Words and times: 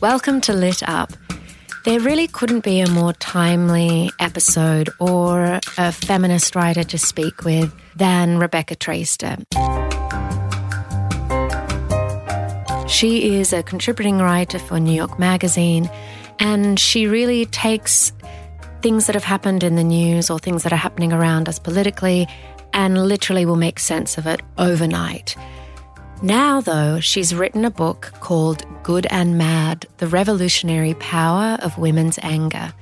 Welcome 0.00 0.40
to 0.42 0.54
Lit 0.54 0.82
Up. 0.88 1.12
There 1.84 2.00
really 2.00 2.26
couldn't 2.26 2.64
be 2.64 2.80
a 2.80 2.88
more 2.88 3.12
timely 3.12 4.10
episode 4.18 4.88
or 4.98 5.60
a 5.76 5.92
feminist 5.92 6.56
writer 6.56 6.82
to 6.84 6.96
speak 6.96 7.44
with 7.44 7.70
than 7.96 8.38
Rebecca 8.38 8.76
Traister. 8.76 9.44
She 12.88 13.36
is 13.36 13.52
a 13.52 13.62
contributing 13.62 14.20
writer 14.20 14.58
for 14.58 14.80
New 14.80 14.94
York 14.94 15.18
Magazine, 15.18 15.90
and 16.38 16.80
she 16.80 17.06
really 17.06 17.44
takes 17.44 18.14
things 18.80 19.04
that 19.04 19.14
have 19.14 19.24
happened 19.24 19.62
in 19.62 19.76
the 19.76 19.84
news 19.84 20.30
or 20.30 20.38
things 20.38 20.62
that 20.62 20.72
are 20.72 20.76
happening 20.76 21.12
around 21.12 21.46
us 21.46 21.58
politically 21.58 22.26
and 22.72 23.06
literally 23.06 23.44
will 23.44 23.56
make 23.56 23.78
sense 23.78 24.16
of 24.16 24.26
it 24.26 24.40
overnight. 24.56 25.36
Now, 26.22 26.60
though, 26.60 27.00
she's 27.00 27.34
written 27.34 27.64
a 27.64 27.70
book 27.70 28.12
called 28.20 28.66
Good 28.82 29.06
and 29.08 29.38
Mad 29.38 29.86
The 29.96 30.06
Revolutionary 30.06 30.92
Power 30.94 31.56
of 31.62 31.78
Women's 31.78 32.18
Anger. 32.22 32.74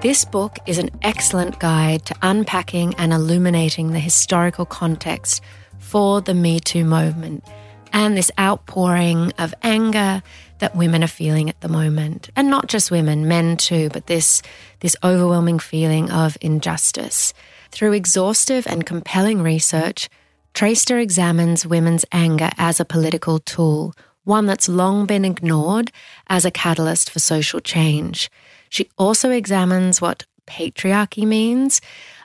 This 0.00 0.24
book 0.24 0.58
is 0.66 0.78
an 0.78 0.88
excellent 1.02 1.58
guide 1.58 2.06
to 2.06 2.16
unpacking 2.22 2.94
and 2.94 3.12
illuminating 3.12 3.92
the 3.92 3.98
historical 3.98 4.64
context 4.64 5.42
for 5.78 6.22
the 6.22 6.32
Me 6.32 6.58
Too 6.58 6.86
movement 6.86 7.44
and 7.92 8.16
this 8.16 8.30
outpouring 8.40 9.32
of 9.38 9.54
anger 9.62 10.22
that 10.58 10.74
women 10.74 11.04
are 11.04 11.08
feeling 11.08 11.50
at 11.50 11.60
the 11.60 11.68
moment. 11.68 12.30
And 12.36 12.48
not 12.48 12.68
just 12.68 12.90
women, 12.90 13.28
men 13.28 13.58
too, 13.58 13.90
but 13.92 14.06
this, 14.06 14.40
this 14.80 14.96
overwhelming 15.04 15.58
feeling 15.58 16.10
of 16.10 16.38
injustice. 16.40 17.34
Through 17.70 17.92
exhaustive 17.92 18.66
and 18.66 18.86
compelling 18.86 19.42
research, 19.42 20.08
Traister 20.56 20.98
examines 20.98 21.66
women's 21.66 22.06
anger 22.12 22.48
as 22.56 22.80
a 22.80 22.86
political 22.86 23.40
tool, 23.40 23.92
one 24.24 24.46
that's 24.46 24.70
long 24.70 25.04
been 25.04 25.22
ignored 25.22 25.92
as 26.28 26.46
a 26.46 26.50
catalyst 26.50 27.10
for 27.10 27.18
social 27.18 27.60
change. 27.60 28.30
She 28.70 28.88
also 28.96 29.28
examines 29.28 30.00
what 30.00 30.24
patriarchy 30.46 31.26
means. 31.26 31.82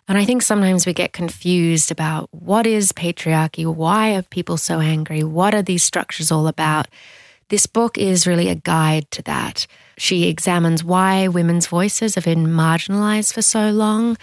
And 0.08 0.18
I 0.18 0.24
think 0.24 0.44
sometimes 0.44 0.86
we 0.86 0.94
get 0.94 1.12
confused 1.12 1.92
about 1.92 2.30
what 2.32 2.66
is 2.66 2.94
patriarchy? 2.94 3.66
Why 3.66 4.16
are 4.16 4.22
people 4.22 4.56
so 4.56 4.80
angry? 4.80 5.26
What 5.26 5.54
are 5.54 5.62
these 5.62 5.84
structures 5.84 6.32
all 6.32 6.48
about? 6.48 6.88
This 7.50 7.66
book 7.66 7.98
is 7.98 8.26
really 8.26 8.48
a 8.48 8.56
guide 8.56 9.12
to 9.12 9.22
that. 9.24 9.68
She 9.98 10.30
examines 10.30 10.86
why 10.86 11.28
women's 11.28 11.68
voices 11.68 12.16
have 12.16 12.24
been 12.24 12.48
marginalized 12.48 13.34
for 13.34 13.42
so 13.42 13.72
long 13.72 14.16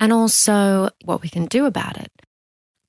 and 0.00 0.12
also 0.12 0.88
what 1.04 1.22
we 1.22 1.28
can 1.28 1.46
do 1.46 1.64
about 1.64 1.96
it. 1.96 2.10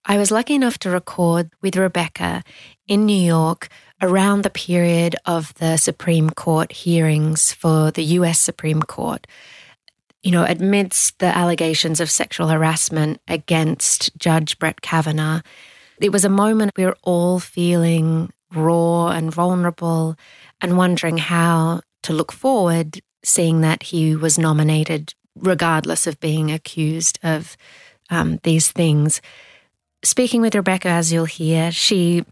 I 0.06 0.18
was 0.18 0.32
lucky 0.32 0.56
enough 0.56 0.78
to 0.80 0.90
record 0.90 1.50
with 1.62 1.78
Rebecca 1.78 2.44
in 2.88 3.06
New 3.06 3.20
York 3.22 3.70
around 4.02 4.44
the 4.44 4.50
period 4.50 5.16
of 5.26 5.54
the 5.56 5.78
Supreme 5.78 6.30
Court 6.30 6.72
hearings 6.74 7.54
for 7.54 7.90
the 7.90 8.04
US 8.20 8.40
Supreme 8.40 8.82
Court. 8.82 9.26
You 10.22 10.32
know, 10.32 10.44
amidst 10.46 11.20
the 11.20 11.36
allegations 11.38 12.02
of 12.02 12.12
sexual 12.12 12.50
harassment 12.50 13.22
against 13.30 14.18
Judge 14.18 14.60
Brett 14.60 14.82
Kavanaugh, 14.82 15.42
it 16.02 16.12
was 16.12 16.26
a 16.26 16.30
moment 16.30 16.74
we 16.76 16.86
were 16.86 16.98
all 17.04 17.40
feeling 17.40 18.32
raw 18.54 19.08
and 19.08 19.34
vulnerable 19.34 20.16
and 20.60 20.78
wondering 20.78 21.18
how 21.18 21.82
to 22.04 22.14
look 22.14 22.34
forward, 22.34 23.00
seeing 23.24 23.62
that 23.62 23.84
he 23.84 24.18
was 24.18 24.38
nominated 24.38 25.14
regardless 25.36 26.08
of 26.08 26.20
being 26.20 26.52
accused 26.52 27.20
of 27.24 27.56
um, 28.10 28.40
these 28.44 28.70
things 28.72 29.22
speaking 30.04 30.42
with 30.42 30.56
Rebecca, 30.56 30.90
as 30.90 31.12
you'll 31.12 31.26
hear, 31.26 31.72
she 31.72 32.26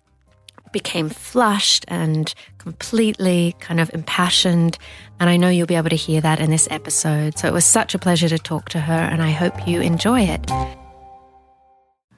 became 0.72 1.10
flushed 1.10 1.86
and 1.88 2.34
completely 2.58 3.56
kind 3.60 3.80
of 3.80 3.90
impassioned. 3.94 4.78
And 5.20 5.30
I 5.30 5.38
know 5.38 5.50
you'll 5.50 5.68
be 5.68 5.76
able 5.76 5.90
to 5.90 5.96
hear 5.96 6.22
that 6.22 6.40
in 6.40 6.50
this 6.50 6.68
episode. 6.72 7.38
So 7.38 7.48
it 7.48 7.54
was 7.54 7.66
such 7.66 7.94
a 7.96 8.00
pleasure 8.00 8.30
to 8.30 8.40
talk 8.40 8.70
to 8.70 8.80
her, 8.80 8.94
and 8.94 9.22
I 9.22 9.32
hope 9.32 9.68
you 9.68 9.82
enjoy 9.82 10.22
it. 10.22 10.50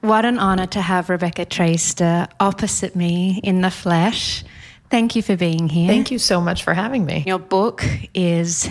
What 0.00 0.24
an 0.24 0.38
honor 0.38 0.66
to 0.66 0.82
have 0.82 1.08
Rebecca 1.08 1.46
Traister 1.46 2.28
opposite 2.38 2.94
me 2.94 3.40
in 3.42 3.62
the 3.62 3.70
flesh. 3.70 4.44
Thank 4.90 5.16
you 5.16 5.22
for 5.22 5.36
being 5.36 5.68
here. 5.68 5.88
Thank 5.88 6.10
you 6.10 6.18
so 6.18 6.40
much 6.40 6.62
for 6.62 6.74
having 6.74 7.06
me. 7.06 7.24
Your 7.26 7.38
book 7.38 7.84
is 8.12 8.70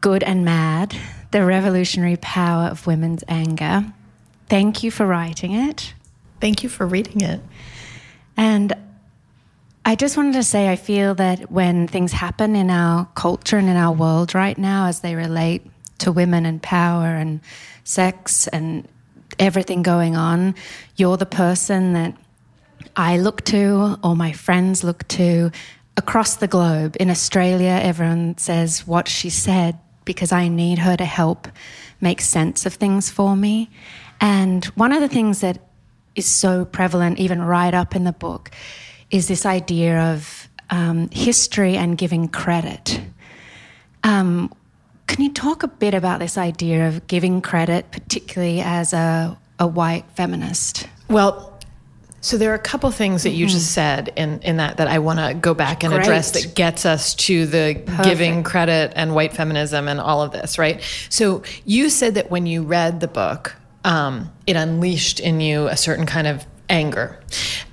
Good 0.00 0.22
and 0.22 0.44
Mad 0.44 0.96
The 1.32 1.44
Revolutionary 1.44 2.16
Power 2.16 2.68
of 2.68 2.86
Women's 2.86 3.24
Anger. 3.26 3.84
Thank 4.48 4.82
you 4.82 4.90
for 4.90 5.06
writing 5.06 5.52
it. 5.52 5.94
Thank 6.40 6.62
you 6.62 6.68
for 6.68 6.86
reading 6.86 7.20
it. 7.22 7.40
And 8.36 8.72
I 9.84 9.96
just 9.96 10.16
wanted 10.16 10.34
to 10.34 10.42
say 10.42 10.70
I 10.70 10.76
feel 10.76 11.14
that 11.16 11.50
when 11.50 11.86
things 11.88 12.12
happen 12.12 12.56
in 12.56 12.70
our 12.70 13.06
culture 13.14 13.58
and 13.58 13.68
in 13.68 13.76
our 13.76 13.92
world 13.92 14.34
right 14.34 14.56
now 14.56 14.86
as 14.86 15.00
they 15.00 15.14
relate 15.14 15.66
to 15.98 16.10
women 16.10 16.46
and 16.46 16.62
power 16.62 17.06
and 17.06 17.40
sex 17.84 18.46
and 18.48 18.88
everything 19.38 19.82
going 19.82 20.16
on, 20.16 20.54
you're 20.96 21.16
the 21.16 21.26
person 21.26 21.92
that 21.92 22.16
I 22.96 23.18
look 23.18 23.44
to 23.46 23.98
or 24.02 24.16
my 24.16 24.32
friends 24.32 24.84
look 24.84 25.06
to 25.08 25.50
across 25.96 26.36
the 26.36 26.48
globe. 26.48 26.96
In 26.98 27.10
Australia, 27.10 27.80
everyone 27.82 28.38
says 28.38 28.86
what 28.86 29.08
she 29.08 29.30
said 29.30 29.78
because 30.04 30.32
I 30.32 30.48
need 30.48 30.78
her 30.78 30.96
to 30.96 31.04
help 31.04 31.48
make 32.00 32.20
sense 32.20 32.66
of 32.66 32.74
things 32.74 33.10
for 33.10 33.36
me. 33.36 33.70
And 34.24 34.64
one 34.74 34.92
of 34.92 35.02
the 35.02 35.08
things 35.08 35.42
that 35.42 35.58
is 36.14 36.24
so 36.24 36.64
prevalent, 36.64 37.18
even 37.20 37.42
right 37.42 37.74
up 37.74 37.94
in 37.94 38.04
the 38.04 38.12
book, 38.12 38.50
is 39.10 39.28
this 39.28 39.44
idea 39.44 40.00
of 40.00 40.48
um, 40.70 41.10
history 41.10 41.76
and 41.76 41.98
giving 41.98 42.28
credit. 42.28 43.02
Um, 44.02 44.50
can 45.08 45.22
you 45.22 45.30
talk 45.30 45.62
a 45.62 45.68
bit 45.68 45.92
about 45.92 46.20
this 46.20 46.38
idea 46.38 46.88
of 46.88 47.06
giving 47.06 47.42
credit, 47.42 47.90
particularly 47.90 48.62
as 48.62 48.94
a, 48.94 49.36
a 49.58 49.66
white 49.66 50.06
feminist? 50.14 50.88
Well, 51.10 51.60
so 52.22 52.38
there 52.38 52.50
are 52.52 52.54
a 52.54 52.58
couple 52.58 52.90
things 52.90 53.24
that 53.24 53.32
you 53.32 53.44
mm-hmm. 53.44 53.52
just 53.52 53.72
said 53.72 54.10
in, 54.16 54.40
in 54.40 54.56
that 54.56 54.78
that 54.78 54.88
I 54.88 55.00
want 55.00 55.18
to 55.18 55.34
go 55.34 55.52
back 55.52 55.84
and 55.84 55.92
Great. 55.92 56.04
address 56.04 56.30
that 56.30 56.54
gets 56.54 56.86
us 56.86 57.14
to 57.16 57.44
the 57.44 57.82
Perfect. 57.84 58.04
giving 58.04 58.42
credit 58.42 58.94
and 58.96 59.14
white 59.14 59.34
feminism 59.34 59.86
and 59.86 60.00
all 60.00 60.22
of 60.22 60.32
this, 60.32 60.58
right? 60.58 60.80
So 61.10 61.42
you 61.66 61.90
said 61.90 62.14
that 62.14 62.30
when 62.30 62.46
you 62.46 62.62
read 62.62 63.00
the 63.00 63.08
book, 63.08 63.56
um, 63.84 64.32
it 64.46 64.56
unleashed 64.56 65.20
in 65.20 65.40
you 65.40 65.68
a 65.68 65.76
certain 65.76 66.06
kind 66.06 66.26
of 66.26 66.44
anger. 66.68 67.20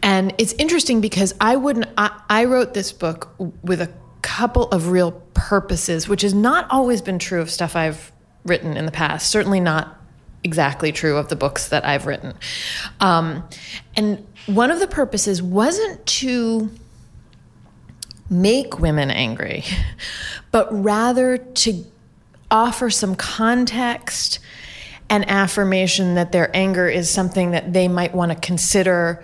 And 0.04 0.34
it's 0.38 0.54
interesting 0.54 1.02
because 1.02 1.34
I 1.40 1.56
wouldn't, 1.56 1.88
I, 1.98 2.22
I 2.30 2.46
wrote 2.46 2.74
this 2.74 2.92
book 2.92 3.34
with 3.64 3.82
a 3.82 3.92
couple 4.22 4.68
of 4.70 4.90
real 4.90 5.12
purposes, 5.34 6.08
which 6.08 6.22
has 6.22 6.34
not 6.34 6.70
always 6.70 7.02
been 7.02 7.20
true 7.20 7.42
of 7.42 7.50
stuff 7.50 7.76
I've 7.76 8.12
written 8.44 8.78
in 8.78 8.86
the 8.86 8.92
past, 8.92 9.30
certainly 9.30 9.60
not 9.60 9.98
exactly 10.44 10.92
true 10.92 11.18
of 11.18 11.30
the 11.30 11.36
books 11.36 11.70
that 11.70 11.86
I've 11.86 12.06
written. 12.06 12.34
Um, 13.00 13.48
and 13.96 14.26
one 14.48 14.72
of 14.72 14.80
the 14.80 14.88
purposes 14.88 15.42
wasn't 15.42 16.04
to 16.06 16.72
make 18.30 18.80
women 18.80 19.12
angry, 19.12 19.64
but 20.52 20.68
rather 20.72 21.38
to 21.38 21.86
offer 22.50 22.90
some 22.90 23.16
context 23.16 24.40
an 25.12 25.26
affirmation 25.26 26.16
that 26.16 26.32
their 26.32 26.50
anger 26.56 26.88
is 26.88 27.10
something 27.10 27.52
that 27.52 27.74
they 27.74 27.90
might 27.90 28.16
want 28.16 28.32
to 28.32 28.38
consider 28.38 29.22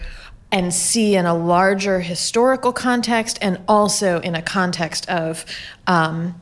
and 0.52 0.74
see 0.74 1.16
in 1.16 1.26
a 1.26 1.34
larger 1.34 2.02
historical 2.02 2.74
context 2.74 3.40
and 3.42 3.58
also 3.70 4.20
in 4.20 4.36
a 4.36 4.42
context 4.42 5.10
of 5.10 5.46
um, 5.88 6.40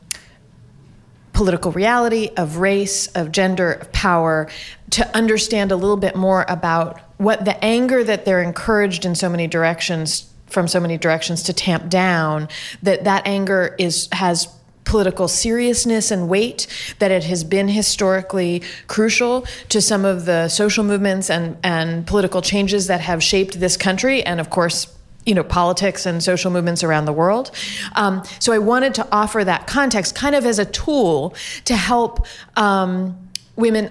political 1.32 1.70
reality, 1.70 2.30
of 2.36 2.56
race, 2.56 3.06
of 3.08 3.30
gender, 3.30 3.72
of 3.72 3.92
power, 3.92 4.48
to 4.90 5.16
understand 5.16 5.70
a 5.70 5.76
little 5.76 5.96
bit 5.96 6.16
more 6.16 6.44
about 6.48 7.00
what 7.18 7.44
the 7.44 7.64
anger 7.64 8.02
that 8.02 8.24
they're 8.24 8.42
encouraged 8.42 9.04
in 9.04 9.14
so 9.14 9.28
many 9.28 9.46
directions 9.46 10.28
from 10.46 10.66
so 10.66 10.80
many 10.80 10.98
directions 10.98 11.44
to 11.44 11.52
tamp 11.52 11.88
down 11.88 12.48
that 12.82 13.04
that 13.04 13.26
anger 13.26 13.76
is 13.78 14.08
has 14.12 14.48
political 14.86 15.28
seriousness 15.28 16.10
and 16.10 16.28
weight 16.28 16.66
that 17.00 17.10
it 17.10 17.24
has 17.24 17.44
been 17.44 17.68
historically 17.68 18.62
crucial 18.86 19.44
to 19.68 19.80
some 19.82 20.04
of 20.04 20.24
the 20.24 20.48
social 20.48 20.84
movements 20.84 21.28
and, 21.28 21.58
and 21.62 22.06
political 22.06 22.40
changes 22.40 22.86
that 22.86 23.00
have 23.00 23.22
shaped 23.22 23.60
this 23.60 23.76
country 23.76 24.22
and 24.22 24.40
of 24.40 24.48
course 24.48 24.86
you 25.26 25.34
know 25.34 25.42
politics 25.42 26.06
and 26.06 26.22
social 26.22 26.52
movements 26.52 26.84
around 26.84 27.04
the 27.04 27.12
world. 27.12 27.50
Um, 27.96 28.22
so 28.38 28.52
i 28.52 28.58
wanted 28.58 28.94
to 28.94 29.06
offer 29.12 29.44
that 29.44 29.66
context 29.66 30.14
kind 30.14 30.34
of 30.34 30.46
as 30.46 30.58
a 30.58 30.64
tool 30.64 31.34
to 31.64 31.74
help 31.74 32.26
um, 32.56 33.28
women 33.56 33.90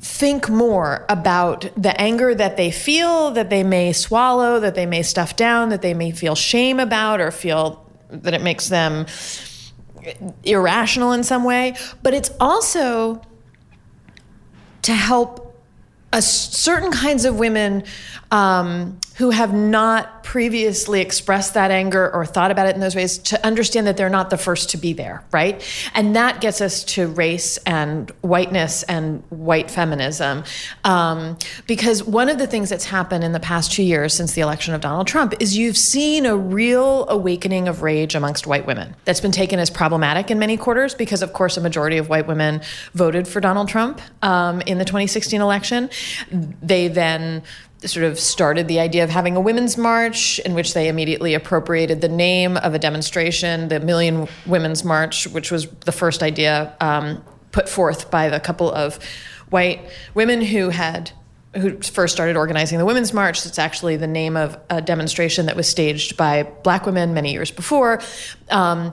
think 0.00 0.48
more 0.48 1.04
about 1.10 1.68
the 1.76 2.00
anger 2.00 2.34
that 2.34 2.56
they 2.56 2.70
feel 2.70 3.30
that 3.32 3.50
they 3.50 3.62
may 3.62 3.92
swallow 3.92 4.58
that 4.58 4.74
they 4.74 4.86
may 4.86 5.02
stuff 5.02 5.36
down 5.36 5.68
that 5.68 5.82
they 5.82 5.92
may 5.92 6.10
feel 6.10 6.34
shame 6.34 6.80
about 6.80 7.20
or 7.20 7.30
feel 7.30 7.86
that 8.08 8.32
it 8.32 8.40
makes 8.40 8.68
them 8.68 9.04
irrational 10.44 11.12
in 11.12 11.22
some 11.24 11.44
way, 11.44 11.74
but 12.02 12.14
it's 12.14 12.30
also 12.40 13.22
to 14.82 14.92
help 14.92 15.54
a 16.12 16.22
certain 16.22 16.90
kinds 16.90 17.24
of 17.24 17.38
women 17.38 17.84
um, 18.30 18.98
who 19.20 19.28
have 19.28 19.52
not 19.52 20.24
previously 20.24 21.02
expressed 21.02 21.52
that 21.52 21.70
anger 21.70 22.10
or 22.14 22.24
thought 22.24 22.50
about 22.50 22.66
it 22.66 22.74
in 22.74 22.80
those 22.80 22.96
ways 22.96 23.18
to 23.18 23.46
understand 23.46 23.86
that 23.86 23.98
they're 23.98 24.08
not 24.08 24.30
the 24.30 24.38
first 24.38 24.70
to 24.70 24.78
be 24.78 24.94
there, 24.94 25.22
right? 25.30 25.62
And 25.92 26.16
that 26.16 26.40
gets 26.40 26.62
us 26.62 26.84
to 26.84 27.06
race 27.06 27.58
and 27.66 28.08
whiteness 28.22 28.82
and 28.84 29.22
white 29.28 29.70
feminism. 29.70 30.42
Um, 30.84 31.36
because 31.66 32.02
one 32.02 32.30
of 32.30 32.38
the 32.38 32.46
things 32.46 32.70
that's 32.70 32.86
happened 32.86 33.22
in 33.22 33.32
the 33.32 33.40
past 33.40 33.72
two 33.72 33.82
years 33.82 34.14
since 34.14 34.32
the 34.32 34.40
election 34.40 34.72
of 34.72 34.80
Donald 34.80 35.06
Trump 35.06 35.34
is 35.38 35.54
you've 35.54 35.76
seen 35.76 36.24
a 36.24 36.34
real 36.34 37.06
awakening 37.10 37.68
of 37.68 37.82
rage 37.82 38.14
amongst 38.14 38.46
white 38.46 38.64
women 38.64 38.96
that's 39.04 39.20
been 39.20 39.32
taken 39.32 39.58
as 39.58 39.68
problematic 39.68 40.30
in 40.30 40.38
many 40.38 40.56
quarters 40.56 40.94
because, 40.94 41.20
of 41.20 41.34
course, 41.34 41.58
a 41.58 41.60
majority 41.60 41.98
of 41.98 42.08
white 42.08 42.26
women 42.26 42.62
voted 42.94 43.28
for 43.28 43.40
Donald 43.40 43.68
Trump 43.68 44.00
um, 44.22 44.62
in 44.62 44.78
the 44.78 44.84
2016 44.86 45.42
election. 45.42 45.90
They 46.30 46.88
then 46.88 47.42
sort 47.88 48.04
of 48.04 48.18
started 48.18 48.68
the 48.68 48.78
idea 48.78 49.04
of 49.04 49.10
having 49.10 49.36
a 49.36 49.40
women's 49.40 49.78
march 49.78 50.38
in 50.40 50.54
which 50.54 50.74
they 50.74 50.88
immediately 50.88 51.34
appropriated 51.34 52.00
the 52.00 52.08
name 52.08 52.56
of 52.58 52.74
a 52.74 52.78
demonstration, 52.78 53.68
the 53.68 53.80
Million 53.80 54.28
Women's 54.46 54.84
March, 54.84 55.26
which 55.28 55.50
was 55.50 55.66
the 55.86 55.92
first 55.92 56.22
idea 56.22 56.76
um, 56.80 57.24
put 57.52 57.68
forth 57.68 58.10
by 58.10 58.28
the 58.28 58.38
couple 58.38 58.70
of 58.70 58.98
white 59.48 59.80
women 60.14 60.40
who 60.40 60.68
had 60.68 61.12
who 61.56 61.80
first 61.80 62.14
started 62.14 62.36
organizing 62.36 62.78
the 62.78 62.84
Women's 62.84 63.12
March. 63.12 63.44
It's 63.44 63.58
actually 63.58 63.96
the 63.96 64.06
name 64.06 64.36
of 64.36 64.56
a 64.70 64.80
demonstration 64.80 65.46
that 65.46 65.56
was 65.56 65.68
staged 65.68 66.16
by 66.16 66.44
black 66.44 66.86
women 66.86 67.12
many 67.12 67.32
years 67.32 67.50
before. 67.50 68.00
Um, 68.50 68.92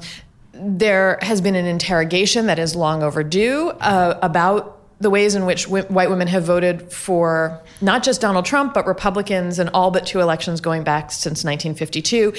there 0.53 1.19
has 1.21 1.39
been 1.39 1.55
an 1.55 1.67
interrogation 1.67 2.47
that 2.47 2.57
is 2.57 2.75
long 2.75 3.03
overdue 3.03 3.69
uh, 3.69 4.17
about 4.23 4.76
the 4.99 5.09
ways 5.09 5.35
in 5.35 5.45
which 5.45 5.65
w- 5.65 5.85
white 5.85 6.09
women 6.09 6.27
have 6.27 6.43
voted 6.43 6.91
for 6.91 7.61
not 7.81 8.03
just 8.03 8.21
Donald 8.21 8.45
Trump, 8.45 8.73
but 8.73 8.87
Republicans 8.87 9.59
in 9.59 9.69
all 9.69 9.91
but 9.91 10.05
two 10.05 10.19
elections 10.19 10.61
going 10.61 10.83
back 10.83 11.11
since 11.11 11.43
1952. 11.43 12.33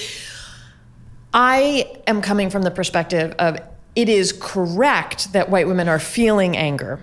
I 1.32 2.00
am 2.06 2.20
coming 2.22 2.50
from 2.50 2.62
the 2.62 2.70
perspective 2.70 3.34
of 3.38 3.58
it 3.94 4.08
is 4.08 4.32
correct 4.32 5.32
that 5.32 5.50
white 5.50 5.66
women 5.66 5.88
are 5.88 5.98
feeling 5.98 6.56
anger 6.56 7.00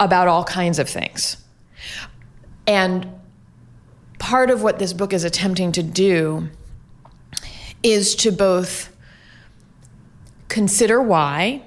about 0.00 0.28
all 0.28 0.44
kinds 0.44 0.78
of 0.78 0.88
things. 0.88 1.36
And 2.66 3.08
part 4.18 4.50
of 4.50 4.62
what 4.62 4.78
this 4.78 4.92
book 4.92 5.12
is 5.12 5.24
attempting 5.24 5.72
to 5.72 5.82
do 5.82 6.48
is 7.82 8.14
to 8.16 8.32
both 8.32 8.94
consider 10.48 11.02
why 11.02 11.62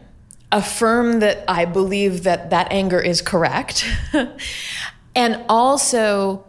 affirm 0.51 1.19
that 1.19 1.43
I 1.47 1.65
believe 1.65 2.23
that 2.23 2.49
that 2.51 2.71
anger 2.71 2.99
is 2.99 3.21
correct, 3.21 3.85
and 5.15 5.43
also 5.49 6.45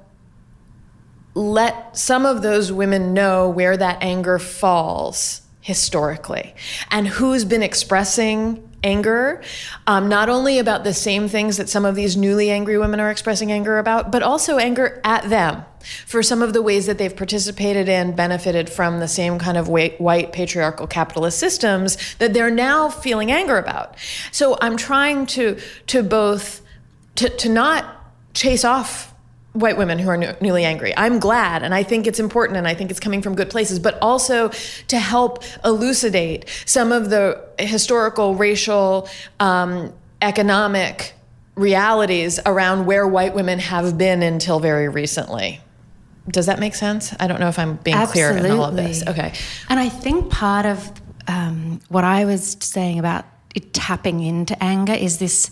let 1.34 1.96
some 1.96 2.26
of 2.26 2.42
those 2.42 2.72
women 2.72 3.14
know 3.14 3.48
where 3.48 3.76
that 3.76 4.02
anger 4.02 4.38
falls 4.38 5.42
historically 5.60 6.54
and 6.90 7.06
who's 7.06 7.44
been 7.44 7.62
expressing 7.62 8.67
anger, 8.82 9.42
um, 9.86 10.08
not 10.08 10.28
only 10.28 10.58
about 10.58 10.84
the 10.84 10.94
same 10.94 11.28
things 11.28 11.56
that 11.56 11.68
some 11.68 11.84
of 11.84 11.94
these 11.94 12.16
newly 12.16 12.50
angry 12.50 12.78
women 12.78 13.00
are 13.00 13.10
expressing 13.10 13.50
anger 13.50 13.78
about, 13.78 14.12
but 14.12 14.22
also 14.22 14.58
anger 14.58 15.00
at 15.04 15.28
them 15.28 15.64
for 16.06 16.22
some 16.22 16.42
of 16.42 16.52
the 16.52 16.62
ways 16.62 16.86
that 16.86 16.98
they've 16.98 17.16
participated 17.16 17.88
in, 17.88 18.14
benefited 18.14 18.70
from 18.70 19.00
the 19.00 19.08
same 19.08 19.38
kind 19.38 19.56
of 19.56 19.68
white, 19.68 20.00
white 20.00 20.32
patriarchal 20.32 20.86
capitalist 20.86 21.38
systems 21.38 21.96
that 22.16 22.34
they're 22.34 22.50
now 22.50 22.88
feeling 22.88 23.30
anger 23.32 23.58
about. 23.58 23.96
So 24.32 24.58
I'm 24.60 24.76
trying 24.76 25.26
to 25.26 25.58
to 25.88 26.02
both 26.02 26.62
to, 27.16 27.28
to 27.28 27.48
not 27.48 27.84
chase 28.34 28.64
off 28.64 29.12
white 29.52 29.76
women 29.76 29.98
who 29.98 30.08
are 30.08 30.16
new, 30.16 30.32
newly 30.40 30.64
angry. 30.64 30.92
I'm 30.96 31.18
glad, 31.18 31.62
and 31.62 31.74
I 31.74 31.82
think 31.82 32.06
it's 32.06 32.20
important, 32.20 32.56
and 32.58 32.68
I 32.68 32.74
think 32.74 32.90
it's 32.90 33.00
coming 33.00 33.22
from 33.22 33.34
good 33.34 33.50
places, 33.50 33.78
but 33.78 33.98
also 34.00 34.50
to 34.88 34.98
help 34.98 35.42
elucidate 35.64 36.48
some 36.66 36.92
of 36.92 37.10
the 37.10 37.42
historical, 37.58 38.34
racial, 38.34 39.08
um, 39.40 39.92
economic 40.22 41.14
realities 41.54 42.38
around 42.46 42.86
where 42.86 43.06
white 43.06 43.34
women 43.34 43.58
have 43.58 43.98
been 43.98 44.22
until 44.22 44.60
very 44.60 44.88
recently. 44.88 45.60
Does 46.28 46.46
that 46.46 46.60
make 46.60 46.74
sense? 46.74 47.14
I 47.18 47.26
don't 47.26 47.40
know 47.40 47.48
if 47.48 47.58
I'm 47.58 47.76
being 47.76 47.96
Absolutely. 47.96 48.40
clear 48.40 48.52
in 48.52 48.58
all 48.58 48.66
of 48.66 48.76
this. 48.76 49.02
Okay. 49.06 49.32
And 49.68 49.80
I 49.80 49.88
think 49.88 50.30
part 50.30 50.66
of 50.66 50.92
um, 51.26 51.80
what 51.88 52.04
I 52.04 52.26
was 52.26 52.56
saying 52.60 52.98
about 52.98 53.24
tapping 53.72 54.22
into 54.22 54.62
anger 54.62 54.92
is 54.92 55.18
this 55.18 55.50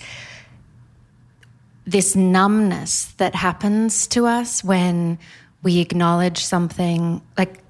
this 1.87 2.17
numbness 2.17 3.07
that 3.19 3.35
happens 3.35 4.07
to 4.09 4.27
us 4.27 4.65
when 4.65 5.19
we 5.63 5.81
acknowledge 5.81 6.45
something 6.45 7.23
like 7.39 7.63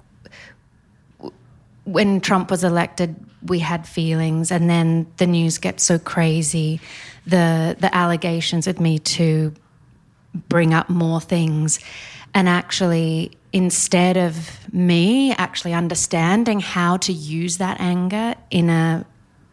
when 1.83 2.19
Trump 2.19 2.51
was 2.51 2.63
elected, 2.65 3.15
we 3.43 3.59
had 3.59 3.87
feelings, 3.87 4.51
and 4.51 4.69
then 4.69 5.07
the 5.17 5.27
news 5.27 5.57
gets 5.57 5.83
so 5.83 5.97
crazy. 5.97 6.81
The 7.25 7.77
the 7.79 7.93
allegations 7.95 8.67
with 8.67 8.79
Me 8.79 8.99
Too 8.99 9.53
bring 10.49 10.73
up 10.73 10.89
more 10.89 11.21
things, 11.21 11.79
and 12.33 12.49
actually, 12.49 13.31
instead 13.53 14.17
of 14.17 14.73
me 14.73 15.31
actually 15.33 15.73
understanding 15.73 16.59
how 16.59 16.97
to 16.97 17.13
use 17.13 17.57
that 17.57 17.79
anger 17.79 18.35
in 18.51 18.69
a 18.69 19.05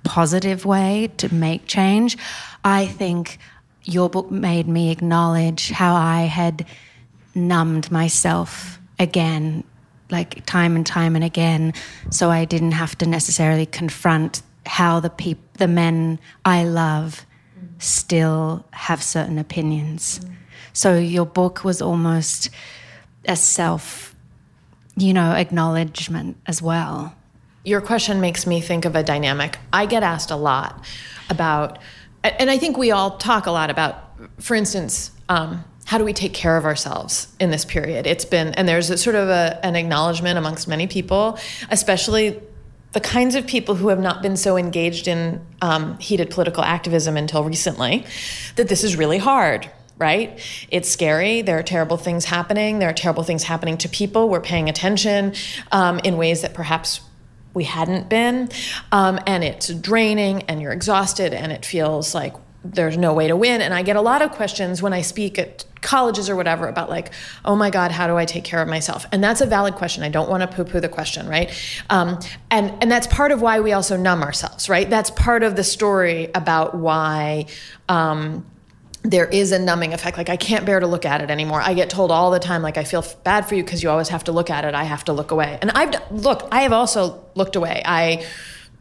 positive 0.03 0.65
way 0.65 1.11
to 1.19 1.33
make 1.33 1.67
change, 1.67 2.19
I 2.65 2.87
think 2.87 3.39
your 3.85 4.09
book 4.09 4.31
made 4.31 4.67
me 4.67 4.91
acknowledge 4.91 5.71
how 5.71 5.95
I 5.95 6.23
had 6.23 6.67
numbed 7.35 7.91
myself 7.91 8.79
again, 8.99 9.65
like 10.11 10.45
time 10.47 10.77
and 10.77 10.87
time 10.87 11.17
and 11.17 11.25
again, 11.25 11.75
so 12.11 12.31
I 12.31 12.45
didn't 12.45 12.73
have 12.73 12.97
to 12.99 13.07
necessarily 13.07 13.67
confront 13.67 14.43
how 14.67 15.01
the 15.01 15.11
peop- 15.11 15.59
the 15.59 15.69
men 15.69 16.19
I 16.45 16.65
love 16.65 17.27
still 17.79 18.65
have 18.73 19.03
certain 19.03 19.39
opinions. 19.39 20.21
Mm. 20.21 20.35
So 20.73 20.97
your 20.97 21.27
book 21.27 21.65
was 21.65 21.83
almost 21.83 22.51
a 23.27 23.37
self, 23.37 24.15
you 24.97 25.13
know, 25.13 25.33
acknowledgement 25.33 26.37
as 26.47 26.63
well. 26.63 27.15
Your 27.65 27.81
question 27.81 28.21
makes 28.21 28.47
me 28.47 28.61
think 28.61 28.85
of 28.85 28.95
a 28.95 29.03
dynamic. 29.03 29.59
I 29.73 29.87
get 29.87 30.03
asked 30.03 30.31
a 30.31 30.37
lot 30.37 30.85
about 31.31 31.79
and 32.25 32.51
I 32.51 32.59
think 32.59 32.77
we 32.77 32.91
all 32.91 33.19
talk 33.19 33.47
a 33.47 33.51
lot 33.51 33.71
about, 33.71 33.97
for 34.41 34.55
instance, 34.55 35.11
um, 35.29 35.65
how 35.85 35.99
do 35.99 36.05
we 36.05 36.15
take 36.15 36.33
care 36.33 36.57
of 36.57 36.65
ourselves 36.65 37.29
in 37.39 37.51
this 37.51 37.65
period? 37.65 38.07
It's 38.07 38.25
been, 38.25 38.49
and 38.55 38.67
there's 38.67 39.01
sort 39.03 39.17
of 39.17 39.29
a, 39.29 39.61
an 39.63 39.77
acknowledgement 39.77 40.39
amongst 40.39 40.67
many 40.67 40.87
people, 40.87 41.39
especially 41.71 42.41
the 42.93 43.01
kinds 43.01 43.35
of 43.35 43.47
people 43.47 43.75
who 43.75 43.89
have 43.89 43.99
not 43.99 44.23
been 44.23 44.37
so 44.37 44.57
engaged 44.57 45.09
in 45.09 45.45
um, 45.61 45.99
heated 45.99 46.31
political 46.31 46.63
activism 46.63 47.17
until 47.17 47.45
recently, 47.45 48.07
that 48.57 48.69
this 48.69 48.85
is 48.85 48.97
really 48.97 49.19
hard, 49.19 49.69
right? 49.99 50.41
It's 50.71 50.89
scary. 50.89 51.43
There 51.43 51.59
are 51.59 51.63
terrible 51.63 51.97
things 51.97 52.25
happening. 52.25 52.79
There 52.79 52.89
are 52.89 52.95
terrible 52.95 53.25
things 53.25 53.43
happening 53.43 53.77
to 53.79 53.89
people. 53.89 54.29
We're 54.29 54.41
paying 54.41 54.69
attention 54.69 55.35
um, 55.73 55.99
in 56.05 56.17
ways 56.17 56.43
that 56.43 56.55
perhaps 56.55 57.01
we 57.55 57.65
hadn't 57.65 58.09
been. 58.09 58.49
Um, 58.93 59.19
and 59.27 59.43
it's 59.43 59.69
draining 59.69 60.43
and 60.43 60.61
you're 60.61 60.73
exhausted 60.73 61.33
and 61.33 61.53
it 61.53 61.65
feels 61.65 62.15
like 62.15 62.35
there's 62.65 62.97
no 62.97 63.13
way 63.13 63.29
to 63.29 63.37
win. 63.37 63.61
And 63.61 63.75
I 63.75 63.83
get 63.83 63.97
a 63.97 64.01
lot 64.01 64.23
of 64.23 64.33
questions 64.33 64.83
when 64.83 64.93
I 64.93 65.03
speak 65.03 65.39
at 65.39 65.65
colleges 65.83 66.31
or 66.31 66.37
whatever 66.37 66.67
about 66.67 66.89
like, 66.89 67.13
oh 67.45 67.55
my 67.55 67.69
God, 67.69 67.91
how 67.91 68.07
do 68.07 68.17
I 68.17 68.25
take 68.25 68.43
care 68.43 68.63
of 68.63 68.69
myself? 68.69 69.05
And 69.13 69.23
that's 69.23 69.43
a 69.43 69.47
valid 69.47 69.75
question. 69.75 70.03
I 70.03 70.09
don't 70.09 70.31
want 70.31 70.41
to 70.41 70.47
poo-poo 70.47 70.81
the 70.81 70.89
question, 70.89 71.29
right? 71.29 71.51
Um, 71.91 72.19
and 72.51 72.73
and 72.81 72.91
that's 72.91 73.07
part 73.07 73.33
of 73.33 73.43
why 73.43 73.61
we 73.61 73.73
also 73.73 73.97
numb 73.97 74.23
ourselves, 74.23 74.69
right? 74.69 74.89
That's 74.89 75.11
part 75.11 75.43
of 75.43 75.57
the 75.57 75.65
story 75.65 76.31
about 76.35 76.75
why. 76.75 77.47
Um, 77.89 78.47
there 79.05 79.27
is 79.27 79.53
a 79.53 79.59
numbing 79.59 79.93
effect. 79.93 80.17
Like 80.17 80.31
I 80.31 80.37
can't 80.37 80.65
bear 80.65 80.81
to 80.81 80.87
look 80.87 81.05
at 81.05 81.21
it 81.21 81.31
anymore. 81.31 81.61
I 81.61 81.75
get 81.75 81.91
told 81.91 82.11
all 82.11 82.31
the 82.31 82.39
time, 82.39 82.63
like 82.63 82.79
I 82.79 82.85
feel 82.85 83.05
bad 83.23 83.47
for 83.47 83.55
you 83.55 83.63
because 83.63 83.83
you 83.83 83.91
always 83.91 84.09
have 84.09 84.25
to 84.25 84.33
look 84.33 84.49
at 84.49 84.65
it. 84.65 84.75
I 84.75 84.85
have 84.85 85.05
to 85.05 85.13
look 85.13 85.31
away. 85.31 85.59
And 85.61 85.71
I've 85.73 85.95
look. 86.11 86.49
I 86.51 86.63
have 86.63 86.73
also 86.73 87.23
looked 87.35 87.55
away. 87.55 87.83
I, 87.85 88.25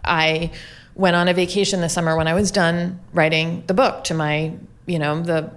I 0.03 0.51
went 0.95 1.17
on 1.17 1.27
a 1.27 1.33
vacation 1.33 1.81
this 1.81 1.93
summer 1.93 2.15
when 2.15 2.29
I 2.29 2.33
was 2.35 2.51
done 2.51 3.01
writing 3.11 3.63
the 3.67 3.73
book 3.73 4.05
to 4.05 4.13
my, 4.13 4.53
you 4.85 4.97
know, 4.97 5.21
the 5.21 5.51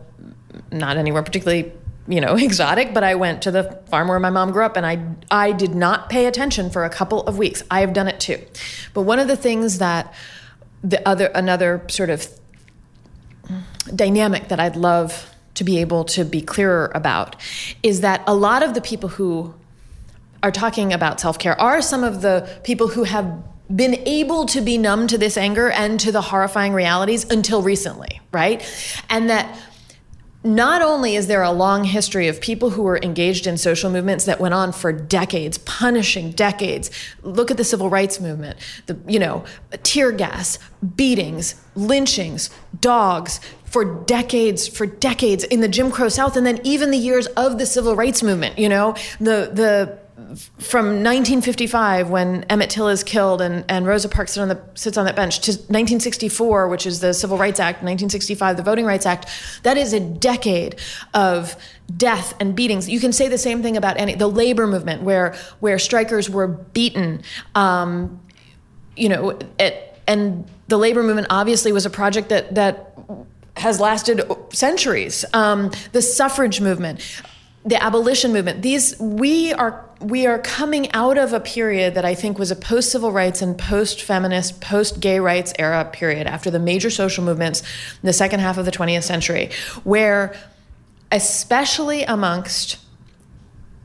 not 0.72 0.96
anywhere 0.96 1.22
particularly, 1.22 1.72
you 2.08 2.20
know, 2.20 2.34
exotic, 2.36 2.92
but 2.92 3.04
I 3.04 3.14
went 3.14 3.42
to 3.42 3.52
the 3.52 3.80
farm 3.88 4.08
where 4.08 4.18
my 4.18 4.30
mom 4.30 4.50
grew 4.50 4.64
up 4.64 4.76
and 4.76 4.84
I 4.84 5.00
I 5.30 5.52
did 5.52 5.76
not 5.76 6.10
pay 6.10 6.26
attention 6.26 6.70
for 6.70 6.84
a 6.84 6.90
couple 6.90 7.22
of 7.22 7.38
weeks. 7.38 7.62
I 7.70 7.82
have 7.82 7.92
done 7.92 8.08
it 8.08 8.18
too. 8.18 8.44
But 8.94 9.02
one 9.02 9.20
of 9.20 9.28
the 9.28 9.36
things 9.36 9.78
that 9.78 10.12
the 10.82 11.06
other 11.08 11.26
another 11.26 11.84
sort 11.88 12.10
of 12.10 12.28
dynamic 13.94 14.48
that 14.48 14.60
I'd 14.60 14.76
love 14.76 15.34
to 15.54 15.64
be 15.64 15.78
able 15.78 16.04
to 16.04 16.24
be 16.24 16.42
clearer 16.42 16.90
about 16.94 17.36
is 17.82 18.02
that 18.02 18.22
a 18.26 18.34
lot 18.34 18.62
of 18.62 18.74
the 18.74 18.80
people 18.80 19.08
who 19.08 19.54
are 20.42 20.52
talking 20.52 20.92
about 20.92 21.18
self-care 21.20 21.58
are 21.60 21.80
some 21.80 22.04
of 22.04 22.22
the 22.22 22.48
people 22.62 22.88
who 22.88 23.04
have 23.04 23.42
been 23.74 23.94
able 24.06 24.46
to 24.46 24.60
be 24.60 24.78
numb 24.78 25.06
to 25.08 25.18
this 25.18 25.36
anger 25.36 25.70
and 25.70 25.98
to 25.98 26.12
the 26.12 26.20
horrifying 26.20 26.72
realities 26.72 27.28
until 27.30 27.62
recently, 27.62 28.20
right? 28.32 28.62
And 29.10 29.28
that 29.28 29.58
not 30.44 30.80
only 30.80 31.16
is 31.16 31.26
there 31.26 31.42
a 31.42 31.50
long 31.50 31.82
history 31.82 32.28
of 32.28 32.40
people 32.40 32.70
who 32.70 32.82
were 32.82 33.00
engaged 33.02 33.48
in 33.48 33.58
social 33.58 33.90
movements 33.90 34.26
that 34.26 34.38
went 34.38 34.54
on 34.54 34.70
for 34.70 34.92
decades, 34.92 35.58
punishing 35.58 36.30
decades. 36.30 36.88
Look 37.22 37.50
at 37.50 37.56
the 37.56 37.64
civil 37.64 37.90
rights 37.90 38.20
movement, 38.20 38.58
the 38.86 38.96
you 39.08 39.18
know, 39.18 39.44
tear 39.82 40.12
gas, 40.12 40.60
beatings, 40.94 41.60
lynchings, 41.74 42.50
dogs 42.80 43.40
for 43.66 43.84
decades, 44.04 44.66
for 44.66 44.86
decades 44.86 45.44
in 45.44 45.60
the 45.60 45.68
Jim 45.68 45.90
Crow 45.90 46.08
South, 46.08 46.36
and 46.36 46.46
then 46.46 46.60
even 46.64 46.90
the 46.90 46.98
years 46.98 47.26
of 47.28 47.58
the 47.58 47.66
civil 47.66 47.94
rights 47.94 48.22
movement, 48.22 48.58
you 48.58 48.68
know, 48.68 48.94
the 49.20 49.50
the 49.52 49.98
from 50.58 50.86
1955 51.04 52.08
when 52.08 52.44
Emmett 52.44 52.70
Till 52.70 52.88
is 52.88 53.04
killed 53.04 53.42
and, 53.42 53.64
and 53.68 53.86
Rosa 53.86 54.08
Parks 54.08 54.38
on 54.38 54.48
the, 54.48 54.58
sits 54.74 54.96
on 54.96 55.04
that 55.04 55.14
bench 55.14 55.40
to 55.40 55.52
1964, 55.52 56.68
which 56.68 56.86
is 56.86 57.00
the 57.00 57.12
Civil 57.12 57.36
Rights 57.36 57.60
Act, 57.60 57.76
1965, 57.76 58.56
the 58.56 58.62
Voting 58.62 58.86
Rights 58.86 59.04
Act, 59.04 59.28
that 59.62 59.76
is 59.76 59.92
a 59.92 60.00
decade 60.00 60.76
of 61.12 61.54
death 61.94 62.34
and 62.40 62.56
beatings. 62.56 62.88
You 62.88 62.98
can 62.98 63.12
say 63.12 63.28
the 63.28 63.36
same 63.36 63.62
thing 63.62 63.76
about 63.76 64.00
any 64.00 64.14
the 64.14 64.26
labor 64.26 64.66
movement 64.66 65.02
where 65.02 65.34
where 65.60 65.78
strikers 65.78 66.30
were 66.30 66.46
beaten. 66.46 67.22
Um, 67.54 68.20
you 68.96 69.10
know, 69.10 69.38
it, 69.58 70.00
and 70.06 70.48
the 70.68 70.78
labor 70.78 71.02
movement 71.02 71.26
obviously 71.28 71.72
was 71.72 71.84
a 71.84 71.90
project 71.90 72.30
that 72.30 72.54
that 72.54 72.96
has 73.56 73.80
lasted 73.80 74.22
centuries. 74.52 75.24
Um, 75.32 75.70
the 75.92 76.02
suffrage 76.02 76.60
movement 76.60 77.00
the 77.66 77.82
abolition 77.82 78.32
movement 78.32 78.62
these 78.62 78.98
we 79.00 79.52
are 79.52 79.84
we 80.00 80.24
are 80.24 80.38
coming 80.38 80.90
out 80.92 81.18
of 81.18 81.32
a 81.32 81.40
period 81.40 81.94
that 81.94 82.04
i 82.04 82.14
think 82.14 82.38
was 82.38 82.52
a 82.52 82.56
post 82.56 82.92
civil 82.92 83.10
rights 83.10 83.42
and 83.42 83.58
post 83.58 84.02
feminist 84.02 84.60
post 84.60 85.00
gay 85.00 85.18
rights 85.18 85.52
era 85.58 85.84
period 85.92 86.28
after 86.28 86.48
the 86.48 86.60
major 86.60 86.90
social 86.90 87.24
movements 87.24 87.62
in 87.62 88.06
the 88.06 88.12
second 88.12 88.38
half 88.38 88.56
of 88.56 88.64
the 88.64 88.70
20th 88.70 89.02
century 89.02 89.50
where 89.82 90.34
especially 91.10 92.04
amongst 92.04 92.78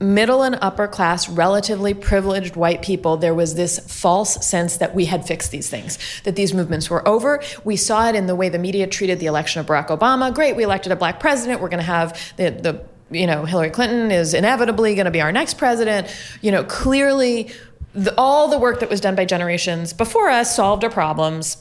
middle 0.02 0.42
and 0.42 0.58
upper 0.62 0.88
class, 0.88 1.30
relatively 1.30 1.94
privileged 1.94 2.56
white 2.56 2.82
people, 2.82 3.18
there 3.18 3.34
was 3.34 3.56
this 3.56 3.80
false 3.80 4.46
sense 4.46 4.78
that 4.78 4.96
we 4.96 5.06
had 5.06 5.26
fixed 5.26 5.52
these 5.52 5.70
things, 5.70 5.98
that 6.24 6.36
these 6.36 6.54
movements 6.54 6.90
were 6.90 7.08
over. 7.08 7.42
We 7.64 7.76
saw 7.76 8.10
it 8.10 8.16
in 8.16 8.26
the 8.26 8.36
way 8.36 8.50
the 8.50 8.60
media 8.60 8.88
treated 8.88 9.20
the 9.20 9.28
election 9.28 9.60
of 9.60 9.68
Barack 9.68 9.88
Obama. 9.88 10.34
Great, 10.34 10.56
we 10.56 10.64
elected 10.64 10.92
a 10.92 10.96
black 10.96 11.20
president. 11.20 11.62
We're 11.62 11.70
going 11.70 11.80
to 11.80 11.84
have 11.84 12.20
the, 12.38 12.50
the 12.50 12.84
you 13.16 13.28
know, 13.28 13.46
Hillary 13.46 13.70
Clinton 13.70 14.10
is 14.12 14.34
inevitably 14.34 14.96
going 14.96 15.06
to 15.06 15.12
be 15.12 15.22
our 15.22 15.32
next 15.32 15.56
president. 15.56 16.08
You 16.42 16.52
know, 16.52 16.64
clearly 16.64 17.52
the, 17.94 18.14
all 18.18 18.48
the 18.48 18.58
work 18.58 18.80
that 18.80 18.90
was 18.90 19.02
done 19.02 19.16
by 19.16 19.26
generations 19.26 19.94
before 19.94 20.30
us 20.30 20.56
solved 20.56 20.84
our 20.84 20.90
problems. 20.90 21.58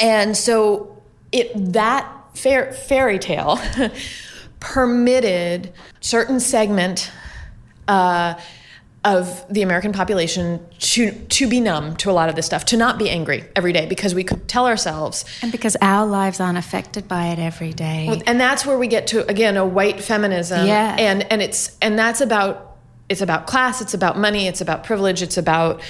And 0.00 0.36
so 0.36 1.02
it 1.32 1.52
that 1.72 2.10
fair, 2.34 2.72
fairy 2.72 3.18
tale 3.18 3.60
permitted 4.60 5.72
certain 6.00 6.40
segment 6.40 7.10
uh, 7.90 8.40
of 9.02 9.46
the 9.52 9.62
American 9.62 9.92
population 9.92 10.64
to 10.78 11.10
to 11.10 11.48
be 11.48 11.58
numb 11.58 11.96
to 11.96 12.10
a 12.10 12.12
lot 12.12 12.28
of 12.28 12.36
this 12.36 12.46
stuff, 12.46 12.66
to 12.66 12.76
not 12.76 12.98
be 12.98 13.08
angry 13.08 13.44
every 13.56 13.72
day 13.72 13.86
because 13.86 14.14
we 14.14 14.22
could 14.22 14.46
tell 14.46 14.66
ourselves 14.66 15.24
and 15.42 15.50
because 15.50 15.76
our 15.80 16.06
lives 16.06 16.38
aren't 16.38 16.58
affected 16.58 17.08
by 17.08 17.28
it 17.28 17.38
every 17.38 17.72
day. 17.72 18.22
And 18.26 18.38
that's 18.38 18.66
where 18.66 18.78
we 18.78 18.88
get 18.88 19.06
to 19.08 19.26
again 19.28 19.56
a 19.56 19.64
white 19.64 20.02
feminism. 20.02 20.66
Yeah. 20.66 20.96
And 20.98 21.30
and 21.32 21.40
it's 21.40 21.76
and 21.80 21.98
that's 21.98 22.20
about 22.20 22.76
it's 23.08 23.22
about 23.22 23.46
class, 23.46 23.80
it's 23.80 23.94
about 23.94 24.18
money, 24.18 24.46
it's 24.46 24.60
about 24.60 24.84
privilege, 24.84 25.22
it's 25.22 25.38
about 25.38 25.80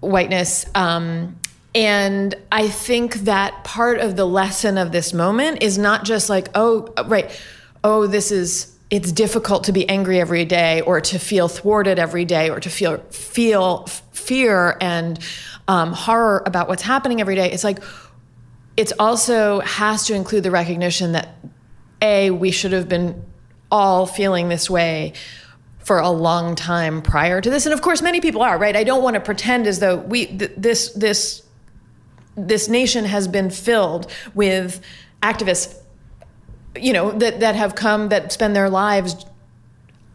whiteness. 0.00 0.64
Um, 0.74 1.36
and 1.74 2.34
I 2.50 2.68
think 2.68 3.14
that 3.24 3.64
part 3.64 3.98
of 3.98 4.16
the 4.16 4.24
lesson 4.24 4.78
of 4.78 4.92
this 4.92 5.12
moment 5.12 5.62
is 5.62 5.76
not 5.76 6.04
just 6.04 6.30
like, 6.30 6.48
oh, 6.54 6.94
right, 7.06 7.28
oh, 7.84 8.06
this 8.06 8.30
is 8.32 8.75
it's 8.96 9.12
difficult 9.12 9.64
to 9.64 9.72
be 9.72 9.86
angry 9.90 10.18
every 10.18 10.46
day 10.46 10.80
or 10.80 11.02
to 11.02 11.18
feel 11.18 11.48
thwarted 11.48 11.98
every 11.98 12.24
day 12.24 12.48
or 12.48 12.58
to 12.58 12.70
feel 12.70 12.96
feel 13.10 13.84
fear 14.12 14.78
and 14.80 15.18
um, 15.68 15.92
horror 15.92 16.42
about 16.46 16.66
what's 16.66 16.82
happening 16.82 17.20
every 17.20 17.34
day. 17.34 17.52
It's 17.52 17.62
like 17.62 17.78
it's 18.74 18.94
also 18.98 19.60
has 19.60 20.06
to 20.06 20.14
include 20.14 20.44
the 20.44 20.50
recognition 20.50 21.12
that 21.12 21.36
a 22.00 22.30
we 22.30 22.50
should 22.50 22.72
have 22.72 22.88
been 22.88 23.22
all 23.70 24.06
feeling 24.06 24.48
this 24.48 24.70
way 24.70 25.12
for 25.78 25.98
a 25.98 26.08
long 26.08 26.54
time 26.54 27.02
prior 27.02 27.42
to 27.42 27.50
this. 27.50 27.66
And 27.66 27.74
of 27.74 27.82
course 27.82 28.00
many 28.00 28.22
people 28.22 28.40
are 28.40 28.56
right? 28.56 28.74
I 28.74 28.82
don't 28.82 29.02
want 29.02 29.12
to 29.12 29.20
pretend 29.20 29.66
as 29.66 29.78
though 29.78 29.96
we 29.96 30.24
th- 30.24 30.52
this 30.56 30.90
this 30.92 31.42
this 32.34 32.66
nation 32.66 33.04
has 33.04 33.28
been 33.28 33.50
filled 33.50 34.10
with 34.34 34.80
activists 35.22 35.82
you 36.76 36.92
know 36.92 37.12
that 37.12 37.40
that 37.40 37.54
have 37.54 37.74
come 37.74 38.08
that 38.08 38.32
spend 38.32 38.54
their 38.54 38.70
lives 38.70 39.26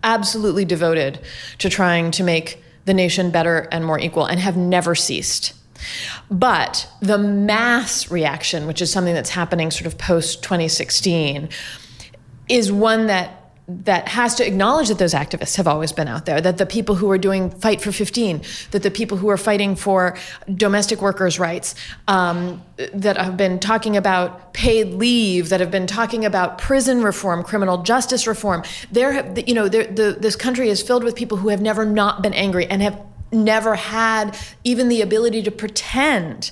absolutely 0.04 0.66
devoted 0.66 1.20
to 1.60 1.70
trying 1.70 2.12
to 2.12 2.24
make 2.24 2.64
the 2.86 2.94
nation 2.94 3.32
better 3.32 3.68
and 3.72 3.86
more 3.86 4.00
equal 4.00 4.26
and 4.26 4.40
have 4.40 4.58
never 4.58 4.96
ceased. 4.96 5.54
But 6.30 6.88
the 7.02 7.18
mass 7.18 8.10
reaction 8.12 8.68
which 8.68 8.82
is 8.82 8.92
something 8.92 9.14
that's 9.14 9.30
happening 9.30 9.72
sort 9.72 9.88
of 9.88 9.98
post 9.98 10.44
2016 10.44 11.50
is 12.50 12.72
one 12.72 13.08
that 13.08 13.41
that 13.68 14.08
has 14.08 14.36
to 14.36 14.46
acknowledge 14.46 14.88
that 14.90 14.98
those 14.98 15.14
activists 15.14 15.56
have 15.56 15.68
always 15.68 15.92
been 15.92 16.08
out 16.08 16.26
there, 16.26 16.42
that 16.42 16.58
the 16.58 16.66
people 16.66 16.96
who 16.96 17.10
are 17.12 17.18
doing 17.18 17.50
Fight 17.50 17.80
for 17.80 17.92
15, 17.92 18.42
that 18.72 18.84
the 18.84 18.92
people 18.92 19.18
who 19.18 19.30
are 19.30 19.38
fighting 19.38 19.76
for 19.76 20.18
domestic 20.54 21.02
workers' 21.02 21.40
rights, 21.40 21.76
um, 22.08 22.62
that 22.94 23.18
have 23.18 23.38
been 23.38 23.60
talking 23.60 23.96
about 23.96 24.54
paid 24.54 24.94
leave, 24.94 25.50
that 25.50 25.60
have 25.60 25.72
been 25.72 25.88
talking 25.88 26.26
about 26.26 26.58
prison 26.58 27.04
reform, 27.04 27.44
criminal 27.44 27.84
justice 27.84 28.28
reform, 28.28 28.64
there, 28.92 29.32
you 29.48 29.54
know, 29.54 29.68
the, 29.68 30.18
this 30.20 30.36
country 30.36 30.70
is 30.70 30.82
filled 30.82 31.04
with 31.04 31.16
people 31.16 31.38
who 31.38 31.50
have 31.50 31.62
never 31.62 31.86
not 31.86 32.22
been 32.22 32.34
angry 32.34 32.66
and 32.66 32.82
have 32.82 33.00
never 33.32 33.76
had 33.76 34.38
even 34.64 34.90
the 34.90 35.02
ability 35.02 35.44
to 35.44 35.52
pretend 35.52 36.52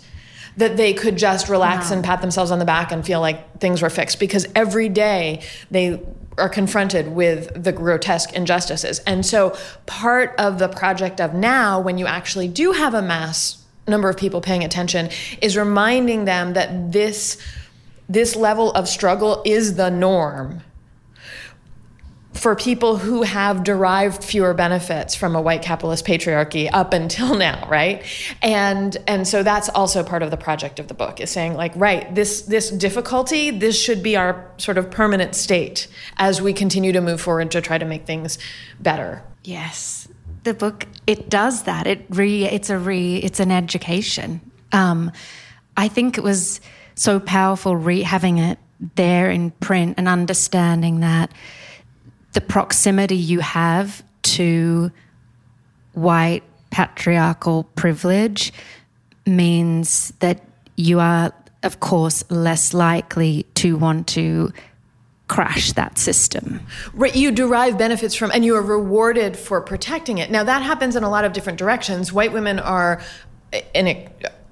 that 0.58 0.78
they 0.78 0.94
could 0.94 1.18
just 1.18 1.50
relax 1.50 1.90
and 1.90 2.04
pat 2.04 2.22
themselves 2.22 2.52
on 2.52 2.60
the 2.60 2.66
back 2.66 2.92
and 2.92 3.06
feel 3.06 3.22
like 3.22 3.60
things 3.60 3.82
were 3.82 3.90
fixed 3.90 4.20
because 4.20 4.46
every 4.56 4.90
day 4.90 5.42
they 5.72 6.02
are 6.40 6.50
confronted 6.50 7.10
with 7.10 7.64
the 7.64 7.72
grotesque 7.72 8.34
injustices. 8.34 9.00
And 9.00 9.26
so 9.26 9.56
part 9.86 10.34
of 10.38 10.60
the 10.60 10.68
project 10.68 11.20
of 11.20 11.34
now, 11.34 11.80
when 11.80 11.98
you 11.98 12.08
actually 12.08 12.48
do 12.48 12.72
have 12.72 12.94
a 12.94 13.02
mass 13.02 13.64
number 13.88 14.10
of 14.10 14.18
people 14.18 14.42
paying 14.42 14.64
attention, 14.64 15.10
is 15.42 15.58
reminding 15.58 16.26
them 16.26 16.54
that 16.54 16.92
this 16.92 17.38
this 18.08 18.36
level 18.36 18.72
of 18.72 18.90
struggle 18.90 19.44
is 19.46 19.76
the 19.76 19.92
norm 19.92 20.64
for 22.40 22.56
people 22.56 22.96
who 22.96 23.24
have 23.24 23.66
derived 23.66 24.24
fewer 24.24 24.54
benefits 24.54 25.14
from 25.14 25.36
a 25.36 25.42
white 25.42 25.62
capitalist 25.62 26.06
patriarchy 26.06 26.70
up 26.72 26.94
until 26.94 27.36
now 27.38 27.68
right? 27.70 28.04
And 28.42 28.96
and 29.08 29.28
so 29.28 29.44
that's 29.44 29.68
also 29.70 30.04
part 30.04 30.24
of 30.24 30.32
the 30.32 30.38
project 30.38 30.80
of 30.80 30.88
the 30.88 30.94
book 30.94 31.20
is 31.20 31.30
saying 31.30 31.56
like 31.56 31.74
right 31.76 32.14
this 32.16 32.42
this 32.44 32.70
difficulty 32.70 33.52
this 33.52 33.80
should 33.80 34.02
be 34.02 34.16
our 34.16 34.50
sort 34.58 34.78
of 34.78 34.90
permanent 34.90 35.36
state 35.36 35.88
as 36.18 36.42
we 36.42 36.54
continue 36.54 36.94
to 36.94 37.02
move 37.02 37.20
forward 37.20 37.52
to 37.52 37.62
try 37.62 37.78
to 37.78 37.86
make 37.86 38.06
things 38.06 38.40
better. 38.80 39.22
Yes. 39.44 40.08
The 40.44 40.54
book 40.54 40.88
it 41.06 41.30
does 41.30 41.64
that. 41.64 41.88
It 41.88 42.06
re 42.10 42.46
it's 42.46 42.70
a 42.70 42.78
re 42.78 43.18
it's 43.18 43.40
an 43.40 43.52
education. 43.52 44.40
Um 44.72 45.12
i 45.76 45.88
think 45.88 46.18
it 46.18 46.24
was 46.24 46.62
so 46.96 47.20
powerful 47.20 47.76
re 47.76 48.02
having 48.02 48.38
it 48.38 48.60
there 48.96 49.30
in 49.30 49.52
print 49.52 49.96
and 49.98 50.08
understanding 50.08 51.02
that 51.02 51.32
the 52.34 52.42
proximity 52.42 53.16
you 53.16 53.40
have 53.40 54.04
to 54.22 54.92
white 55.94 56.44
patriarchal 56.70 57.64
privilege 57.76 58.54
means 59.26 60.14
that 60.20 60.42
you 60.76 61.00
are, 61.00 61.34
of 61.64 61.80
course, 61.80 62.24
less 62.30 62.74
likely 62.74 63.46
to 63.56 63.76
want 63.78 64.08
to 64.08 64.52
crash 65.28 65.74
that 65.74 65.98
system. 65.98 66.60
Right, 66.94 67.16
you 67.16 67.32
derive 67.32 67.78
benefits 67.78 68.16
from, 68.16 68.32
and 68.32 68.44
you 68.44 68.56
are 68.56 68.62
rewarded 68.62 69.38
for 69.38 69.62
protecting 69.62 70.18
it. 70.18 70.32
Now, 70.32 70.44
that 70.44 70.62
happens 70.62 70.96
in 70.96 71.04
a 71.04 71.10
lot 71.10 71.26
of 71.26 71.34
different 71.34 71.60
directions. 71.60 72.12
White 72.12 72.34
women 72.34 72.60
are, 72.60 73.02
in 73.74 74.10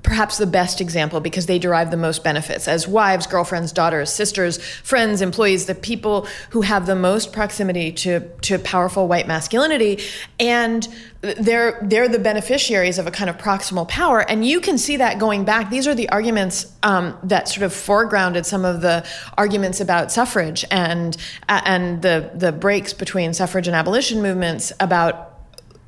perhaps 0.08 0.38
the 0.38 0.48
best 0.48 0.80
example 0.80 1.20
because 1.20 1.48
they 1.48 1.60
derive 1.60 1.92
the 1.92 1.98
most 1.98 2.24
benefits 2.24 2.66
as 2.66 2.88
wives, 2.88 3.28
girlfriends, 3.28 3.74
daughters, 3.74 4.10
sisters, 4.10 4.58
friends, 4.58 5.22
employees, 5.22 5.66
the 5.66 5.76
people 5.76 6.26
who 6.52 6.62
have 6.62 6.86
the 6.86 6.96
most 6.96 7.34
proximity 7.34 7.92
to, 7.92 8.22
to 8.40 8.58
powerful 8.58 9.10
white 9.10 9.28
masculinity. 9.28 10.00
And 10.40 10.88
they're 11.22 11.80
they're 11.82 12.08
the 12.08 12.20
beneficiaries 12.20 13.00
of 13.00 13.08
a 13.08 13.12
kind 13.12 13.30
of 13.30 13.38
proximal 13.38 13.88
power, 13.88 14.20
and 14.30 14.46
you 14.46 14.62
can 14.62 14.78
see 14.78 14.98
that 14.98 15.18
going 15.18 15.46
back. 15.46 15.70
These 15.70 15.88
are 15.88 15.96
the 15.96 16.08
arguments 16.10 16.72
um, 16.84 17.18
that 17.24 17.50
sort 17.50 17.64
of 17.64 17.74
foregrounded 17.74 18.46
some 18.46 18.64
of 18.64 18.82
the 18.82 19.06
arguments 19.36 19.82
about 19.82 20.12
suffrage 20.12 20.64
and 20.70 21.18
and 21.50 22.04
the 22.04 22.32
the 22.36 22.52
breaks 22.52 22.94
between 22.94 23.34
suffrage 23.34 23.68
and 23.68 23.76
abolition 23.76 24.22
movements 24.22 24.72
about 24.80 25.37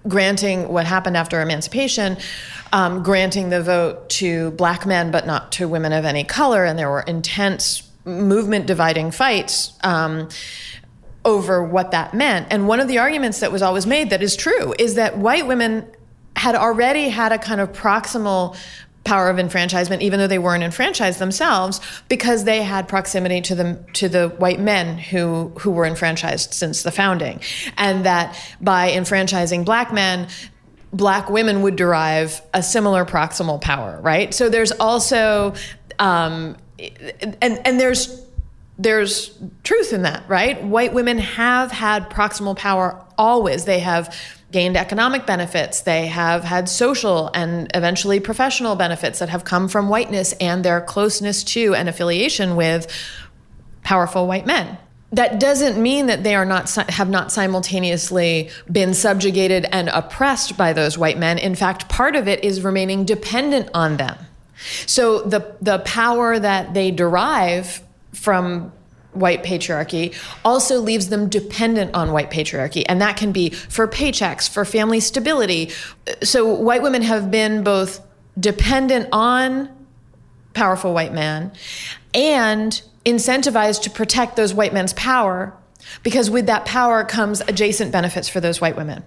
granting 0.08 0.70
what 0.70 0.86
happened 0.86 1.18
after 1.18 1.42
emancipation, 1.42 2.18
um, 2.72 3.04
granting 3.04 3.50
the 3.50 3.62
vote 3.62 4.10
to 4.10 4.52
black 4.52 4.86
men 4.86 5.12
but 5.12 5.26
not 5.26 5.52
to 5.54 5.68
women 5.68 5.94
of 5.94 6.06
any 6.06 6.24
color, 6.24 6.66
and 6.66 6.78
there 6.80 6.90
were 6.90 7.02
intense 7.02 7.84
movement 8.06 8.66
dividing 8.66 9.12
fights. 9.12 9.74
Um, 9.84 10.30
over 11.26 11.62
what 11.62 11.92
that 11.92 12.14
meant. 12.14 12.48
And 12.50 12.66
one 12.66 12.80
of 12.80 12.88
the 12.88 12.98
arguments 12.98 13.42
that 13.42 13.52
was 13.52 13.62
always 13.62 13.86
made 13.86 14.10
that 14.12 14.24
is 14.24 14.38
true 14.38 14.74
is 14.80 14.96
that 14.96 15.18
white 15.18 15.46
women 15.46 15.86
had 16.36 16.56
already 16.56 17.10
had 17.10 17.34
a 17.34 17.38
kind 17.38 17.60
of 17.60 17.74
proximal 17.74 18.56
power 19.04 19.30
of 19.30 19.40
enfranchisement, 19.40 20.02
even 20.02 20.20
though 20.20 20.28
they 20.28 20.40
weren't 20.40 20.64
enfranchised 20.64 21.20
themselves, 21.20 21.80
because 22.10 22.44
they 22.44 22.62
had 22.62 22.88
proximity 22.88 23.42
to 23.42 23.56
the 23.56 23.80
to 23.94 24.10
the 24.10 24.30
white 24.30 24.60
men 24.60 24.98
who 24.98 25.52
who 25.60 25.72
were 25.72 25.86
enfranchised 25.86 26.54
since 26.54 26.84
the 26.84 26.92
founding, 26.92 27.40
and 27.78 28.06
that 28.06 28.38
by 28.62 28.92
enfranchising 28.92 29.64
black 29.64 29.94
men. 29.94 30.28
Black 30.92 31.30
women 31.30 31.62
would 31.62 31.76
derive 31.76 32.42
a 32.52 32.64
similar 32.64 33.06
proximal 33.06 33.62
power, 33.62 34.00
right? 34.02 34.34
So 34.34 34.50
there's 34.50 34.72
also, 34.72 35.54
um, 36.00 36.58
and 36.80 37.62
and 37.64 37.80
there's 37.80 38.26
there's 38.80 39.38
truth 39.64 39.94
in 39.94 40.02
that, 40.02 40.28
right? 40.28 40.64
White 40.64 40.94
women 40.94 41.20
have 41.20 41.70
had 41.70 42.10
proximal 42.10 42.58
power 42.58 43.00
always. 43.20 43.66
They 43.66 43.80
have 43.80 44.18
gained 44.52 44.76
economic 44.76 45.26
benefits. 45.26 45.82
They 45.82 46.08
have 46.08 46.44
had 46.44 46.68
social 46.68 47.30
and 47.34 47.70
eventually 47.74 48.20
professional 48.20 48.76
benefits 48.76 49.20
that 49.20 49.30
have 49.30 49.44
come 49.44 49.68
from 49.68 49.90
whiteness 49.90 50.34
and 50.34 50.66
their 50.66 50.82
closeness 50.82 51.44
to 51.46 51.76
and 51.76 51.88
affiliation 51.88 52.56
with 52.56 52.88
powerful 53.84 54.28
white 54.28 54.46
men. 54.46 54.78
That 55.12 55.40
doesn't 55.40 55.82
mean 55.82 56.06
that 56.06 56.24
they 56.24 56.36
are 56.36 56.46
not 56.46 56.70
have 56.70 57.10
not 57.10 57.32
simultaneously 57.32 58.52
been 58.72 58.94
subjugated 58.94 59.66
and 59.72 59.90
oppressed 59.90 60.56
by 60.56 60.74
those 60.74 60.98
white 60.98 61.18
men. 61.18 61.40
In 61.40 61.56
fact, 61.56 61.90
part 61.90 62.16
of 62.16 62.28
it 62.28 62.44
is 62.44 62.64
remaining 62.64 63.06
dependent 63.06 63.70
on 63.74 63.98
them. 63.98 64.18
So 64.86 65.22
the 65.22 65.56
the 65.62 65.80
power 65.80 66.38
that 66.38 66.76
they 66.76 66.92
derive 66.92 67.82
from 68.14 68.72
white 69.14 69.44
patriarchy 69.44 70.16
also 70.46 70.80
leaves 70.80 71.10
them 71.10 71.30
dependent 71.30 71.94
on 71.94 72.12
white 72.12 72.30
patriarchy. 72.30 72.84
And 72.88 73.02
that 73.02 73.18
can 73.18 73.32
be 73.32 73.50
for 73.50 73.88
paychecks, 73.88 74.50
for 74.50 74.66
family 74.66 75.00
stability. 75.00 75.72
So 76.24 76.46
white 76.54 76.82
women 76.82 77.02
have 77.02 77.32
been 77.32 77.64
both 77.64 78.06
dependent 78.40 79.10
on 79.12 79.70
powerful 80.54 80.94
white 80.94 81.14
men 81.14 81.52
and 82.14 82.82
incentivized 83.06 83.84
to 83.84 83.90
protect 83.90 84.36
those 84.36 84.54
white 84.54 84.74
men's 84.74 84.94
power 84.94 85.54
because 86.04 86.30
with 86.30 86.46
that 86.48 86.66
power 86.66 87.04
comes 87.04 87.42
adjacent 87.42 87.92
benefits 87.92 88.30
for 88.30 88.40
those 88.40 88.62
white 88.62 88.76
women. 88.76 89.04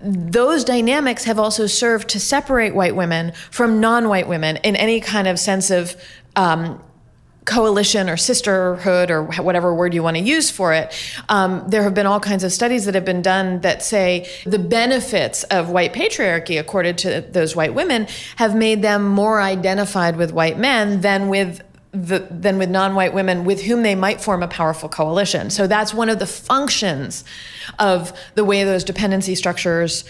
Those 0.00 0.64
dynamics 0.64 1.24
have 1.24 1.38
also 1.38 1.66
served 1.66 2.08
to 2.10 2.20
separate 2.20 2.74
white 2.74 2.96
women 2.96 3.32
from 3.50 3.80
non 3.80 4.08
white 4.08 4.26
women 4.26 4.56
in 4.58 4.74
any 4.74 5.00
kind 5.00 5.28
of 5.28 5.38
sense 5.38 5.70
of 5.70 5.96
um, 6.34 6.82
coalition 7.44 8.08
or 8.08 8.16
sisterhood 8.16 9.10
or 9.10 9.24
whatever 9.24 9.74
word 9.74 9.94
you 9.94 10.02
want 10.02 10.16
to 10.16 10.22
use 10.22 10.50
for 10.50 10.72
it, 10.72 10.94
um, 11.28 11.64
there 11.68 11.82
have 11.82 11.94
been 11.94 12.06
all 12.06 12.20
kinds 12.20 12.44
of 12.44 12.52
studies 12.52 12.84
that 12.84 12.94
have 12.94 13.04
been 13.04 13.22
done 13.22 13.60
that 13.60 13.82
say 13.82 14.28
the 14.44 14.58
benefits 14.58 15.42
of 15.44 15.68
white 15.68 15.92
patriarchy, 15.92 16.58
accorded 16.58 16.98
to 16.98 17.20
those 17.20 17.56
white 17.56 17.74
women, 17.74 18.06
have 18.36 18.54
made 18.54 18.82
them 18.82 19.06
more 19.06 19.40
identified 19.40 20.16
with 20.16 20.32
white 20.32 20.58
men 20.58 21.00
than 21.00 21.28
with 21.28 21.62
the, 21.92 22.26
than 22.30 22.56
with 22.56 22.70
non-white 22.70 23.12
women 23.12 23.44
with 23.44 23.62
whom 23.62 23.82
they 23.82 23.94
might 23.94 24.20
form 24.20 24.42
a 24.42 24.48
powerful 24.48 24.88
coalition. 24.88 25.50
So 25.50 25.66
that's 25.66 25.92
one 25.92 26.08
of 26.08 26.18
the 26.18 26.26
functions 26.26 27.22
of 27.78 28.18
the 28.34 28.44
way 28.44 28.64
those 28.64 28.82
dependency 28.82 29.34
structures 29.34 30.04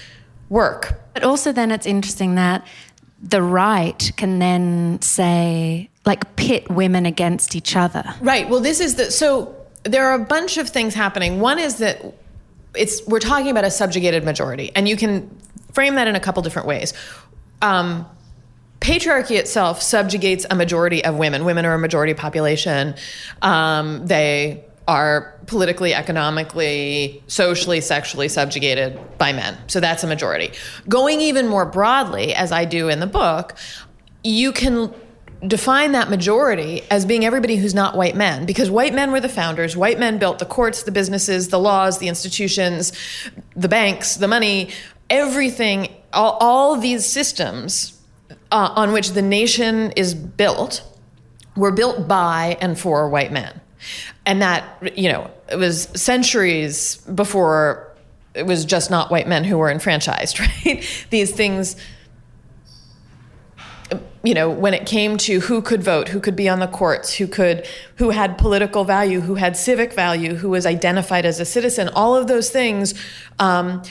work. 0.48 1.00
But 1.12 1.24
also 1.24 1.50
then 1.50 1.72
it's 1.72 1.86
interesting 1.86 2.36
that 2.36 2.64
the 3.20 3.42
right 3.42 4.12
can 4.16 4.38
then 4.38 5.00
say 5.02 5.90
like 6.04 6.36
pit 6.36 6.68
women 6.70 7.06
against 7.06 7.54
each 7.54 7.76
other. 7.76 8.04
Right. 8.20 8.48
Well, 8.48 8.60
this 8.60 8.80
is 8.80 8.96
the 8.96 9.10
so 9.10 9.54
there 9.84 10.06
are 10.08 10.14
a 10.14 10.24
bunch 10.24 10.58
of 10.58 10.68
things 10.68 10.94
happening. 10.94 11.40
One 11.40 11.58
is 11.58 11.78
that 11.78 12.04
it's 12.74 13.06
we're 13.06 13.20
talking 13.20 13.50
about 13.50 13.64
a 13.64 13.70
subjugated 13.70 14.24
majority, 14.24 14.72
and 14.74 14.88
you 14.88 14.96
can 14.96 15.30
frame 15.72 15.94
that 15.96 16.08
in 16.08 16.16
a 16.16 16.20
couple 16.20 16.42
different 16.42 16.68
ways. 16.68 16.92
Um, 17.60 18.06
patriarchy 18.80 19.38
itself 19.38 19.80
subjugates 19.80 20.44
a 20.50 20.54
majority 20.54 21.04
of 21.04 21.16
women. 21.16 21.44
Women 21.44 21.64
are 21.64 21.74
a 21.74 21.78
majority 21.78 22.14
population. 22.14 22.94
Um, 23.40 24.06
they 24.06 24.64
are 24.88 25.38
politically, 25.46 25.94
economically, 25.94 27.22
socially, 27.28 27.80
sexually 27.80 28.28
subjugated 28.28 28.98
by 29.18 29.32
men. 29.32 29.56
So 29.68 29.78
that's 29.78 30.02
a 30.02 30.08
majority. 30.08 30.52
Going 30.88 31.20
even 31.20 31.46
more 31.46 31.64
broadly, 31.64 32.34
as 32.34 32.50
I 32.50 32.64
do 32.64 32.88
in 32.88 32.98
the 32.98 33.06
book, 33.06 33.54
you 34.24 34.52
can 34.52 34.92
define 35.46 35.92
that 35.92 36.08
majority 36.08 36.82
as 36.90 37.04
being 37.04 37.24
everybody 37.24 37.56
who's 37.56 37.74
not 37.74 37.96
white 37.96 38.14
men 38.14 38.46
because 38.46 38.70
white 38.70 38.94
men 38.94 39.10
were 39.10 39.20
the 39.20 39.28
founders 39.28 39.76
white 39.76 39.98
men 39.98 40.16
built 40.16 40.38
the 40.38 40.46
courts 40.46 40.84
the 40.84 40.92
businesses 40.92 41.48
the 41.48 41.58
laws 41.58 41.98
the 41.98 42.06
institutions 42.06 42.92
the 43.56 43.68
banks 43.68 44.16
the 44.16 44.28
money 44.28 44.70
everything 45.10 45.88
all, 46.12 46.36
all 46.40 46.76
these 46.76 47.04
systems 47.04 47.98
uh, 48.50 48.72
on 48.76 48.92
which 48.92 49.10
the 49.10 49.22
nation 49.22 49.92
is 49.92 50.14
built 50.14 50.82
were 51.56 51.72
built 51.72 52.06
by 52.08 52.56
and 52.60 52.78
for 52.78 53.08
white 53.08 53.32
men. 53.32 53.60
And 54.24 54.42
that 54.42 54.96
you 54.96 55.10
know 55.10 55.30
it 55.50 55.56
was 55.56 55.88
centuries 55.94 56.96
before 56.98 57.92
it 58.34 58.46
was 58.46 58.64
just 58.64 58.90
not 58.90 59.10
white 59.10 59.26
men 59.26 59.44
who 59.44 59.58
were 59.58 59.70
enfranchised 59.70 60.40
right? 60.66 61.06
These 61.10 61.32
things 61.32 61.76
you 64.24 64.34
know, 64.34 64.48
when 64.48 64.72
it 64.72 64.86
came 64.86 65.16
to 65.18 65.40
who 65.40 65.60
could 65.60 65.82
vote, 65.82 66.08
who 66.08 66.20
could 66.20 66.36
be 66.36 66.48
on 66.48 66.60
the 66.60 66.68
courts, 66.68 67.14
who 67.14 67.26
could, 67.26 67.66
who 67.96 68.10
had 68.10 68.38
political 68.38 68.84
value, 68.84 69.20
who 69.20 69.34
had 69.34 69.56
civic 69.56 69.92
value, 69.92 70.34
who 70.34 70.50
was 70.50 70.64
identified 70.64 71.26
as 71.26 71.40
a 71.40 71.44
citizen, 71.44 71.88
all 71.88 72.14
of 72.14 72.28
those 72.28 72.48
things, 72.48 72.94
um, 73.40 73.82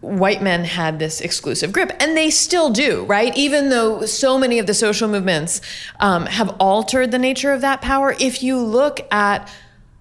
white 0.00 0.40
men 0.40 0.64
had 0.64 0.98
this 0.98 1.20
exclusive 1.20 1.72
grip, 1.72 1.92
and 2.00 2.16
they 2.16 2.30
still 2.30 2.70
do, 2.70 3.04
right? 3.04 3.36
Even 3.36 3.68
though 3.68 4.06
so 4.06 4.38
many 4.38 4.58
of 4.58 4.66
the 4.66 4.74
social 4.74 5.08
movements 5.08 5.60
um, 6.00 6.24
have 6.26 6.48
altered 6.60 7.10
the 7.10 7.18
nature 7.18 7.52
of 7.52 7.60
that 7.60 7.82
power, 7.82 8.14
if 8.18 8.42
you 8.42 8.58
look 8.58 9.00
at 9.12 9.50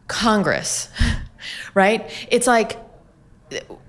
Congress, 0.08 0.90
right, 1.74 2.10
it's 2.30 2.48
like 2.48 2.78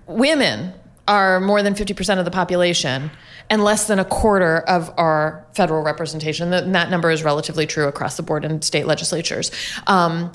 women 0.07 0.73
are 1.09 1.41
more 1.41 1.63
than 1.63 1.75
50% 1.75 2.19
of 2.19 2.25
the 2.25 2.31
population 2.31 3.11
and 3.51 3.65
less 3.65 3.87
than 3.87 3.99
a 3.99 4.05
quarter 4.05 4.59
of 4.59 4.93
our 4.97 5.45
federal 5.55 5.83
representation. 5.83 6.53
And 6.53 6.75
that 6.75 6.91
number 6.91 7.11
is 7.11 7.25
relatively 7.25 7.67
true 7.67 7.89
across 7.89 8.17
the 8.17 8.23
board 8.23 8.45
in 8.45 8.63
state 8.63 8.87
legislatures. 8.87 9.51
Um, 9.87 10.31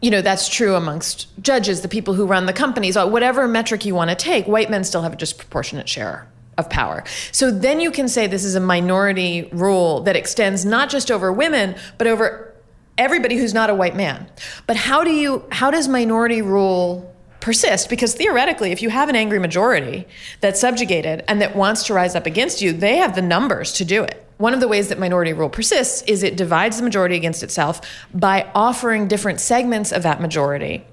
you 0.00 0.10
know, 0.10 0.22
that's 0.22 0.48
true 0.48 0.74
amongst 0.74 1.28
judges, 1.42 1.82
the 1.82 1.88
people 1.88 2.14
who 2.14 2.26
run 2.26 2.46
the 2.46 2.52
companies, 2.52 2.96
uh, 2.96 3.06
whatever 3.06 3.46
metric 3.46 3.84
you 3.84 3.94
want 3.94 4.10
to 4.10 4.16
take, 4.16 4.46
white 4.46 4.70
men 4.70 4.84
still 4.84 5.02
have 5.02 5.12
a 5.12 5.16
disproportionate 5.16 5.88
share 5.88 6.26
of 6.56 6.70
power. 6.70 7.04
So 7.32 7.50
then 7.50 7.80
you 7.80 7.90
can 7.90 8.08
say 8.08 8.26
this 8.26 8.44
is 8.44 8.54
a 8.54 8.60
minority 8.60 9.48
rule 9.52 10.00
that 10.02 10.16
extends 10.16 10.64
not 10.64 10.88
just 10.88 11.10
over 11.10 11.32
women, 11.32 11.76
but 11.98 12.06
over 12.06 12.54
everybody 12.96 13.36
who's 13.36 13.54
not 13.54 13.70
a 13.70 13.74
white 13.74 13.96
man. 13.96 14.28
But 14.66 14.76
how 14.76 15.04
do 15.04 15.10
you 15.10 15.44
how 15.50 15.70
does 15.70 15.88
minority 15.88 16.42
rule 16.42 17.14
persist 17.40 17.88
because 17.88 18.14
theoretically 18.14 18.72
if 18.72 18.82
you 18.82 18.90
have 18.90 19.08
an 19.08 19.16
angry 19.16 19.38
majority 19.38 20.06
that's 20.40 20.60
subjugated 20.60 21.24
and 21.28 21.40
that 21.40 21.54
wants 21.54 21.84
to 21.84 21.94
rise 21.94 22.14
up 22.14 22.26
against 22.26 22.60
you 22.60 22.72
they 22.72 22.96
have 22.96 23.14
the 23.14 23.22
numbers 23.22 23.72
to 23.72 23.84
do 23.84 24.02
it 24.02 24.24
one 24.38 24.54
of 24.54 24.60
the 24.60 24.68
ways 24.68 24.88
that 24.88 24.98
minority 24.98 25.32
rule 25.32 25.50
persists 25.50 26.02
is 26.02 26.22
it 26.22 26.36
divides 26.36 26.78
the 26.78 26.84
majority 26.84 27.16
against 27.16 27.42
itself 27.42 27.80
by 28.14 28.48
offering 28.54 29.08
different 29.08 29.40
segments 29.40 29.92
of 29.92 30.04
that 30.04 30.20
majority 30.20 30.84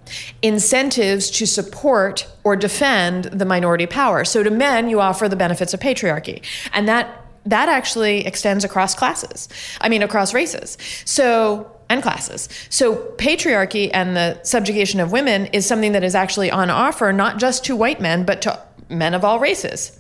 incentives 0.42 1.30
to 1.30 1.46
support 1.46 2.28
or 2.44 2.56
defend 2.56 3.26
the 3.26 3.46
minority 3.46 3.86
power. 3.86 4.26
So 4.26 4.42
to 4.42 4.50
men, 4.50 4.90
you 4.90 5.00
offer 5.00 5.30
the 5.30 5.36
benefits 5.36 5.74
of 5.74 5.80
patriarchy. 5.80 6.44
And 6.74 6.88
that 6.88 7.22
that 7.48 7.70
actually 7.70 8.26
extends 8.26 8.64
across 8.64 8.96
classes. 8.96 9.48
I 9.80 9.90
mean 9.90 10.02
across 10.02 10.34
races. 10.34 10.80
So 11.06 11.75
and 11.90 12.02
classes. 12.02 12.50
So 12.70 12.96
patriarchy 13.18 13.90
and 13.94 14.16
the 14.16 14.42
subjugation 14.44 15.00
of 15.00 15.12
women 15.12 15.48
is 15.48 15.66
something 15.66 15.92
that 15.92 16.04
is 16.04 16.16
actually 16.16 16.52
on 16.52 16.70
offer 16.70 17.12
not 17.12 17.38
just 17.38 17.66
to 17.66 17.76
white 17.76 18.02
men 18.02 18.26
but 18.26 18.42
to 18.44 18.60
men 18.90 19.14
of 19.14 19.24
all 19.24 19.40
races. 19.40 19.98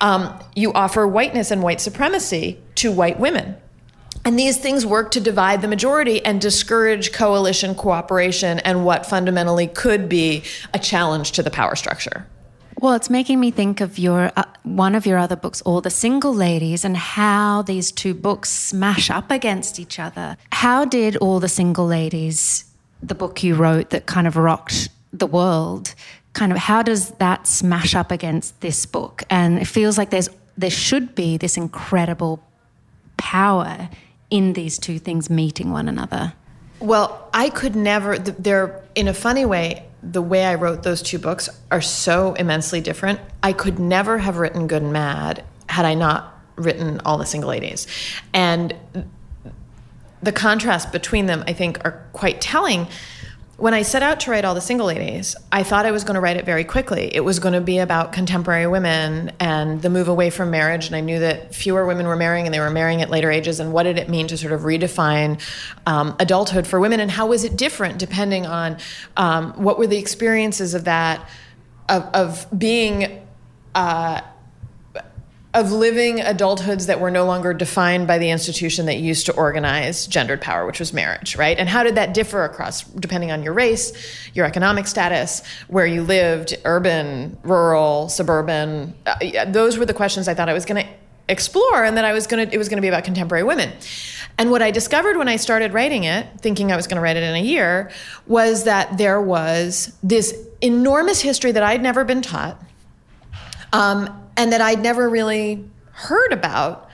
Um, 0.00 0.38
you 0.54 0.72
offer 0.72 1.06
whiteness 1.06 1.50
and 1.50 1.62
white 1.62 1.80
supremacy 1.80 2.60
to 2.76 2.92
white 2.92 3.18
women. 3.18 3.56
And 4.24 4.38
these 4.38 4.56
things 4.56 4.84
work 4.84 5.12
to 5.12 5.20
divide 5.20 5.62
the 5.62 5.68
majority 5.68 6.24
and 6.24 6.40
discourage 6.40 7.12
coalition 7.12 7.74
cooperation 7.74 8.58
and 8.60 8.84
what 8.84 9.06
fundamentally 9.06 9.68
could 9.68 10.08
be 10.08 10.42
a 10.74 10.78
challenge 10.78 11.32
to 11.32 11.42
the 11.42 11.50
power 11.50 11.76
structure. 11.76 12.26
Well, 12.78 12.92
it's 12.92 13.08
making 13.08 13.40
me 13.40 13.50
think 13.50 13.80
of 13.80 13.98
your 13.98 14.30
uh, 14.36 14.44
one 14.62 14.94
of 14.94 15.06
your 15.06 15.16
other 15.16 15.36
books, 15.36 15.62
All 15.62 15.80
the 15.80 15.90
Single 15.90 16.34
Ladies, 16.34 16.84
and 16.84 16.96
how 16.96 17.62
these 17.62 17.90
two 17.90 18.12
books 18.12 18.50
smash 18.50 19.10
up 19.10 19.30
against 19.30 19.80
each 19.80 19.98
other. 19.98 20.36
How 20.52 20.84
did 20.84 21.16
All 21.16 21.40
the 21.40 21.48
Single 21.48 21.86
Ladies, 21.86 22.64
the 23.02 23.14
book 23.14 23.42
you 23.42 23.54
wrote 23.54 23.90
that 23.90 24.04
kind 24.04 24.26
of 24.26 24.36
rocked 24.36 24.90
the 25.12 25.26
world, 25.26 25.94
kind 26.34 26.52
of 26.52 26.58
how 26.58 26.82
does 26.82 27.12
that 27.12 27.46
smash 27.46 27.94
up 27.94 28.10
against 28.10 28.60
this 28.60 28.84
book? 28.84 29.22
And 29.30 29.58
it 29.58 29.66
feels 29.66 29.96
like 29.96 30.10
there's 30.10 30.28
there 30.58 30.70
should 30.70 31.14
be 31.14 31.38
this 31.38 31.56
incredible 31.56 32.42
power 33.16 33.88
in 34.28 34.52
these 34.52 34.78
two 34.78 34.98
things 34.98 35.30
meeting 35.30 35.70
one 35.70 35.88
another. 35.88 36.34
Well, 36.80 37.28
I 37.32 37.48
could 37.48 37.74
never. 37.74 38.18
They're 38.18 38.82
in 38.94 39.08
a 39.08 39.14
funny 39.14 39.46
way. 39.46 39.86
The 40.12 40.22
way 40.22 40.44
I 40.44 40.54
wrote 40.54 40.82
those 40.82 41.02
two 41.02 41.18
books 41.18 41.48
are 41.70 41.80
so 41.80 42.34
immensely 42.34 42.80
different. 42.80 43.20
I 43.42 43.52
could 43.52 43.78
never 43.78 44.18
have 44.18 44.36
written 44.36 44.66
Good 44.66 44.82
and 44.82 44.92
Mad 44.92 45.44
had 45.68 45.84
I 45.84 45.94
not 45.94 46.38
written 46.56 47.00
All 47.04 47.18
the 47.18 47.26
Single 47.26 47.50
Ladies, 47.50 47.86
and 48.32 48.74
the 50.22 50.32
contrast 50.32 50.92
between 50.92 51.26
them, 51.26 51.44
I 51.46 51.52
think, 51.52 51.84
are 51.84 52.04
quite 52.12 52.40
telling 52.40 52.86
when 53.58 53.72
I 53.72 53.82
set 53.82 54.02
out 54.02 54.20
to 54.20 54.30
write 54.30 54.44
all 54.44 54.54
the 54.54 54.60
single 54.60 54.86
ladies, 54.86 55.34
I 55.50 55.62
thought 55.62 55.86
I 55.86 55.90
was 55.90 56.04
going 56.04 56.16
to 56.16 56.20
write 56.20 56.36
it 56.36 56.44
very 56.44 56.64
quickly. 56.64 57.14
It 57.14 57.24
was 57.24 57.38
going 57.38 57.54
to 57.54 57.60
be 57.62 57.78
about 57.78 58.12
contemporary 58.12 58.66
women 58.66 59.32
and 59.40 59.80
the 59.80 59.88
move 59.88 60.08
away 60.08 60.28
from 60.28 60.50
marriage. 60.50 60.86
And 60.86 60.94
I 60.94 61.00
knew 61.00 61.18
that 61.20 61.54
fewer 61.54 61.86
women 61.86 62.06
were 62.06 62.16
marrying 62.16 62.46
and 62.46 62.52
they 62.52 62.60
were 62.60 62.70
marrying 62.70 63.00
at 63.00 63.08
later 63.08 63.30
ages. 63.30 63.58
And 63.58 63.72
what 63.72 63.84
did 63.84 63.96
it 63.96 64.10
mean 64.10 64.28
to 64.28 64.36
sort 64.36 64.52
of 64.52 64.60
redefine 64.62 65.40
um, 65.86 66.14
adulthood 66.20 66.66
for 66.66 66.78
women? 66.78 67.00
And 67.00 67.10
how 67.10 67.28
was 67.28 67.44
it 67.44 67.56
different 67.56 67.98
depending 67.98 68.44
on 68.44 68.76
um, 69.16 69.52
what 69.54 69.78
were 69.78 69.86
the 69.86 69.96
experiences 69.96 70.74
of 70.74 70.84
that, 70.84 71.26
of, 71.88 72.02
of 72.12 72.58
being. 72.58 73.22
Uh, 73.74 74.20
of 75.56 75.72
living 75.72 76.18
adulthoods 76.18 76.86
that 76.86 77.00
were 77.00 77.10
no 77.10 77.24
longer 77.24 77.54
defined 77.54 78.06
by 78.06 78.18
the 78.18 78.28
institution 78.28 78.84
that 78.84 78.98
used 78.98 79.24
to 79.24 79.32
organize 79.32 80.06
gendered 80.06 80.38
power, 80.38 80.66
which 80.66 80.78
was 80.78 80.92
marriage, 80.92 81.34
right? 81.34 81.58
And 81.58 81.66
how 81.66 81.82
did 81.82 81.94
that 81.94 82.12
differ 82.12 82.44
across, 82.44 82.82
depending 82.82 83.32
on 83.32 83.42
your 83.42 83.54
race, 83.54 83.90
your 84.34 84.44
economic 84.44 84.86
status, 84.86 85.42
where 85.68 85.86
you 85.86 86.02
lived, 86.02 86.58
urban, 86.66 87.38
rural, 87.42 88.10
suburban? 88.10 88.94
Uh, 89.06 89.46
those 89.46 89.78
were 89.78 89.86
the 89.86 89.94
questions 89.94 90.28
I 90.28 90.34
thought 90.34 90.50
I 90.50 90.52
was 90.52 90.66
going 90.66 90.84
to 90.84 90.92
explore, 91.28 91.84
and 91.84 91.96
that 91.96 92.04
I 92.04 92.12
was 92.12 92.26
going 92.26 92.46
to, 92.46 92.54
it 92.54 92.58
was 92.58 92.68
going 92.68 92.76
to 92.76 92.82
be 92.82 92.88
about 92.88 93.04
contemporary 93.04 93.42
women. 93.42 93.72
And 94.36 94.50
what 94.50 94.60
I 94.60 94.70
discovered 94.70 95.16
when 95.16 95.26
I 95.26 95.36
started 95.36 95.72
writing 95.72 96.04
it, 96.04 96.26
thinking 96.40 96.70
I 96.70 96.76
was 96.76 96.86
going 96.86 96.96
to 96.96 97.02
write 97.02 97.16
it 97.16 97.22
in 97.22 97.34
a 97.34 97.42
year, 97.42 97.90
was 98.26 98.64
that 98.64 98.98
there 98.98 99.22
was 99.22 99.96
this 100.02 100.34
enormous 100.60 101.22
history 101.22 101.52
that 101.52 101.62
I'd 101.62 101.80
never 101.82 102.04
been 102.04 102.20
taught. 102.20 102.62
Um, 103.72 104.08
and 104.36 104.52
that 104.52 104.60
I'd 104.60 104.82
never 104.82 105.08
really 105.08 105.64
heard 105.92 106.32
about 106.32 106.85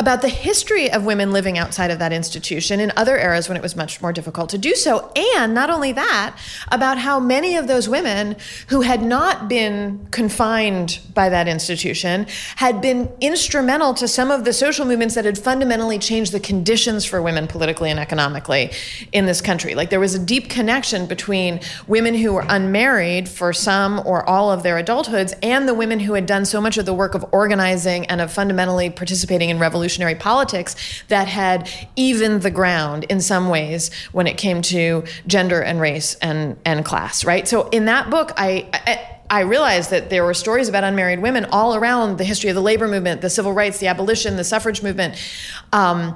about 0.00 0.22
the 0.22 0.28
history 0.28 0.90
of 0.92 1.04
women 1.04 1.32
living 1.32 1.58
outside 1.58 1.90
of 1.90 1.98
that 1.98 2.12
institution 2.12 2.78
in 2.78 2.92
other 2.96 3.18
eras 3.18 3.48
when 3.48 3.56
it 3.56 3.62
was 3.62 3.74
much 3.74 4.00
more 4.00 4.12
difficult 4.12 4.48
to 4.48 4.56
do 4.56 4.76
so. 4.76 5.10
And 5.16 5.54
not 5.54 5.70
only 5.70 5.90
that, 5.92 6.38
about 6.68 6.98
how 6.98 7.18
many 7.18 7.56
of 7.56 7.66
those 7.66 7.88
women 7.88 8.36
who 8.68 8.82
had 8.82 9.02
not 9.02 9.48
been 9.48 10.06
confined 10.12 11.00
by 11.14 11.28
that 11.28 11.48
institution 11.48 12.26
had 12.56 12.80
been 12.80 13.10
instrumental 13.20 13.92
to 13.94 14.06
some 14.06 14.30
of 14.30 14.44
the 14.44 14.52
social 14.52 14.86
movements 14.86 15.16
that 15.16 15.24
had 15.24 15.36
fundamentally 15.36 15.98
changed 15.98 16.30
the 16.30 16.38
conditions 16.38 17.04
for 17.04 17.20
women 17.20 17.48
politically 17.48 17.90
and 17.90 17.98
economically 17.98 18.70
in 19.10 19.26
this 19.26 19.40
country. 19.40 19.74
Like 19.74 19.90
there 19.90 19.98
was 19.98 20.14
a 20.14 20.24
deep 20.24 20.48
connection 20.48 21.06
between 21.06 21.60
women 21.88 22.14
who 22.14 22.34
were 22.34 22.44
unmarried 22.48 23.28
for 23.28 23.52
some 23.52 24.00
or 24.06 24.28
all 24.28 24.52
of 24.52 24.62
their 24.62 24.80
adulthoods 24.80 25.36
and 25.42 25.66
the 25.66 25.74
women 25.74 25.98
who 25.98 26.12
had 26.12 26.26
done 26.26 26.44
so 26.44 26.60
much 26.60 26.78
of 26.78 26.86
the 26.86 26.94
work 26.94 27.16
of 27.16 27.24
organizing 27.32 28.06
and 28.06 28.20
of 28.20 28.32
fundamentally 28.32 28.90
participating 28.90 29.50
in 29.50 29.58
revolution 29.58 29.87
revolutionary 29.88 30.14
politics 30.14 30.76
that 31.08 31.28
had 31.28 31.66
evened 31.96 32.42
the 32.42 32.50
ground 32.50 33.04
in 33.04 33.20
some 33.22 33.48
ways 33.48 33.90
when 34.12 34.26
it 34.26 34.36
came 34.36 34.60
to 34.60 35.02
gender 35.26 35.62
and 35.62 35.80
race 35.80 36.14
and, 36.16 36.58
and 36.66 36.84
class, 36.84 37.24
right? 37.24 37.48
So 37.48 37.70
in 37.70 37.86
that 37.86 38.10
book, 38.10 38.32
I, 38.36 38.68
I 38.72 39.14
I 39.30 39.40
realized 39.40 39.90
that 39.90 40.08
there 40.08 40.24
were 40.24 40.32
stories 40.32 40.70
about 40.70 40.84
unmarried 40.84 41.20
women 41.20 41.44
all 41.52 41.74
around 41.74 42.16
the 42.16 42.24
history 42.24 42.48
of 42.48 42.54
the 42.54 42.62
labor 42.62 42.88
movement, 42.88 43.20
the 43.20 43.28
civil 43.28 43.52
rights, 43.52 43.78
the 43.78 43.86
abolition, 43.86 44.36
the 44.36 44.44
suffrage 44.44 44.82
movement. 44.82 45.16
Um, 45.70 46.14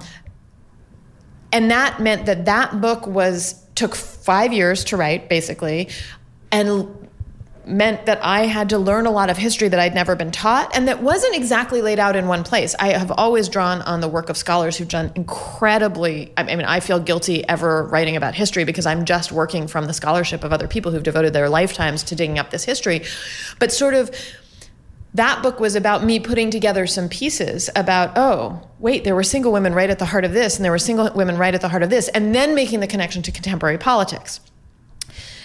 and 1.52 1.70
that 1.70 2.00
meant 2.00 2.24
that 2.24 2.46
that 2.46 2.80
book 2.80 3.06
was 3.06 3.54
took 3.74 3.94
five 3.94 4.54
years 4.54 4.84
to 4.84 4.96
write, 4.96 5.28
basically, 5.28 5.90
and 6.50 7.01
meant 7.64 8.06
that 8.06 8.18
I 8.24 8.46
had 8.46 8.70
to 8.70 8.78
learn 8.78 9.06
a 9.06 9.10
lot 9.10 9.30
of 9.30 9.36
history 9.36 9.68
that 9.68 9.78
I'd 9.78 9.94
never 9.94 10.16
been 10.16 10.30
taught 10.30 10.74
and 10.74 10.88
that 10.88 11.02
wasn't 11.02 11.36
exactly 11.36 11.80
laid 11.80 11.98
out 11.98 12.16
in 12.16 12.26
one 12.26 12.42
place. 12.42 12.74
I 12.78 12.88
have 12.88 13.12
always 13.12 13.48
drawn 13.48 13.82
on 13.82 14.00
the 14.00 14.08
work 14.08 14.28
of 14.28 14.36
scholars 14.36 14.76
who've 14.76 14.88
done 14.88 15.12
incredibly, 15.14 16.32
I 16.36 16.42
mean, 16.42 16.64
I 16.64 16.80
feel 16.80 16.98
guilty 16.98 17.46
ever 17.48 17.84
writing 17.84 18.16
about 18.16 18.34
history 18.34 18.64
because 18.64 18.86
I'm 18.86 19.04
just 19.04 19.30
working 19.30 19.68
from 19.68 19.86
the 19.86 19.92
scholarship 19.92 20.42
of 20.42 20.52
other 20.52 20.66
people 20.66 20.90
who've 20.90 21.02
devoted 21.02 21.32
their 21.32 21.48
lifetimes 21.48 22.02
to 22.04 22.16
digging 22.16 22.38
up 22.38 22.50
this 22.50 22.64
history. 22.64 23.02
But 23.58 23.72
sort 23.72 23.94
of, 23.94 24.10
that 25.14 25.42
book 25.42 25.60
was 25.60 25.76
about 25.76 26.02
me 26.02 26.18
putting 26.18 26.50
together 26.50 26.86
some 26.86 27.08
pieces 27.08 27.68
about, 27.76 28.12
oh, 28.16 28.66
wait, 28.78 29.04
there 29.04 29.14
were 29.14 29.22
single 29.22 29.52
women 29.52 29.74
right 29.74 29.90
at 29.90 29.98
the 29.98 30.06
heart 30.06 30.24
of 30.24 30.32
this, 30.32 30.56
and 30.56 30.64
there 30.64 30.72
were 30.72 30.78
single 30.78 31.12
women 31.14 31.36
right 31.36 31.54
at 31.54 31.60
the 31.60 31.68
heart 31.68 31.82
of 31.82 31.90
this, 31.90 32.08
and 32.08 32.34
then 32.34 32.54
making 32.54 32.80
the 32.80 32.86
connection 32.86 33.22
to 33.22 33.30
contemporary 33.30 33.76
politics. 33.76 34.40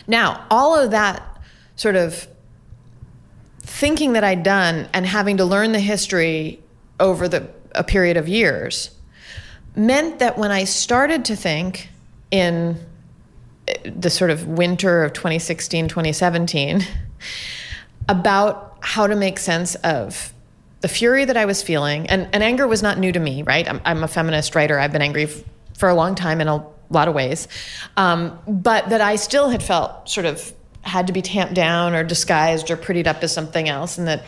Now, 0.07 0.45
all 0.49 0.73
of 0.79 0.91
that 0.91 1.36
sort 1.77 1.95
of 1.95 2.27
thinking 3.61 4.13
that 4.13 4.23
I'd 4.23 4.43
done 4.43 4.89
and 4.93 5.05
having 5.05 5.37
to 5.37 5.45
learn 5.45 5.71
the 5.71 5.79
history 5.79 6.59
over 6.99 7.27
the, 7.27 7.49
a 7.73 7.83
period 7.83 8.17
of 8.17 8.27
years 8.27 8.89
meant 9.75 10.19
that 10.19 10.37
when 10.37 10.51
I 10.51 10.63
started 10.63 11.23
to 11.25 11.35
think 11.35 11.89
in 12.31 12.83
the 13.85 14.09
sort 14.09 14.31
of 14.31 14.47
winter 14.47 15.03
of 15.03 15.13
2016, 15.13 15.87
2017, 15.87 16.83
about 18.09 18.77
how 18.81 19.07
to 19.07 19.15
make 19.15 19.37
sense 19.37 19.75
of 19.75 20.33
the 20.81 20.87
fury 20.87 21.25
that 21.25 21.37
I 21.37 21.45
was 21.45 21.61
feeling. 21.61 22.07
And, 22.07 22.27
and 22.33 22.43
anger 22.43 22.67
was 22.67 22.81
not 22.81 22.97
new 22.97 23.11
to 23.11 23.19
me, 23.19 23.43
right? 23.43 23.67
I'm, 23.67 23.81
I'm 23.85 24.03
a 24.03 24.07
feminist 24.07 24.55
writer. 24.55 24.79
I've 24.79 24.91
been 24.91 25.01
angry 25.01 25.23
f- 25.23 25.43
for 25.77 25.89
a 25.89 25.93
long 25.95 26.15
time 26.15 26.39
in 26.39 26.47
a 26.47 26.65
lot 26.89 27.07
of 27.07 27.13
ways. 27.13 27.47
Um, 27.97 28.39
but 28.47 28.89
that 28.89 29.01
I 29.01 29.15
still 29.15 29.49
had 29.49 29.61
felt 29.61 30.09
sort 30.09 30.25
of 30.25 30.53
had 30.87 31.07
to 31.07 31.13
be 31.13 31.21
tamped 31.21 31.53
down 31.53 31.93
or 31.93 32.03
disguised 32.03 32.71
or 32.71 32.77
prettied 32.77 33.07
up 33.07 33.21
as 33.21 33.33
something 33.33 33.67
else, 33.67 33.97
and 33.97 34.07
that 34.07 34.23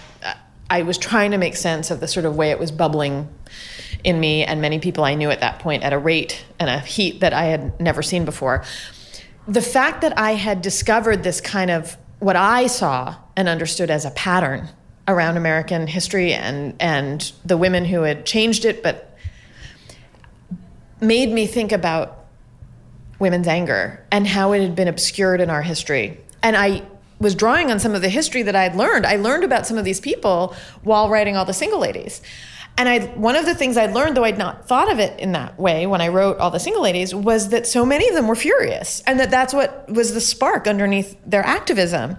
I 0.69 0.83
was 0.83 0.97
trying 0.97 1.31
to 1.31 1.37
make 1.37 1.55
sense 1.55 1.89
of 1.89 1.99
the 1.99 2.07
sort 2.07 2.25
of 2.25 2.35
way 2.35 2.51
it 2.51 2.59
was 2.59 2.71
bubbling 2.71 3.27
in 4.03 4.19
me 4.19 4.43
and 4.43 4.61
many 4.61 4.79
people 4.79 5.03
I 5.03 5.15
knew 5.15 5.29
at 5.29 5.39
that 5.39 5.59
point 5.59 5.83
at 5.83 5.93
a 5.93 5.97
rate 5.97 6.45
and 6.59 6.69
a 6.69 6.79
heat 6.79 7.21
that 7.21 7.33
I 7.33 7.45
had 7.45 7.79
never 7.79 8.01
seen 8.01 8.23
before. 8.23 8.63
The 9.47 9.61
fact 9.61 10.01
that 10.01 10.17
I 10.17 10.33
had 10.33 10.61
discovered 10.61 11.23
this 11.23 11.41
kind 11.41 11.71
of 11.71 11.97
what 12.19 12.35
I 12.35 12.67
saw 12.67 13.15
and 13.35 13.47
understood 13.49 13.89
as 13.89 14.05
a 14.05 14.11
pattern 14.11 14.69
around 15.07 15.37
American 15.37 15.87
history 15.87 16.33
and 16.33 16.75
and 16.79 17.31
the 17.43 17.57
women 17.57 17.83
who 17.85 18.03
had 18.03 18.25
changed 18.25 18.63
it, 18.63 18.83
but 18.83 19.17
made 21.01 21.31
me 21.31 21.47
think 21.47 21.71
about 21.71 22.25
women's 23.17 23.47
anger 23.47 24.05
and 24.11 24.27
how 24.27 24.51
it 24.51 24.61
had 24.61 24.75
been 24.75 24.87
obscured 24.87 25.41
in 25.41 25.49
our 25.49 25.61
history 25.61 26.19
and 26.43 26.55
I 26.55 26.83
was 27.19 27.35
drawing 27.35 27.69
on 27.69 27.79
some 27.79 27.95
of 27.95 28.01
the 28.01 28.09
history 28.09 28.43
that 28.43 28.55
I'd 28.55 28.75
learned. 28.75 29.05
I 29.05 29.17
learned 29.17 29.43
about 29.43 29.67
some 29.67 29.77
of 29.77 29.85
these 29.85 29.99
people 29.99 30.55
while 30.83 31.09
writing 31.09 31.35
all 31.35 31.45
the 31.45 31.53
single 31.53 31.79
ladies. 31.79 32.21
And 32.77 32.87
I 32.87 33.07
one 33.07 33.35
of 33.35 33.45
the 33.45 33.55
things 33.55 33.75
I 33.75 33.87
learned, 33.87 34.15
though 34.15 34.23
I'd 34.23 34.37
not 34.37 34.65
thought 34.65 34.89
of 34.89 34.99
it 34.99 35.19
in 35.19 35.33
that 35.33 35.59
way 35.59 35.85
when 35.85 35.99
I 35.99 36.07
wrote 36.07 36.37
all 36.37 36.49
the 36.49 36.61
single 36.61 36.81
ladies, 36.81 37.13
was 37.13 37.49
that 37.49 37.67
so 37.67 37.85
many 37.85 38.07
of 38.07 38.15
them 38.15 38.27
were 38.27 38.35
furious, 38.35 39.03
and 39.05 39.19
that 39.19 39.29
that's 39.29 39.53
what 39.53 39.89
was 39.89 40.13
the 40.13 40.21
spark 40.21 40.65
underneath 40.65 41.17
their 41.25 41.45
activism. 41.45 42.15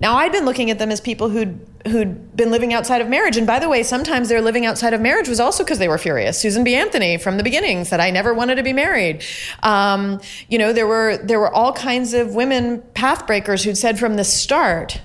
Now 0.00 0.16
I'd 0.16 0.32
been 0.32 0.44
looking 0.44 0.70
at 0.70 0.78
them 0.78 0.90
as 0.90 1.00
people 1.00 1.28
who'd 1.28 1.66
who'd 1.86 2.36
been 2.36 2.50
living 2.50 2.72
outside 2.72 3.00
of 3.00 3.08
marriage, 3.08 3.36
and 3.36 3.46
by 3.46 3.58
the 3.58 3.68
way, 3.68 3.82
sometimes 3.82 4.28
their 4.28 4.40
living 4.40 4.66
outside 4.66 4.92
of 4.92 5.00
marriage 5.00 5.28
was 5.28 5.40
also 5.40 5.64
because 5.64 5.78
they 5.78 5.88
were 5.88 5.98
furious. 5.98 6.38
Susan 6.38 6.64
B. 6.64 6.74
Anthony 6.74 7.16
from 7.16 7.36
the 7.36 7.44
beginning 7.44 7.84
said, 7.84 8.00
"I 8.00 8.10
never 8.10 8.34
wanted 8.34 8.56
to 8.56 8.62
be 8.62 8.72
married." 8.72 9.24
Um, 9.62 10.20
you 10.48 10.58
know, 10.58 10.72
there 10.72 10.86
were 10.86 11.18
there 11.18 11.40
were 11.40 11.52
all 11.52 11.72
kinds 11.72 12.14
of 12.14 12.34
women 12.34 12.82
pathbreakers 12.94 13.64
who'd 13.64 13.78
said 13.78 13.98
from 13.98 14.16
the 14.16 14.24
start. 14.24 15.00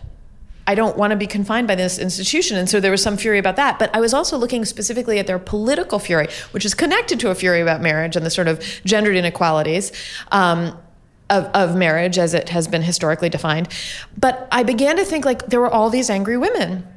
I 0.66 0.76
don't 0.76 0.98
want 0.98 1.12
to 1.12 1.18
be 1.18 1.28
confined 1.28 1.68
by 1.68 1.76
this 1.76 2.00
institution. 2.00 2.58
And 2.58 2.70
so 2.70 2.80
there 2.80 2.92
was 2.92 3.04
some 3.04 3.18
fury 3.18 3.38
about 3.38 3.58
that. 3.58 3.80
But 3.80 3.94
I 3.94 4.00
was 4.00 4.14
also 4.14 4.38
looking 4.38 4.64
specifically 4.64 5.20
at 5.20 5.28
their 5.28 5.40
political 5.40 6.00
fury, 6.00 6.30
which 6.52 6.64
is 6.64 6.74
connected 6.74 7.20
to 7.20 7.30
a 7.30 7.36
fury 7.36 7.60
about 7.60 7.82
marriage 7.82 8.16
and 8.16 8.26
the 8.26 8.30
sort 8.30 8.48
of 8.48 8.64
gendered 8.86 9.18
inequalities. 9.18 9.92
Um, 10.32 10.78
of, 11.34 11.46
of 11.54 11.76
marriage 11.76 12.18
as 12.18 12.34
it 12.34 12.50
has 12.50 12.68
been 12.68 12.84
historically 12.84 13.30
defined. 13.30 13.68
But 14.18 14.48
I 14.52 14.64
began 14.64 14.98
to 14.98 15.06
think 15.06 15.26
like 15.26 15.48
there 15.48 15.60
were 15.60 15.72
all 15.72 15.90
these 15.90 16.10
angry 16.10 16.38
women 16.38 16.88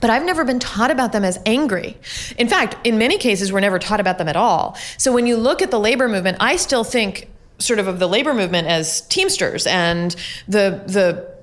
but 0.00 0.10
I've 0.10 0.24
never 0.24 0.44
been 0.44 0.58
taught 0.58 0.90
about 0.90 1.12
them 1.12 1.24
as 1.24 1.38
angry. 1.46 1.96
In 2.36 2.48
fact, 2.48 2.76
in 2.84 2.98
many 2.98 3.16
cases, 3.16 3.52
we're 3.52 3.60
never 3.60 3.78
taught 3.78 3.98
about 3.98 4.18
them 4.18 4.28
at 4.28 4.36
all. 4.36 4.76
So 4.98 5.10
when 5.10 5.26
you 5.26 5.36
look 5.36 5.62
at 5.62 5.70
the 5.70 5.80
labor 5.80 6.06
movement, 6.06 6.36
I 6.38 6.56
still 6.56 6.84
think 6.84 7.30
sort 7.58 7.78
of 7.78 7.88
of 7.88 7.98
the 7.98 8.06
labor 8.06 8.34
movement 8.34 8.68
as 8.68 9.00
Teamsters 9.08 9.66
and 9.66 10.14
the 10.46 10.82
the 10.86 11.34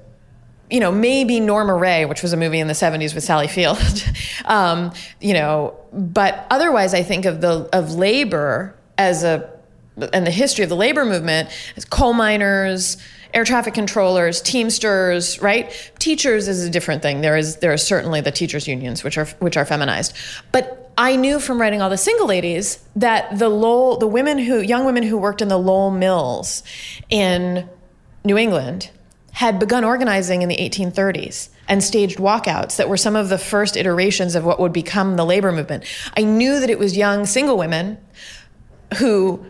you 0.69 0.79
know 0.79 0.91
maybe 0.91 1.39
Norma 1.39 1.73
Rae, 1.73 2.05
which 2.05 2.21
was 2.21 2.33
a 2.33 2.37
movie 2.37 2.59
in 2.59 2.67
the 2.67 2.73
'70s 2.73 3.15
with 3.15 3.23
Sally 3.23 3.47
Field, 3.47 3.79
um, 4.45 4.93
you 5.19 5.33
know. 5.33 5.75
But 5.91 6.45
otherwise, 6.49 6.93
I 6.93 7.03
think 7.03 7.25
of 7.25 7.41
the 7.41 7.69
of 7.73 7.93
labor 7.93 8.75
as 8.97 9.23
a 9.23 9.49
and 9.97 10.25
the 10.25 10.31
history 10.31 10.63
of 10.63 10.69
the 10.69 10.75
labor 10.75 11.05
movement 11.05 11.49
is 11.75 11.85
coal 11.85 12.13
miners, 12.13 12.97
air 13.33 13.43
traffic 13.43 13.73
controllers, 13.73 14.41
teamsters, 14.41 15.41
right? 15.41 15.91
Teachers 15.99 16.47
is 16.47 16.63
a 16.63 16.69
different 16.69 17.01
thing. 17.01 17.21
There 17.21 17.37
is 17.37 17.57
there 17.57 17.73
are 17.73 17.77
certainly 17.77 18.21
the 18.21 18.31
teachers 18.31 18.67
unions 18.67 19.03
which 19.03 19.17
are 19.17 19.25
which 19.39 19.57
are 19.57 19.65
feminized. 19.65 20.15
But 20.51 20.91
I 20.97 21.15
knew 21.15 21.39
from 21.39 21.59
writing 21.59 21.81
all 21.81 21.89
the 21.89 21.97
single 21.97 22.27
ladies 22.27 22.83
that 22.95 23.39
the 23.39 23.49
Lowell, 23.49 23.97
the 23.97 24.07
women 24.07 24.37
who 24.37 24.59
young 24.59 24.85
women 24.85 25.03
who 25.03 25.17
worked 25.17 25.41
in 25.41 25.47
the 25.47 25.57
Lowell 25.57 25.91
mills 25.91 26.63
in 27.09 27.67
New 28.23 28.37
England 28.37 28.91
had 29.31 29.57
begun 29.57 29.83
organizing 29.83 30.43
in 30.43 30.49
the 30.49 30.57
1830s 30.57 31.49
and 31.67 31.83
staged 31.83 32.19
walkouts 32.19 32.75
that 32.75 32.87
were 32.87 32.97
some 32.97 33.15
of 33.15 33.29
the 33.29 33.37
first 33.37 33.75
iterations 33.75 34.35
of 34.35 34.45
what 34.45 34.59
would 34.59 34.73
become 34.73 35.15
the 35.15 35.25
labor 35.25 35.51
movement. 35.51 35.83
I 36.15 36.21
knew 36.21 36.59
that 36.59 36.69
it 36.69 36.77
was 36.77 36.95
young 36.95 37.25
single 37.25 37.57
women 37.57 37.97
who 38.99 39.43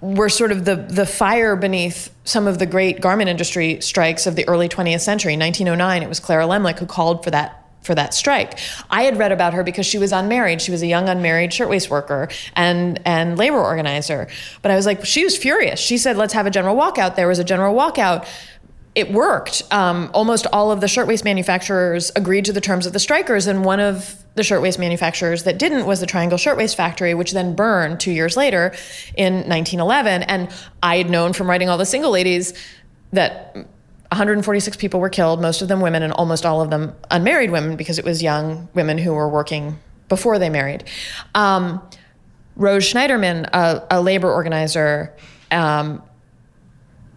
were 0.00 0.28
sort 0.28 0.50
of 0.50 0.64
the 0.64 0.76
the 0.76 1.06
fire 1.06 1.56
beneath 1.56 2.12
some 2.24 2.46
of 2.46 2.58
the 2.58 2.66
great 2.66 3.00
garment 3.00 3.28
industry 3.28 3.80
strikes 3.80 4.26
of 4.26 4.36
the 4.36 4.48
early 4.48 4.68
20th 4.68 5.00
century. 5.00 5.36
1909, 5.36 6.02
it 6.02 6.08
was 6.08 6.20
Clara 6.20 6.44
Lemlich 6.44 6.78
who 6.78 6.86
called 6.86 7.22
for 7.22 7.30
that 7.30 7.56
for 7.82 7.94
that 7.94 8.12
strike. 8.12 8.58
I 8.90 9.02
had 9.02 9.18
read 9.18 9.32
about 9.32 9.54
her 9.54 9.62
because 9.62 9.86
she 9.86 9.98
was 9.98 10.12
unmarried. 10.12 10.60
She 10.60 10.70
was 10.70 10.82
a 10.82 10.86
young 10.86 11.08
unmarried 11.08 11.52
shirtwaist 11.52 11.90
worker 11.90 12.28
and 12.54 13.00
and 13.04 13.38
labor 13.38 13.60
organizer. 13.60 14.28
But 14.62 14.70
I 14.70 14.76
was 14.76 14.86
like, 14.86 15.04
she 15.04 15.24
was 15.24 15.36
furious. 15.36 15.80
She 15.80 15.98
said, 15.98 16.16
"Let's 16.16 16.34
have 16.34 16.46
a 16.46 16.50
general 16.50 16.76
walkout." 16.76 17.16
There 17.16 17.28
was 17.28 17.38
a 17.38 17.44
general 17.44 17.74
walkout 17.74 18.26
it 18.94 19.12
worked. 19.12 19.62
Um, 19.70 20.10
almost 20.12 20.46
all 20.52 20.72
of 20.72 20.80
the 20.80 20.88
shirtwaist 20.88 21.24
manufacturers 21.24 22.10
agreed 22.16 22.44
to 22.46 22.52
the 22.52 22.60
terms 22.60 22.86
of 22.86 22.92
the 22.92 22.98
strikers, 22.98 23.46
and 23.46 23.64
one 23.64 23.80
of 23.80 24.16
the 24.34 24.42
shirtwaist 24.42 24.78
manufacturers 24.78 25.44
that 25.44 25.58
didn't 25.58 25.86
was 25.86 26.00
the 26.00 26.06
Triangle 26.06 26.38
Shirtwaist 26.38 26.76
Factory, 26.76 27.14
which 27.14 27.32
then 27.32 27.54
burned 27.54 28.00
two 28.00 28.10
years 28.10 28.36
later 28.36 28.74
in 29.16 29.34
1911. 29.34 30.22
And 30.24 30.50
I 30.82 30.96
had 30.96 31.10
known 31.10 31.32
from 31.32 31.48
writing 31.48 31.68
all 31.68 31.78
the 31.78 31.86
single 31.86 32.10
ladies 32.10 32.52
that 33.12 33.54
146 33.54 34.76
people 34.76 34.98
were 34.98 35.08
killed, 35.08 35.40
most 35.40 35.62
of 35.62 35.68
them 35.68 35.80
women, 35.80 36.02
and 36.02 36.12
almost 36.12 36.44
all 36.44 36.60
of 36.60 36.70
them 36.70 36.94
unmarried 37.10 37.50
women 37.50 37.76
because 37.76 37.98
it 37.98 38.04
was 38.04 38.22
young 38.22 38.68
women 38.74 38.98
who 38.98 39.12
were 39.12 39.28
working 39.28 39.78
before 40.08 40.38
they 40.38 40.48
married. 40.48 40.84
Um, 41.34 41.80
Rose 42.56 42.84
Schneiderman, 42.84 43.48
a, 43.52 43.86
a 43.90 44.02
labor 44.02 44.30
organizer, 44.32 45.14
um, 45.52 46.02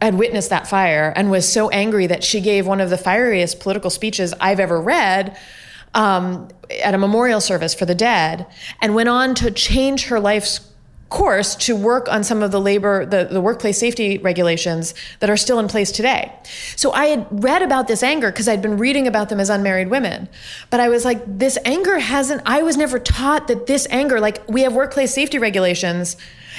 had 0.06 0.16
witnessed 0.16 0.50
that 0.50 0.68
fire 0.68 1.14
and 1.16 1.32
was 1.32 1.52
so 1.52 1.70
angry 1.70 2.08
that 2.08 2.24
she 2.24 2.42
gave 2.42 2.68
one 2.68 2.82
of 2.82 2.90
the 2.90 2.98
fieriest 2.98 3.60
political 3.60 3.90
speeches 3.90 4.34
I've 4.40 4.60
ever 4.60 4.82
read 4.82 5.38
um, 5.94 6.50
at 6.84 6.94
a 6.94 6.98
memorial 6.98 7.42
service 7.42 7.74
for 7.74 7.86
the 7.86 7.96
dead 7.96 8.48
and 8.82 8.96
went 8.96 9.10
on 9.10 9.36
to 9.36 9.52
change 9.52 10.06
her 10.06 10.20
life's 10.20 10.70
course 11.14 11.56
to 11.56 11.76
work 11.76 12.10
on 12.10 12.24
some 12.24 12.42
of 12.42 12.50
the 12.50 12.60
labor 12.60 13.06
the, 13.06 13.26
the 13.26 13.40
workplace 13.40 13.78
safety 13.78 14.18
regulations 14.18 14.96
that 15.20 15.30
are 15.30 15.38
still 15.38 15.60
in 15.60 15.68
place 15.68 15.92
today. 15.92 16.34
So 16.76 16.92
i 16.92 17.06
had 17.06 17.28
read 17.44 17.62
about 17.62 17.88
this 17.88 18.02
anger 18.02 18.32
because 18.32 18.48
i'd 18.48 18.64
been 18.64 18.78
reading 18.80 19.06
about 19.06 19.30
them 19.30 19.40
as 19.40 19.52
unmarried 19.52 19.90
women 19.90 20.28
but 20.72 20.80
i 20.80 20.90
was 20.90 21.06
like 21.06 21.22
this 21.28 21.60
anger 21.66 22.00
hasn't 22.00 22.42
i 22.48 22.64
was 22.64 22.78
never 22.78 22.98
taught 22.98 23.48
that 23.48 23.68
this 23.68 23.86
anger 23.92 24.20
like 24.20 24.42
we 24.50 24.62
have 24.62 24.74
workplace 24.74 25.14
safety 25.14 25.38
regulations 25.38 26.18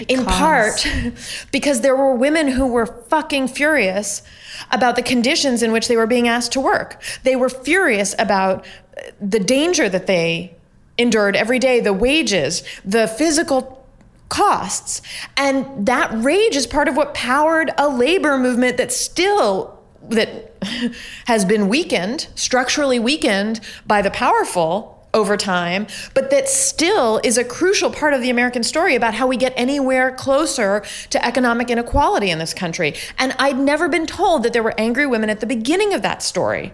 in 0.09 0.25
part 0.25 0.87
because 1.53 1.81
there 1.81 1.97
were 1.97 2.15
women 2.15 2.49
who 2.49 2.67
were 2.67 2.87
fucking 2.87 3.49
furious 3.49 4.23
about 4.71 4.97
the 4.97 5.03
conditions 5.03 5.63
in 5.63 5.73
which 5.73 5.89
they 5.89 5.97
were 5.97 6.07
being 6.07 6.29
asked 6.29 6.53
to 6.53 6.61
work. 6.61 7.03
They 7.23 7.37
were 7.37 7.49
furious 7.49 8.15
about 8.19 8.67
uh, 8.97 9.11
the 9.21 9.41
danger 9.41 9.89
that 9.89 10.07
they 10.07 10.55
endured 10.97 11.37
every 11.37 11.59
day, 11.59 11.81
the 11.81 11.93
wages, 11.93 12.63
the 12.85 13.09
physical 13.09 13.85
costs. 14.29 15.03
And 15.37 15.87
that 15.87 16.11
rage 16.13 16.57
is 16.57 16.67
part 16.67 16.89
of 16.89 16.97
what 16.97 17.15
powered 17.15 17.73
a 17.79 17.89
labor 17.89 18.39
movement 18.39 18.77
that 18.77 18.93
still 18.93 19.81
that 20.11 20.53
has 21.27 21.45
been 21.45 21.69
weakened, 21.69 22.29
structurally 22.35 22.99
weakened 22.99 23.61
by 23.87 24.03
the 24.03 24.11
powerful 24.11 24.94
over 25.15 25.37
time, 25.37 25.87
but 26.13 26.31
that 26.31 26.49
still 26.49 27.21
is 27.25 27.39
a 27.39 27.45
crucial 27.45 27.91
part 27.91 28.13
of 28.13 28.21
the 28.21 28.29
American 28.29 28.63
story 28.63 28.95
about 28.95 29.15
how 29.15 29.27
we 29.27 29.37
get 29.37 29.55
anywhere 29.57 30.13
closer 30.13 30.85
to 31.11 31.25
economic 31.25 31.71
inequality 31.71 32.31
in 32.31 32.39
this 32.39 32.53
country. 32.53 32.95
And 33.19 33.35
I'd 33.39 33.59
never 33.59 33.89
been 33.89 34.07
told 34.07 34.43
that 34.43 34.53
there 34.53 34.63
were 34.63 34.75
angry 34.77 35.07
women 35.07 35.31
at 35.31 35.41
the 35.41 35.47
beginning 35.47 35.95
of 35.95 36.03
that 36.03 36.23
story. 36.23 36.73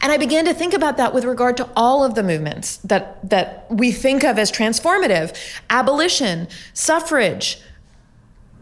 And 0.00 0.12
I 0.12 0.16
began 0.16 0.44
to 0.44 0.54
think 0.54 0.74
about 0.74 0.96
that 0.96 1.14
with 1.14 1.24
regard 1.24 1.56
to 1.58 1.68
all 1.76 2.04
of 2.04 2.14
the 2.14 2.22
movements 2.22 2.78
that, 2.78 3.28
that 3.28 3.66
we 3.70 3.92
think 3.92 4.24
of 4.24 4.38
as 4.38 4.50
transformative 4.50 5.36
abolition, 5.70 6.48
suffrage, 6.74 7.60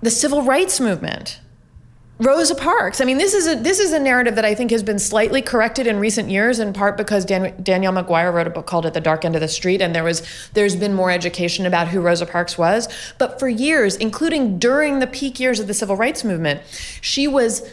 the 0.02 0.10
civil 0.10 0.42
rights 0.42 0.78
movement. 0.78 1.40
Rosa 2.18 2.54
Parks. 2.54 3.02
I 3.02 3.04
mean, 3.04 3.18
this 3.18 3.34
is 3.34 3.46
a 3.46 3.54
this 3.54 3.78
is 3.78 3.92
a 3.92 3.98
narrative 3.98 4.36
that 4.36 4.44
I 4.44 4.54
think 4.54 4.70
has 4.70 4.82
been 4.82 4.98
slightly 4.98 5.42
corrected 5.42 5.86
in 5.86 5.98
recent 5.98 6.30
years, 6.30 6.58
in 6.58 6.72
part 6.72 6.96
because 6.96 7.26
Dan, 7.26 7.54
Danielle 7.62 7.92
McGuire 7.92 8.32
wrote 8.32 8.46
a 8.46 8.50
book 8.50 8.66
called 8.66 8.86
"At 8.86 8.94
the 8.94 9.02
Dark 9.02 9.26
End 9.26 9.34
of 9.34 9.42
the 9.42 9.48
Street," 9.48 9.82
and 9.82 9.94
there 9.94 10.04
was 10.04 10.26
there's 10.54 10.76
been 10.76 10.94
more 10.94 11.10
education 11.10 11.66
about 11.66 11.88
who 11.88 12.00
Rosa 12.00 12.24
Parks 12.24 12.56
was. 12.56 12.88
But 13.18 13.38
for 13.38 13.48
years, 13.48 13.96
including 13.96 14.58
during 14.58 15.00
the 15.00 15.06
peak 15.06 15.38
years 15.38 15.60
of 15.60 15.66
the 15.66 15.74
civil 15.74 15.96
rights 15.96 16.24
movement, 16.24 16.62
she 17.02 17.28
was 17.28 17.68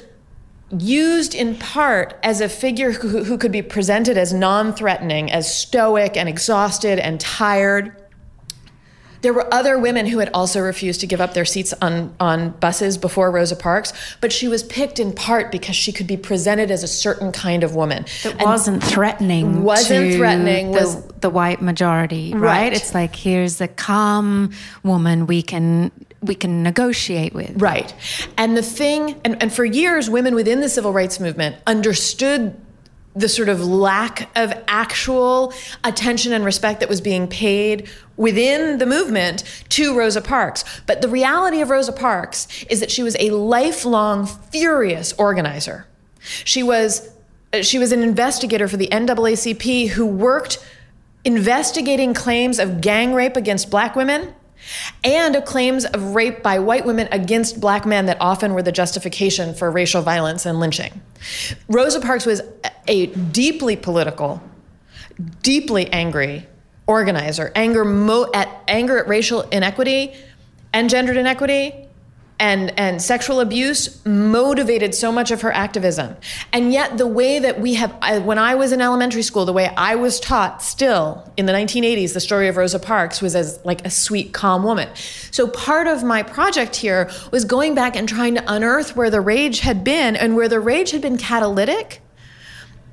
used 0.77 1.35
in 1.35 1.55
part 1.55 2.17
as 2.23 2.41
a 2.41 2.49
figure 2.49 2.91
who, 2.91 3.23
who 3.23 3.37
could 3.37 3.51
be 3.51 3.61
presented 3.61 4.17
as 4.17 4.33
non-threatening, 4.33 5.31
as 5.31 5.55
stoic 5.55 6.17
and 6.17 6.27
exhausted 6.27 6.99
and 6.99 7.19
tired 7.19 8.02
there 9.23 9.33
were 9.33 9.51
other 9.53 9.79
women 9.79 10.05
who 10.05 10.19
had 10.19 10.29
also 10.33 10.59
refused 10.59 10.99
to 10.99 11.07
give 11.07 11.21
up 11.21 11.33
their 11.33 11.45
seats 11.45 11.73
on, 11.81 12.13
on 12.19 12.51
buses 12.51 12.97
before 12.97 13.31
Rosa 13.31 13.55
Parks, 13.55 13.93
but 14.19 14.31
she 14.33 14.49
was 14.49 14.63
picked 14.63 14.99
in 14.99 15.13
part 15.13 15.51
because 15.51 15.75
she 15.75 15.91
could 15.93 16.07
be 16.07 16.17
presented 16.17 16.69
as 16.69 16.83
a 16.83 16.87
certain 16.87 17.31
kind 17.31 17.63
of 17.63 17.73
woman. 17.73 18.05
It 18.25 18.35
wasn't 18.41 18.83
threatening. 18.83 19.63
Wasn't 19.63 20.15
threatening. 20.15 20.71
The, 20.71 20.79
was 20.79 21.07
the 21.21 21.29
white 21.29 21.61
majority, 21.61 22.33
right? 22.33 22.41
right? 22.41 22.73
It's 22.73 22.93
like 22.93 23.15
here's 23.15 23.61
a 23.61 23.67
calm 23.67 24.51
woman 24.83 25.25
we 25.25 25.41
can 25.41 25.91
we 26.21 26.35
can 26.35 26.63
negotiate 26.63 27.33
with. 27.33 27.61
Right. 27.61 27.93
And 28.37 28.55
the 28.55 28.63
thing, 28.63 29.19
and, 29.25 29.41
and 29.41 29.51
for 29.53 29.65
years, 29.65 30.09
women 30.09 30.35
within 30.35 30.61
the 30.61 30.69
civil 30.69 30.93
rights 30.93 31.19
movement 31.19 31.57
understood 31.67 32.55
the 33.15 33.29
sort 33.29 33.49
of 33.49 33.63
lack 33.63 34.29
of 34.35 34.53
actual 34.67 35.53
attention 35.83 36.33
and 36.33 36.43
respect 36.43 36.79
that 36.79 36.89
was 36.89 37.01
being 37.01 37.27
paid 37.27 37.89
within 38.17 38.79
the 38.79 38.85
movement 38.85 39.43
to 39.69 39.95
Rosa 39.97 40.21
Parks. 40.21 40.63
But 40.87 41.01
the 41.01 41.07
reality 41.07 41.61
of 41.61 41.69
Rosa 41.69 41.91
Parks 41.91 42.47
is 42.69 42.79
that 42.79 42.89
she 42.89 43.03
was 43.03 43.15
a 43.19 43.29
lifelong 43.29 44.25
furious 44.25 45.13
organizer. 45.13 45.87
She 46.19 46.63
was 46.63 47.09
uh, 47.53 47.61
she 47.61 47.77
was 47.77 47.91
an 47.91 48.01
investigator 48.01 48.67
for 48.67 48.77
the 48.77 48.87
NAACP 48.87 49.89
who 49.89 50.05
worked 50.05 50.57
investigating 51.23 52.13
claims 52.13 52.57
of 52.57 52.81
gang 52.81 53.13
rape 53.13 53.37
against 53.37 53.69
black 53.69 53.95
women 53.95 54.33
and 55.03 55.43
claims 55.45 55.85
of 55.85 56.15
rape 56.15 56.41
by 56.43 56.59
white 56.59 56.85
women 56.85 57.07
against 57.11 57.59
black 57.59 57.85
men 57.85 58.05
that 58.05 58.17
often 58.19 58.53
were 58.53 58.63
the 58.63 58.71
justification 58.71 59.53
for 59.53 59.69
racial 59.69 60.01
violence 60.01 60.45
and 60.45 60.59
lynching. 60.59 61.01
Rosa 61.67 61.99
Parks 61.99 62.25
was 62.25 62.41
a 62.87 63.07
deeply 63.07 63.75
political, 63.75 64.41
deeply 65.41 65.91
angry 65.91 66.47
organizer. 66.87 67.51
Anger 67.55 67.85
mo- 67.85 68.29
at 68.33 68.49
anger 68.67 68.97
at 68.97 69.07
racial 69.07 69.41
inequity 69.41 70.13
and 70.73 70.89
gendered 70.89 71.17
inequity 71.17 71.82
and 72.43 72.77
and 72.77 73.01
sexual 73.01 73.39
abuse 73.39 74.05
motivated 74.05 74.93
so 74.93 75.13
much 75.13 75.31
of 75.31 75.41
her 75.41 75.51
activism. 75.53 76.13
And 76.51 76.73
yet 76.73 76.97
the 76.97 77.07
way 77.07 77.39
that 77.39 77.61
we 77.61 77.75
have 77.75 77.95
I, 78.01 78.17
when 78.17 78.37
i 78.37 78.53
was 78.53 78.73
in 78.73 78.81
elementary 78.81 79.21
school 79.21 79.45
the 79.45 79.53
way 79.53 79.67
i 79.77 79.95
was 79.95 80.19
taught 80.19 80.61
still 80.61 81.31
in 81.37 81.45
the 81.45 81.53
1980s 81.53 82.13
the 82.13 82.19
story 82.19 82.49
of 82.49 82.57
rosa 82.57 82.79
parks 82.79 83.21
was 83.21 83.33
as 83.33 83.59
like 83.63 83.85
a 83.85 83.89
sweet 83.89 84.33
calm 84.33 84.63
woman. 84.63 84.89
So 85.31 85.47
part 85.47 85.87
of 85.87 86.03
my 86.03 86.21
project 86.21 86.75
here 86.75 87.09
was 87.31 87.45
going 87.45 87.75
back 87.75 87.95
and 87.95 88.09
trying 88.09 88.35
to 88.35 88.43
unearth 88.53 88.97
where 88.97 89.09
the 89.09 89.21
rage 89.21 89.61
had 89.61 89.85
been 89.85 90.17
and 90.17 90.35
where 90.35 90.49
the 90.49 90.59
rage 90.59 90.91
had 90.91 91.01
been 91.01 91.17
catalytic 91.17 92.01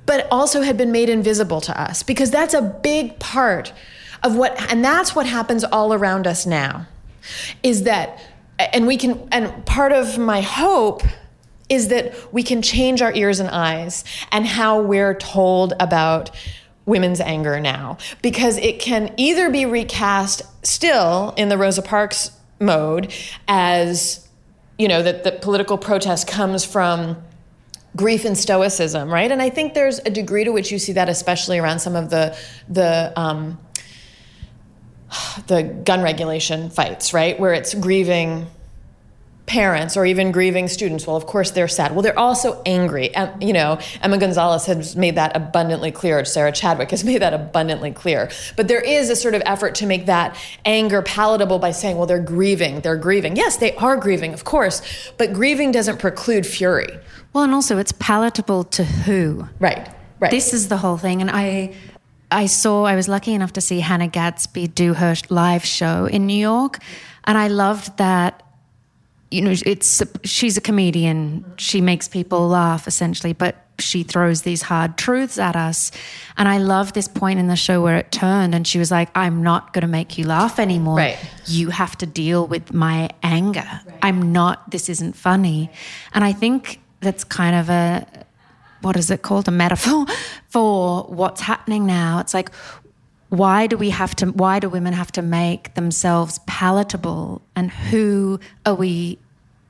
but 0.07 0.29
also 0.31 0.63
had 0.63 0.77
been 0.77 0.93
made 0.93 1.09
invisible 1.09 1.61
to 1.63 1.81
us 1.81 2.05
because 2.05 2.31
that's 2.31 2.55
a 2.55 2.63
big 2.63 3.19
part 3.19 3.73
of 4.23 4.37
what 4.37 4.53
and 4.71 4.85
that's 4.85 5.17
what 5.17 5.27
happens 5.27 5.65
all 5.65 5.93
around 5.93 6.29
us 6.29 6.47
now 6.47 6.87
is 7.65 7.83
that 7.83 8.19
and 8.73 8.87
we 8.87 8.97
can 8.97 9.29
and 9.33 9.65
part 9.67 9.93
of 9.93 10.19
my 10.19 10.41
hope 10.41 11.03
is 11.69 11.89
that 11.89 12.15
we 12.33 12.43
can 12.43 12.61
change 12.63 13.01
our 13.01 13.13
ears 13.15 13.41
and 13.41 13.49
eyes 13.49 14.05
and 14.33 14.47
how 14.47 14.81
we're 14.81 15.15
told 15.15 15.73
about 15.79 16.31
women's 16.85 17.21
anger 17.21 17.61
now. 17.61 17.97
Because 18.23 18.59
it 18.59 18.81
can 18.81 19.15
either 19.17 19.49
be 19.49 19.65
recast 19.65 20.43
still 20.67 21.33
in 21.37 21.49
the 21.49 21.57
Rosa 21.57 21.83
Parks 21.83 22.33
mode 22.59 23.15
as 23.49 24.29
you 24.79 24.89
know 24.89 25.03
that 25.03 25.25
the 25.25 25.33
political 25.33 25.79
protest 25.79 26.27
comes 26.27 26.65
from 26.65 27.17
grief 27.97 28.25
and 28.25 28.37
stoicism 28.37 29.11
right? 29.11 29.33
And 29.33 29.41
i 29.41 29.49
think 29.49 29.73
there's 29.73 29.99
a 30.01 30.11
degree 30.11 30.45
to 30.45 30.51
which 30.51 30.71
you 30.71 30.79
see 30.79 30.93
that 30.93 31.09
especially 31.09 31.59
around 31.59 31.79
some 31.79 31.97
of 31.97 32.11
the 32.11 32.37
the 32.69 33.13
um, 33.17 33.59
the 35.47 35.63
gun 35.63 36.03
regulation 36.03 36.71
fights, 36.71 37.13
right? 37.13 37.39
Where 37.39 37.53
it's 37.53 37.75
grieving 37.75 38.47
parents 39.51 39.97
or 39.97 40.07
even 40.07 40.31
grieving 40.31 40.69
students. 40.69 41.09
Well, 41.09 41.17
of 41.17 41.27
course 41.27 41.51
they're 41.51 41.67
sad. 41.67 41.91
Well, 41.91 42.03
they're 42.03 42.19
also 42.19 42.63
angry. 42.65 43.13
And, 43.13 43.43
you 43.43 43.53
know, 43.53 43.81
Emma 44.01 44.17
Gonzalez 44.17 44.67
has 44.67 44.95
made 44.95 45.17
that 45.17 45.37
abundantly 45.37 45.91
clear. 45.91 46.25
Sarah 46.25 46.53
Chadwick 46.53 46.93
has 46.93 47.03
made 47.11 47.21
that 47.21 47.35
abundantly 47.35 47.91
clear. 47.91 48.31
But 48.57 48.69
there 48.69 48.81
is 48.81 49.11
a 49.11 49.17
sort 49.17 49.35
of 49.35 49.43
effort 49.45 49.75
to 49.77 49.87
make 49.87 50.07
that 50.07 50.37
anger 50.65 51.03
palatable 51.03 51.59
by 51.59 51.73
saying, 51.73 51.97
well, 51.97 52.07
they're 52.07 52.21
grieving. 52.21 52.81
They're 52.81 52.97
grieving. 52.97 53.35
Yes, 53.35 53.57
they 53.57 53.75
are 53.75 53.97
grieving, 53.97 54.33
of 54.33 54.45
course. 54.45 54.83
But 55.19 55.33
grieving 55.33 55.73
doesn't 55.73 55.99
preclude 55.99 56.47
fury. 56.47 56.97
Well, 57.33 57.43
and 57.43 57.53
also 57.53 57.77
it's 57.77 57.93
palatable 57.93 58.65
to 58.65 58.85
who? 58.85 59.49
Right. 59.59 59.89
Right. 60.21 60.31
This 60.31 60.55
is 60.55 60.69
the 60.69 60.77
whole 60.77 60.97
thing. 60.97 61.23
And 61.23 61.31
I 61.31 61.75
I 62.31 62.47
saw, 62.47 62.85
I 62.85 62.95
was 62.95 63.09
lucky 63.09 63.35
enough 63.35 63.53
to 63.55 63.61
see 63.61 63.81
Hannah 63.81 64.09
Gadsby 64.09 64.69
do 64.69 64.95
her 64.95 65.15
live 65.29 65.65
show 65.65 66.07
in 66.07 66.27
New 66.27 66.39
York. 66.39 66.79
And 67.25 67.37
I 67.37 67.49
loved 67.49 67.99
that, 67.99 68.43
you 69.31 69.43
know, 69.43 69.55
it's, 69.67 70.03
she's 70.25 70.57
a 70.57 70.61
comedian. 70.61 71.45
She 71.57 71.81
makes 71.81 72.09
people 72.09 72.49
laugh 72.49 72.87
essentially, 72.87 73.33
but 73.33 73.65
she 73.79 74.03
throws 74.03 74.43
these 74.43 74.63
hard 74.63 74.97
truths 74.97 75.39
at 75.39 75.57
us. 75.57 75.91
And 76.37 76.49
I 76.49 76.59
love 76.59 76.93
this 76.93 77.09
point 77.09 77.39
in 77.39 77.49
the 77.49 77.57
show 77.57 77.83
where 77.83 77.97
it 77.97 78.13
turned 78.13 78.55
and 78.55 78.67
she 78.67 78.79
was 78.79 78.91
like, 78.91 79.09
I'm 79.15 79.43
not 79.43 79.73
going 79.73 79.83
to 79.83 79.89
make 79.89 80.19
you 80.19 80.27
laugh 80.27 80.59
anymore. 80.59 80.99
Right. 80.99 81.19
You 81.47 81.71
have 81.71 81.97
to 81.99 82.07
deal 82.07 82.47
with 82.47 82.73
my 82.73 83.11
anger. 83.23 83.61
Right. 83.87 83.99
I'm 84.03 84.33
not, 84.33 84.71
this 84.71 84.89
isn't 84.89 85.15
funny. 85.15 85.71
And 86.13 86.25
I 86.25 86.33
think 86.33 86.81
that's 87.01 87.25
kind 87.25 87.57
of 87.57 87.71
a, 87.71 88.07
what 88.83 88.97
is 88.97 89.11
it 89.11 89.23
called? 89.23 89.49
A 89.49 89.51
metaphor 89.51 90.07
for 90.49 91.05
what's 91.05 91.41
happening 91.41 91.87
now. 91.87 92.19
It's 92.21 92.35
like, 92.35 92.51
why 93.29 93.67
do 93.67 93.77
we 93.77 93.91
have 93.91 94.15
to, 94.17 94.27
why 94.27 94.59
do 94.59 94.69
women 94.69 94.93
have 94.93 95.13
to 95.13 95.23
make 95.23 95.75
themselves 95.75 96.41
palatable? 96.47 97.43
And 97.55 97.71
who 97.71 98.41
are 98.67 98.75
we 98.75 99.19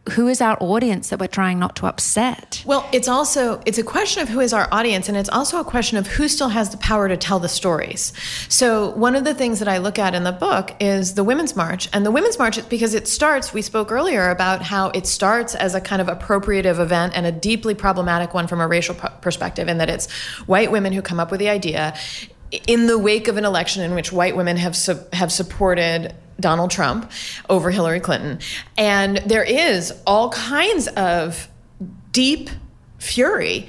who 0.09 0.29
is 0.29 0.41
our 0.41 0.57
audience 0.61 1.11
that 1.11 1.21
we're 1.21 1.27
trying 1.27 1.59
not 1.59 1.77
to 1.77 1.87
upset? 1.87 2.63
Well 2.67 2.89
it's 2.93 3.07
also 3.07 3.63
it's 3.67 3.79
a 3.79 3.83
question 3.83 4.23
of 4.23 4.29
who 4.29 4.41
is 4.41 4.53
our 4.53 4.67
audience 4.73 5.09
and 5.09 5.17
it's 5.17 5.29
also 5.29 5.61
a 5.61 5.65
question 5.65 5.99
of 5.99 6.07
who 6.07 6.27
still 6.27 6.49
has 6.49 6.71
the 6.71 6.79
power 6.79 7.09
to 7.09 7.17
tell 7.17 7.39
the 7.39 7.49
stories. 7.49 8.13
So 8.49 8.91
one 8.91 9.15
of 9.15 9.25
the 9.25 9.35
things 9.35 9.59
that 9.59 9.69
i 9.69 9.79
look 9.79 9.99
at 9.99 10.15
in 10.15 10.25
the 10.25 10.33
book 10.33 10.75
is 10.81 11.15
the 11.15 11.25
women's 11.25 11.55
march 11.55 11.89
and 11.93 12.05
the 12.05 12.11
women's 12.11 12.39
march 12.39 12.67
because 12.69 12.95
it 12.95 13.09
starts 13.09 13.53
we 13.53 13.63
spoke 13.63 13.93
earlier 13.93 14.31
about 14.31 14.63
how 14.63 14.89
it 14.91 15.07
starts 15.07 15.55
as 15.55 15.75
a 15.75 15.81
kind 15.81 16.01
of 16.01 16.09
appropriative 16.09 16.79
event 16.81 17.13
and 17.15 17.27
a 17.27 17.33
deeply 17.33 17.75
problematic 17.75 18.33
one 18.33 18.47
from 18.47 18.61
a 18.61 18.67
racial 18.67 18.95
perspective 18.95 19.69
in 19.69 19.79
that 19.79 19.91
it's 19.91 20.11
white 20.47 20.73
women 20.73 20.93
who 20.93 21.03
come 21.03 21.21
up 21.21 21.31
with 21.31 21.41
the 21.41 21.49
idea. 21.49 21.95
In 22.67 22.87
the 22.87 22.99
wake 22.99 23.29
of 23.29 23.37
an 23.37 23.45
election 23.45 23.83
in 23.83 23.95
which 23.95 24.11
white 24.13 24.35
women 24.35 24.57
have 24.57 24.75
su- 24.75 24.99
have 25.13 25.31
supported 25.31 26.15
Donald 26.41 26.71
Trump 26.71 27.11
over 27.49 27.71
Hillary 27.71 28.01
Clinton. 28.01 28.41
And 28.77 29.19
there 29.19 29.45
is 29.45 29.93
all 30.07 30.31
kinds 30.31 30.89
of 30.89 31.49
deep 32.13 32.51
fury 32.99 33.69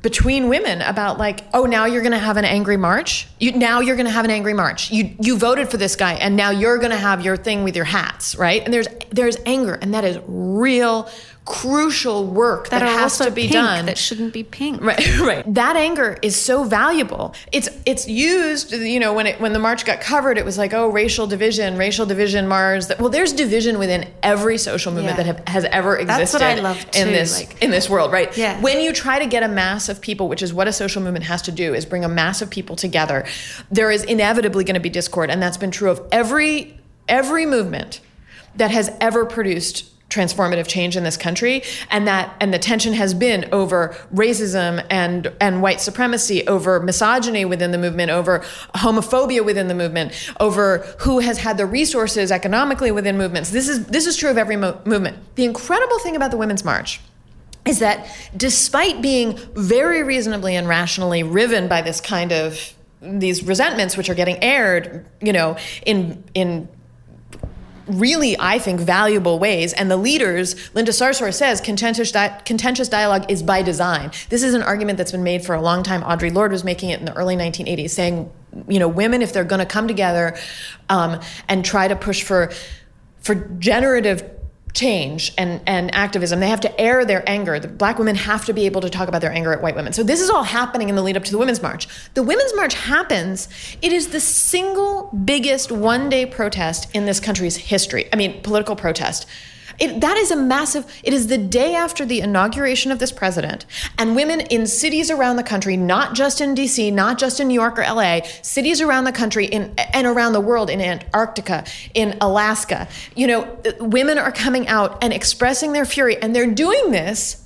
between 0.00 0.48
women 0.48 0.80
about 0.82 1.18
like 1.18 1.44
oh 1.52 1.64
now 1.64 1.84
you're 1.84 2.02
going 2.02 2.12
to 2.12 2.18
have 2.18 2.36
an 2.36 2.44
angry 2.44 2.76
march? 2.76 3.26
You 3.40 3.52
now 3.52 3.80
you're 3.80 3.96
going 3.96 4.06
to 4.06 4.12
have 4.12 4.24
an 4.24 4.30
angry 4.30 4.54
march. 4.54 4.90
You 4.90 5.14
you 5.20 5.36
voted 5.36 5.68
for 5.68 5.76
this 5.76 5.96
guy 5.96 6.14
and 6.14 6.36
now 6.36 6.50
you're 6.50 6.78
going 6.78 6.90
to 6.90 6.96
have 6.96 7.24
your 7.24 7.36
thing 7.36 7.64
with 7.64 7.74
your 7.74 7.84
hats 7.84 8.36
right? 8.36 8.62
And 8.64 8.72
there's 8.72 8.86
there's 9.10 9.36
anger 9.44 9.74
and 9.74 9.94
that 9.94 10.04
is 10.04 10.18
real 10.26 11.10
crucial 11.48 12.26
work 12.26 12.68
that, 12.68 12.80
that 12.80 12.98
has 12.98 13.16
to 13.16 13.30
be 13.30 13.48
done. 13.48 13.86
that 13.86 13.96
shouldn't 13.96 14.34
be 14.34 14.44
pink. 14.44 14.82
Right 14.82 15.18
right. 15.20 15.54
That 15.54 15.76
anger 15.76 16.18
is 16.20 16.36
so 16.36 16.62
valuable. 16.62 17.34
It's 17.52 17.70
it's 17.86 18.06
used 18.06 18.70
you 18.72 19.00
know 19.00 19.14
when 19.14 19.26
it 19.26 19.40
when 19.40 19.54
the 19.54 19.58
march 19.58 19.86
got 19.86 20.02
covered 20.02 20.36
it 20.36 20.44
was 20.44 20.58
like 20.58 20.74
oh 20.74 20.88
racial 20.88 21.26
division 21.26 21.78
racial 21.78 22.04
division 22.04 22.46
mars. 22.46 22.88
That 22.88 23.00
well 23.00 23.08
there's 23.08 23.32
division 23.32 23.78
within 23.78 24.10
every 24.22 24.58
social 24.58 24.92
movement 24.92 25.16
yeah. 25.16 25.24
that 25.24 25.38
have, 25.38 25.48
has 25.48 25.64
ever 25.64 25.96
existed 25.96 26.42
in 26.42 27.08
this 27.08 27.38
like, 27.38 27.62
in 27.62 27.70
this 27.70 27.88
world 27.88 28.12
right? 28.12 28.36
yeah. 28.36 28.60
when 28.60 28.80
you 28.80 28.92
try 28.92 29.18
to 29.18 29.26
get 29.26 29.42
a 29.42 29.48
mass 29.48 29.88
of 29.88 30.02
people 30.02 30.28
which 30.28 30.42
is 30.42 30.52
what 30.52 30.68
a 30.68 30.72
social 30.72 31.02
movement 31.02 31.24
has 31.24 31.40
to 31.42 31.52
do 31.52 31.72
is 31.72 31.86
bring 31.86 32.04
a 32.04 32.08
mass 32.08 32.42
of 32.42 32.50
people 32.50 32.76
together 32.76 33.24
there 33.70 33.90
is 33.90 34.04
inevitably 34.04 34.64
going 34.64 34.74
to 34.74 34.80
be 34.80 34.90
discord 34.90 35.30
and 35.30 35.40
that's 35.42 35.56
been 35.56 35.70
true 35.70 35.90
of 35.90 36.06
every 36.12 36.78
every 37.08 37.46
movement 37.46 38.00
that 38.56 38.70
has 38.70 38.90
ever 39.00 39.24
produced 39.24 39.90
transformative 40.10 40.66
change 40.66 40.96
in 40.96 41.04
this 41.04 41.16
country 41.16 41.62
and 41.90 42.06
that 42.08 42.34
and 42.40 42.52
the 42.52 42.58
tension 42.58 42.94
has 42.94 43.12
been 43.12 43.46
over 43.52 43.94
racism 44.12 44.84
and 44.88 45.30
and 45.38 45.60
white 45.60 45.80
supremacy 45.82 46.46
over 46.46 46.80
misogyny 46.80 47.44
within 47.44 47.72
the 47.72 47.78
movement 47.78 48.10
over 48.10 48.38
homophobia 48.74 49.44
within 49.44 49.68
the 49.68 49.74
movement 49.74 50.12
over 50.40 50.78
who 51.00 51.18
has 51.18 51.38
had 51.38 51.58
the 51.58 51.66
resources 51.66 52.32
economically 52.32 52.90
within 52.90 53.18
movements. 53.18 53.50
This 53.50 53.68
is 53.68 53.86
this 53.86 54.06
is 54.06 54.16
true 54.16 54.30
of 54.30 54.38
every 54.38 54.56
mo- 54.56 54.80
movement. 54.84 55.18
The 55.34 55.44
incredible 55.44 55.98
thing 55.98 56.16
about 56.16 56.30
the 56.30 56.38
women's 56.38 56.64
march 56.64 57.00
is 57.66 57.80
that 57.80 58.08
despite 58.36 59.02
being 59.02 59.38
very 59.54 60.02
reasonably 60.02 60.56
and 60.56 60.66
rationally 60.66 61.22
riven 61.22 61.68
by 61.68 61.82
this 61.82 62.00
kind 62.00 62.32
of 62.32 62.74
these 63.02 63.44
resentments 63.44 63.96
which 63.96 64.08
are 64.08 64.14
getting 64.14 64.42
aired 64.42 65.06
you 65.20 65.32
know 65.32 65.56
in 65.86 66.24
in 66.34 66.68
really, 67.88 68.36
I 68.38 68.58
think, 68.58 68.80
valuable 68.80 69.38
ways. 69.38 69.72
And 69.72 69.90
the 69.90 69.96
leaders, 69.96 70.74
Linda 70.74 70.92
Sarsour 70.92 71.32
says, 71.32 71.60
contentious, 71.60 72.12
di- 72.12 72.40
contentious 72.44 72.88
dialogue 72.88 73.30
is 73.30 73.42
by 73.42 73.62
design. 73.62 74.10
This 74.28 74.42
is 74.42 74.54
an 74.54 74.62
argument 74.62 74.98
that's 74.98 75.12
been 75.12 75.24
made 75.24 75.44
for 75.44 75.54
a 75.54 75.60
long 75.60 75.82
time. 75.82 76.02
Audre 76.02 76.32
Lorde 76.32 76.52
was 76.52 76.64
making 76.64 76.90
it 76.90 77.00
in 77.00 77.06
the 77.06 77.14
early 77.14 77.36
1980s, 77.36 77.90
saying, 77.90 78.30
you 78.68 78.78
know, 78.78 78.88
women, 78.88 79.22
if 79.22 79.32
they're 79.32 79.44
going 79.44 79.60
to 79.60 79.66
come 79.66 79.88
together 79.88 80.36
um, 80.88 81.20
and 81.48 81.64
try 81.64 81.88
to 81.88 81.96
push 81.96 82.22
for 82.22 82.50
for 83.20 83.34
generative 83.34 84.37
change 84.78 85.32
and, 85.36 85.60
and 85.66 85.92
activism. 85.92 86.38
They 86.38 86.48
have 86.48 86.60
to 86.60 86.80
air 86.80 87.04
their 87.04 87.28
anger. 87.28 87.58
The 87.58 87.66
black 87.66 87.98
women 87.98 88.14
have 88.14 88.44
to 88.44 88.52
be 88.52 88.64
able 88.66 88.80
to 88.82 88.88
talk 88.88 89.08
about 89.08 89.20
their 89.20 89.32
anger 89.32 89.52
at 89.52 89.60
white 89.60 89.74
women. 89.74 89.92
So 89.92 90.04
this 90.04 90.20
is 90.20 90.30
all 90.30 90.44
happening 90.44 90.88
in 90.88 90.94
the 90.94 91.02
lead 91.02 91.16
up 91.16 91.24
to 91.24 91.32
the 91.32 91.38
Women's 91.38 91.60
March. 91.60 91.88
The 92.14 92.22
Women's 92.22 92.54
March 92.54 92.74
happens. 92.74 93.48
It 93.82 93.92
is 93.92 94.08
the 94.08 94.20
single 94.20 95.10
biggest 95.24 95.72
one 95.72 96.08
day 96.08 96.26
protest 96.26 96.88
in 96.94 97.06
this 97.06 97.18
country's 97.18 97.56
history. 97.56 98.08
I 98.12 98.16
mean, 98.16 98.40
political 98.42 98.76
protest. 98.76 99.26
It, 99.78 100.00
that 100.00 100.16
is 100.16 100.30
a 100.30 100.36
massive, 100.36 100.84
it 101.04 101.12
is 101.14 101.28
the 101.28 101.38
day 101.38 101.74
after 101.74 102.04
the 102.04 102.20
inauguration 102.20 102.90
of 102.90 102.98
this 102.98 103.12
president, 103.12 103.64
and 103.96 104.16
women 104.16 104.40
in 104.40 104.66
cities 104.66 105.10
around 105.10 105.36
the 105.36 105.44
country, 105.44 105.76
not 105.76 106.14
just 106.14 106.40
in 106.40 106.54
DC, 106.54 106.92
not 106.92 107.18
just 107.18 107.38
in 107.38 107.46
New 107.48 107.54
York 107.54 107.78
or 107.78 107.82
LA, 107.82 108.20
cities 108.42 108.80
around 108.80 109.04
the 109.04 109.12
country 109.12 109.46
in, 109.46 109.72
and 109.92 110.06
around 110.06 110.32
the 110.32 110.40
world, 110.40 110.68
in 110.68 110.80
Antarctica, 110.80 111.64
in 111.94 112.16
Alaska, 112.20 112.88
you 113.14 113.26
know, 113.26 113.58
women 113.78 114.18
are 114.18 114.32
coming 114.32 114.66
out 114.66 115.02
and 115.02 115.12
expressing 115.12 115.72
their 115.72 115.84
fury, 115.84 116.20
and 116.20 116.34
they're 116.34 116.52
doing 116.52 116.90
this. 116.90 117.44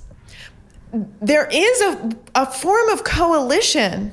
There 0.91 1.47
is 1.51 1.81
a, 1.81 2.11
a 2.33 2.45
form 2.45 2.89
of 2.89 3.03
coalition 3.03 4.11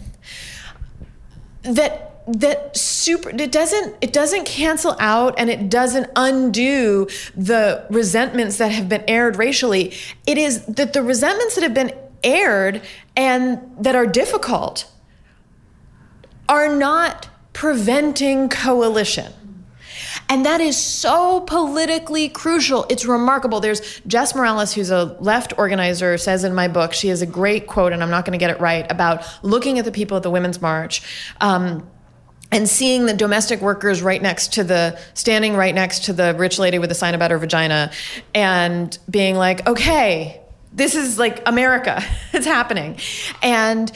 that 1.63 2.10
that 2.33 2.77
super 2.77 3.31
it 3.31 3.51
doesn't 3.51 3.97
it 4.01 4.13
doesn't 4.13 4.45
cancel 4.45 4.97
out 5.01 5.35
and 5.39 5.51
it 5.51 5.69
doesn't 5.69 6.09
undo 6.17 7.07
the 7.35 7.85
resentments 7.91 8.59
that 8.59 8.71
have 8.71 8.89
been 8.89 9.03
aired 9.09 9.37
racially 9.37 9.93
it 10.27 10.39
is 10.39 10.65
that 10.67 10.93
the 10.93 11.03
resentments 11.03 11.55
that 11.55 11.63
have 11.63 11.75
been 11.75 11.93
aired 12.23 12.83
and 13.17 13.61
that 13.79 13.95
are 13.95 14.07
difficult 14.07 14.91
are 16.49 16.75
not 16.75 17.29
preventing 17.53 18.49
coalition. 18.49 19.33
And 20.29 20.47
that 20.47 20.61
is 20.61 20.77
so 20.77 21.41
politically 21.41 22.29
crucial. 22.29 22.87
It's 22.89 23.05
remarkable. 23.05 23.61
There's 23.61 24.01
Jess 24.07 24.35
Morales, 24.35 24.73
who's 24.73 24.91
a 24.91 25.17
left 25.21 25.53
organizer, 25.59 26.17
says 26.19 26.45
in 26.45 26.55
my 26.55 26.69
book, 26.69 26.93
she 26.93 27.09
has 27.09 27.21
a 27.21 27.27
great 27.27 27.67
quote, 27.67 27.93
and 27.93 28.03
I'm 28.03 28.11
not 28.11 28.25
going 28.25 28.33
to 28.33 28.39
get 28.39 28.51
it 28.51 28.61
right, 28.61 28.91
about 28.91 29.25
looking 29.43 29.79
at 29.79 29.85
the 29.85 29.93
people 29.93 30.17
at 30.17 30.23
the 30.23 30.31
Women's 30.31 30.61
March. 30.61 31.03
Um, 31.41 31.89
and 32.53 32.69
seeing 32.69 33.07
the 33.07 33.15
domestic 33.15 33.61
workers 33.61 34.03
right 34.03 34.21
next 34.21 34.53
to 34.55 34.65
the 34.65 34.99
standing 35.15 35.57
right 35.57 35.75
next 35.75 36.05
to 36.05 36.13
the 36.13 36.35
rich 36.37 36.59
lady 36.59 36.79
with 36.79 36.91
a 36.91 36.95
sign 36.95 37.15
about 37.15 37.31
her 37.31 37.39
vagina 37.39 37.91
and 38.35 38.99
being 39.09 39.37
like 39.37 39.67
okay 39.67 40.41
this 40.73 40.95
is 40.95 41.19
like 41.19 41.43
america 41.47 42.03
it's 42.33 42.47
happening 42.47 42.97
and 43.43 43.93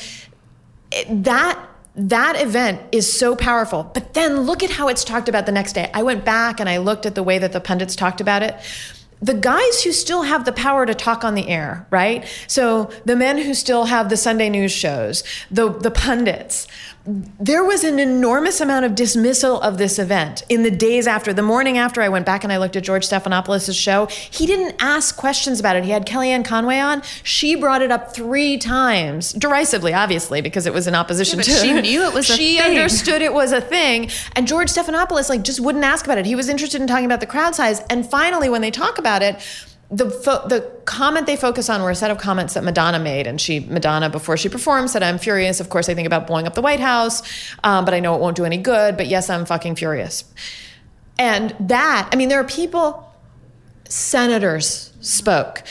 that 1.08 1.58
that 1.96 2.40
event 2.40 2.80
is 2.92 3.12
so 3.12 3.36
powerful. 3.36 3.84
But 3.94 4.14
then 4.14 4.42
look 4.42 4.62
at 4.62 4.70
how 4.70 4.88
it's 4.88 5.04
talked 5.04 5.28
about 5.28 5.46
the 5.46 5.52
next 5.52 5.74
day. 5.74 5.90
I 5.94 6.02
went 6.02 6.24
back 6.24 6.60
and 6.60 6.68
I 6.68 6.78
looked 6.78 7.06
at 7.06 7.14
the 7.14 7.22
way 7.22 7.38
that 7.38 7.52
the 7.52 7.60
pundits 7.60 7.94
talked 7.94 8.20
about 8.20 8.42
it. 8.42 8.56
The 9.22 9.34
guys 9.34 9.82
who 9.82 9.92
still 9.92 10.22
have 10.22 10.44
the 10.44 10.52
power 10.52 10.84
to 10.84 10.94
talk 10.94 11.24
on 11.24 11.34
the 11.34 11.48
air, 11.48 11.86
right? 11.90 12.26
So 12.46 12.90
the 13.04 13.16
men 13.16 13.38
who 13.38 13.54
still 13.54 13.84
have 13.86 14.10
the 14.10 14.16
Sunday 14.16 14.50
news 14.50 14.72
shows, 14.72 15.22
the 15.50 15.70
the 15.70 15.90
pundits, 15.90 16.66
there 17.06 17.62
was 17.62 17.84
an 17.84 17.98
enormous 17.98 18.62
amount 18.62 18.86
of 18.86 18.94
dismissal 18.94 19.60
of 19.60 19.76
this 19.76 19.98
event 19.98 20.42
in 20.48 20.62
the 20.62 20.70
days 20.70 21.06
after 21.06 21.34
the 21.34 21.42
morning 21.42 21.76
after 21.76 22.00
i 22.00 22.08
went 22.08 22.24
back 22.24 22.44
and 22.44 22.52
i 22.52 22.56
looked 22.56 22.76
at 22.76 22.82
george 22.82 23.06
stephanopoulos' 23.06 23.78
show. 23.78 24.06
He 24.06 24.46
didn't 24.46 24.76
ask 24.80 25.14
questions 25.16 25.60
about 25.60 25.76
it. 25.76 25.84
He 25.84 25.90
had 25.90 26.06
kellyanne 26.06 26.44
conway 26.44 26.78
on. 26.78 27.02
She 27.22 27.56
brought 27.56 27.82
it 27.82 27.90
up 27.90 28.14
three 28.14 28.56
times 28.56 29.32
derisively 29.34 29.92
obviously 29.92 30.40
because 30.40 30.66
it 30.66 30.72
was 30.72 30.86
in 30.86 30.94
opposition 30.94 31.40
yeah, 31.40 31.44
to 31.44 31.50
she 31.50 31.72
knew 31.80 32.02
it 32.04 32.14
was 32.14 32.24
she 32.24 32.56
thing. 32.56 32.78
understood 32.78 33.20
it 33.20 33.34
was 33.34 33.52
a 33.52 33.60
thing. 33.60 34.10
And 34.34 34.48
george 34.48 34.68
stephanopoulos 34.68 35.28
like 35.28 35.42
just 35.42 35.60
wouldn't 35.60 35.84
ask 35.84 36.06
about 36.06 36.16
it. 36.16 36.24
He 36.24 36.34
was 36.34 36.48
interested 36.48 36.80
in 36.80 36.86
talking 36.86 37.06
about 37.06 37.20
the 37.20 37.26
crowd 37.26 37.54
size. 37.54 37.80
And 37.90 38.08
finally 38.08 38.48
when 38.48 38.62
they 38.62 38.70
talk 38.70 38.96
about 38.98 39.22
it 39.22 39.36
the 39.96 40.10
fo- 40.10 40.46
the 40.48 40.60
comment 40.84 41.26
they 41.26 41.36
focus 41.36 41.68
on 41.70 41.82
were 41.82 41.90
a 41.90 41.94
set 41.94 42.10
of 42.10 42.18
comments 42.18 42.54
that 42.54 42.64
Madonna 42.64 42.98
made, 42.98 43.26
and 43.26 43.40
she 43.40 43.60
Madonna 43.60 44.10
before 44.10 44.36
she 44.36 44.48
performed 44.48 44.90
said, 44.90 45.02
"I'm 45.02 45.18
furious. 45.18 45.60
Of 45.60 45.68
course, 45.68 45.88
I 45.88 45.94
think 45.94 46.06
about 46.06 46.26
blowing 46.26 46.46
up 46.46 46.54
the 46.54 46.62
White 46.62 46.80
House, 46.80 47.22
um, 47.62 47.84
but 47.84 47.94
I 47.94 48.00
know 48.00 48.14
it 48.14 48.20
won't 48.20 48.36
do 48.36 48.44
any 48.44 48.56
good. 48.56 48.96
But 48.96 49.06
yes, 49.06 49.30
I'm 49.30 49.44
fucking 49.46 49.76
furious." 49.76 50.24
And 51.18 51.54
that, 51.60 52.08
I 52.12 52.16
mean, 52.16 52.28
there 52.28 52.40
are 52.40 52.44
people. 52.44 53.12
Senators 53.88 54.92
spoke. 55.00 55.62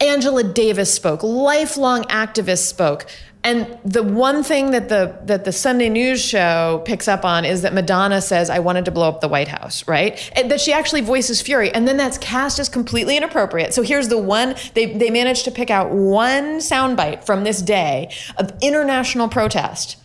Angela 0.00 0.44
Davis 0.44 0.92
spoke. 0.92 1.22
Lifelong 1.22 2.04
activists 2.04 2.66
spoke. 2.66 3.06
And 3.44 3.76
the 3.84 4.04
one 4.04 4.44
thing 4.44 4.70
that 4.70 4.88
the 4.88 5.16
that 5.24 5.44
the 5.44 5.52
Sunday 5.52 5.88
News 5.88 6.24
show 6.24 6.82
picks 6.84 7.08
up 7.08 7.24
on 7.24 7.44
is 7.44 7.62
that 7.62 7.74
Madonna 7.74 8.20
says, 8.20 8.48
"I 8.48 8.60
wanted 8.60 8.84
to 8.84 8.92
blow 8.92 9.08
up 9.08 9.20
the 9.20 9.28
White 9.28 9.48
House," 9.48 9.86
right? 9.88 10.30
And 10.36 10.50
that 10.50 10.60
she 10.60 10.72
actually 10.72 11.00
voices 11.00 11.42
fury, 11.42 11.72
and 11.72 11.88
then 11.88 11.96
that's 11.96 12.18
cast 12.18 12.60
as 12.60 12.68
completely 12.68 13.16
inappropriate. 13.16 13.74
So 13.74 13.82
here's 13.82 14.08
the 14.08 14.18
one 14.18 14.54
they 14.74 14.86
they 14.86 15.10
managed 15.10 15.44
to 15.46 15.50
pick 15.50 15.70
out 15.70 15.90
one 15.90 16.58
soundbite 16.58 17.24
from 17.24 17.42
this 17.42 17.62
day 17.62 18.14
of 18.36 18.52
international 18.60 19.28
protest 19.28 19.96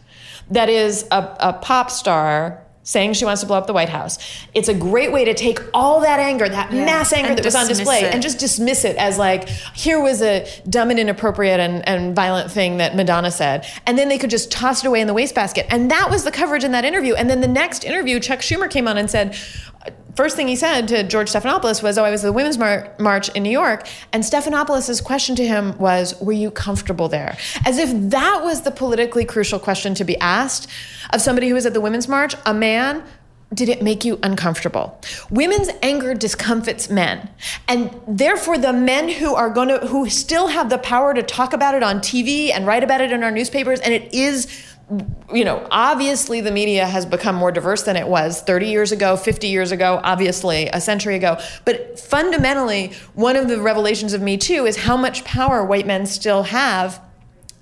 that 0.49 0.69
is 0.69 1.05
a, 1.11 1.37
a 1.39 1.53
pop 1.53 1.91
star 1.91 2.63
saying 2.87 3.11
she 3.11 3.25
wants 3.25 3.41
to 3.41 3.47
blow 3.47 3.57
up 3.57 3.67
the 3.67 3.73
White 3.73 3.89
House. 3.89 4.17
It's 4.53 4.69
a 4.69 4.73
great 4.73 5.11
way 5.11 5.25
to 5.25 5.33
take 5.33 5.59
all 5.73 5.99
that 6.01 6.21
anger, 6.21 6.47
that 6.47 6.71
yeah. 6.71 6.85
mass 6.85 7.11
anger 7.11 7.31
and 7.31 7.37
that 7.37 7.43
was 7.43 7.53
on 7.53 7.67
display, 7.67 7.99
it. 7.99 8.13
and 8.13 8.23
just 8.23 8.39
dismiss 8.39 8.85
it 8.85 8.95
as 8.95 9.17
like, 9.17 9.49
here 9.75 9.99
was 9.99 10.21
a 10.21 10.47
dumb 10.69 10.89
and 10.89 10.97
inappropriate 10.97 11.59
and, 11.59 11.85
and 11.87 12.15
violent 12.15 12.49
thing 12.49 12.77
that 12.77 12.95
Madonna 12.95 13.29
said. 13.29 13.67
And 13.85 13.97
then 13.97 14.07
they 14.07 14.17
could 14.17 14.29
just 14.29 14.51
toss 14.51 14.85
it 14.85 14.87
away 14.87 15.01
in 15.01 15.07
the 15.07 15.13
wastebasket. 15.13 15.65
And 15.69 15.91
that 15.91 16.09
was 16.09 16.23
the 16.23 16.31
coverage 16.31 16.63
in 16.63 16.71
that 16.71 16.85
interview. 16.85 17.13
And 17.13 17.29
then 17.29 17.41
the 17.41 17.47
next 17.47 17.83
interview, 17.83 18.21
Chuck 18.21 18.39
Schumer 18.39 18.69
came 18.69 18.87
on 18.87 18.97
and 18.97 19.11
said, 19.11 19.35
first 20.17 20.35
thing 20.35 20.47
he 20.47 20.55
said 20.55 20.87
to 20.87 21.03
George 21.03 21.31
Stephanopoulos 21.31 21.83
was, 21.83 21.97
"Oh, 21.97 22.03
I 22.03 22.09
was 22.09 22.23
at 22.23 22.27
the 22.27 22.33
Women's 22.33 22.57
Mar- 22.57 22.89
March 22.97 23.29
in 23.29 23.43
New 23.43 23.51
York," 23.51 23.87
and 24.11 24.23
Stephanopoulos' 24.23 25.01
question 25.03 25.35
to 25.35 25.47
him 25.47 25.77
was, 25.77 26.19
"Were 26.19 26.33
you 26.33 26.49
comfortable 26.49 27.07
there?" 27.07 27.37
As 27.65 27.77
if 27.77 27.89
that 27.93 28.43
was 28.43 28.61
the 28.61 28.71
politically 28.71 29.23
crucial 29.23 29.59
question 29.59 29.93
to 29.93 30.03
be 30.03 30.17
asked 30.19 30.67
of 31.13 31.21
somebody 31.21 31.47
who 31.49 31.55
was 31.55 31.65
at 31.67 31.73
the 31.73 31.81
Women's 31.81 32.07
March, 32.07 32.35
a 32.45 32.53
man. 32.53 33.03
Did 33.53 33.69
it 33.69 33.81
make 33.81 34.03
you 34.03 34.19
uncomfortable? 34.23 34.99
Women's 35.29 35.69
anger 35.81 36.13
discomfits 36.13 36.89
men. 36.89 37.29
And 37.69 37.91
therefore 38.05 38.57
the 38.57 38.73
men 38.73 39.07
who 39.07 39.35
are 39.35 39.49
going 39.49 39.69
to 39.69 39.77
who 39.87 40.09
still 40.09 40.47
have 40.47 40.69
the 40.69 40.77
power 40.77 41.13
to 41.13 41.23
talk 41.23 41.53
about 41.53 41.73
it 41.73 41.81
on 41.81 42.01
TV 42.01 42.51
and 42.51 42.67
write 42.67 42.83
about 42.83 42.99
it 42.99 43.13
in 43.13 43.23
our 43.23 43.31
newspapers 43.31 43.79
and 43.79 43.93
it 43.93 44.13
is 44.13 44.47
you 45.33 45.43
know, 45.43 45.67
obviously 45.69 46.39
the 46.39 46.51
media 46.51 46.85
has 46.85 47.05
become 47.05 47.35
more 47.35 47.51
diverse 47.51 47.83
than 47.83 47.97
it 47.97 48.07
was 48.07 48.41
30 48.41 48.67
years 48.67 48.91
ago, 48.91 49.17
50 49.17 49.47
years 49.47 49.71
ago, 49.71 49.99
obviously 50.03 50.67
a 50.67 50.79
century 50.79 51.15
ago. 51.15 51.37
But 51.65 51.99
fundamentally, 51.99 52.93
one 53.13 53.35
of 53.35 53.49
the 53.49 53.61
revelations 53.61 54.13
of 54.13 54.21
Me 54.21 54.37
Too 54.37 54.65
is 54.65 54.77
how 54.77 54.95
much 54.95 55.25
power 55.25 55.65
white 55.65 55.85
men 55.85 56.05
still 56.05 56.43
have 56.43 57.01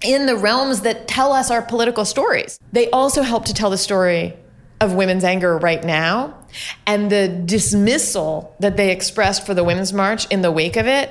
in 0.04 0.28
the 0.28 0.36
realms 0.36 0.82
that 0.82 1.08
tell 1.08 1.34
us 1.34 1.50
our 1.50 1.64
political 1.64 2.06
stories. 2.06 2.60
They 2.72 2.90
also 2.92 3.24
help 3.24 3.46
to 3.46 3.54
tell 3.54 3.72
the 3.72 3.78
story 3.78 4.36
of 4.82 4.94
women's 4.94 5.24
anger 5.24 5.58
right 5.58 5.84
now. 5.84 6.38
And 6.86 7.12
the 7.12 7.28
dismissal 7.28 8.56
that 8.60 8.78
they 8.78 8.92
expressed 8.92 9.46
for 9.46 9.54
the 9.54 9.64
Women's 9.64 9.94
March 9.94 10.30
in 10.30 10.42
the 10.42 10.52
wake 10.52 10.78
of 10.78 10.86
it 10.86 11.10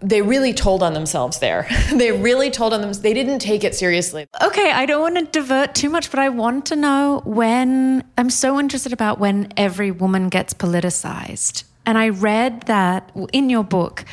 they 0.00 0.20
really 0.22 0.52
told 0.52 0.82
on 0.82 0.92
themselves 0.92 1.38
there. 1.38 1.66
they 1.94 2.12
really 2.12 2.50
told 2.50 2.74
on 2.74 2.80
them. 2.80 2.92
They 2.92 3.14
didn't 3.14 3.38
take 3.38 3.64
it 3.64 3.74
seriously. 3.74 4.26
Okay, 4.42 4.70
I 4.70 4.86
don't 4.86 5.00
want 5.00 5.18
to 5.18 5.24
divert 5.24 5.74
too 5.74 5.88
much, 5.88 6.10
but 6.10 6.20
I 6.20 6.28
want 6.28 6.66
to 6.66 6.76
know 6.76 7.22
when. 7.24 8.04
I'm 8.18 8.30
so 8.30 8.58
interested 8.60 8.92
about 8.92 9.18
when 9.18 9.52
every 9.56 9.90
woman 9.90 10.28
gets 10.28 10.54
politicized. 10.54 11.64
And 11.86 11.96
I 11.96 12.08
read 12.08 12.62
that 12.62 13.10
in 13.32 13.48
your 13.48 13.62
book, 13.62 14.04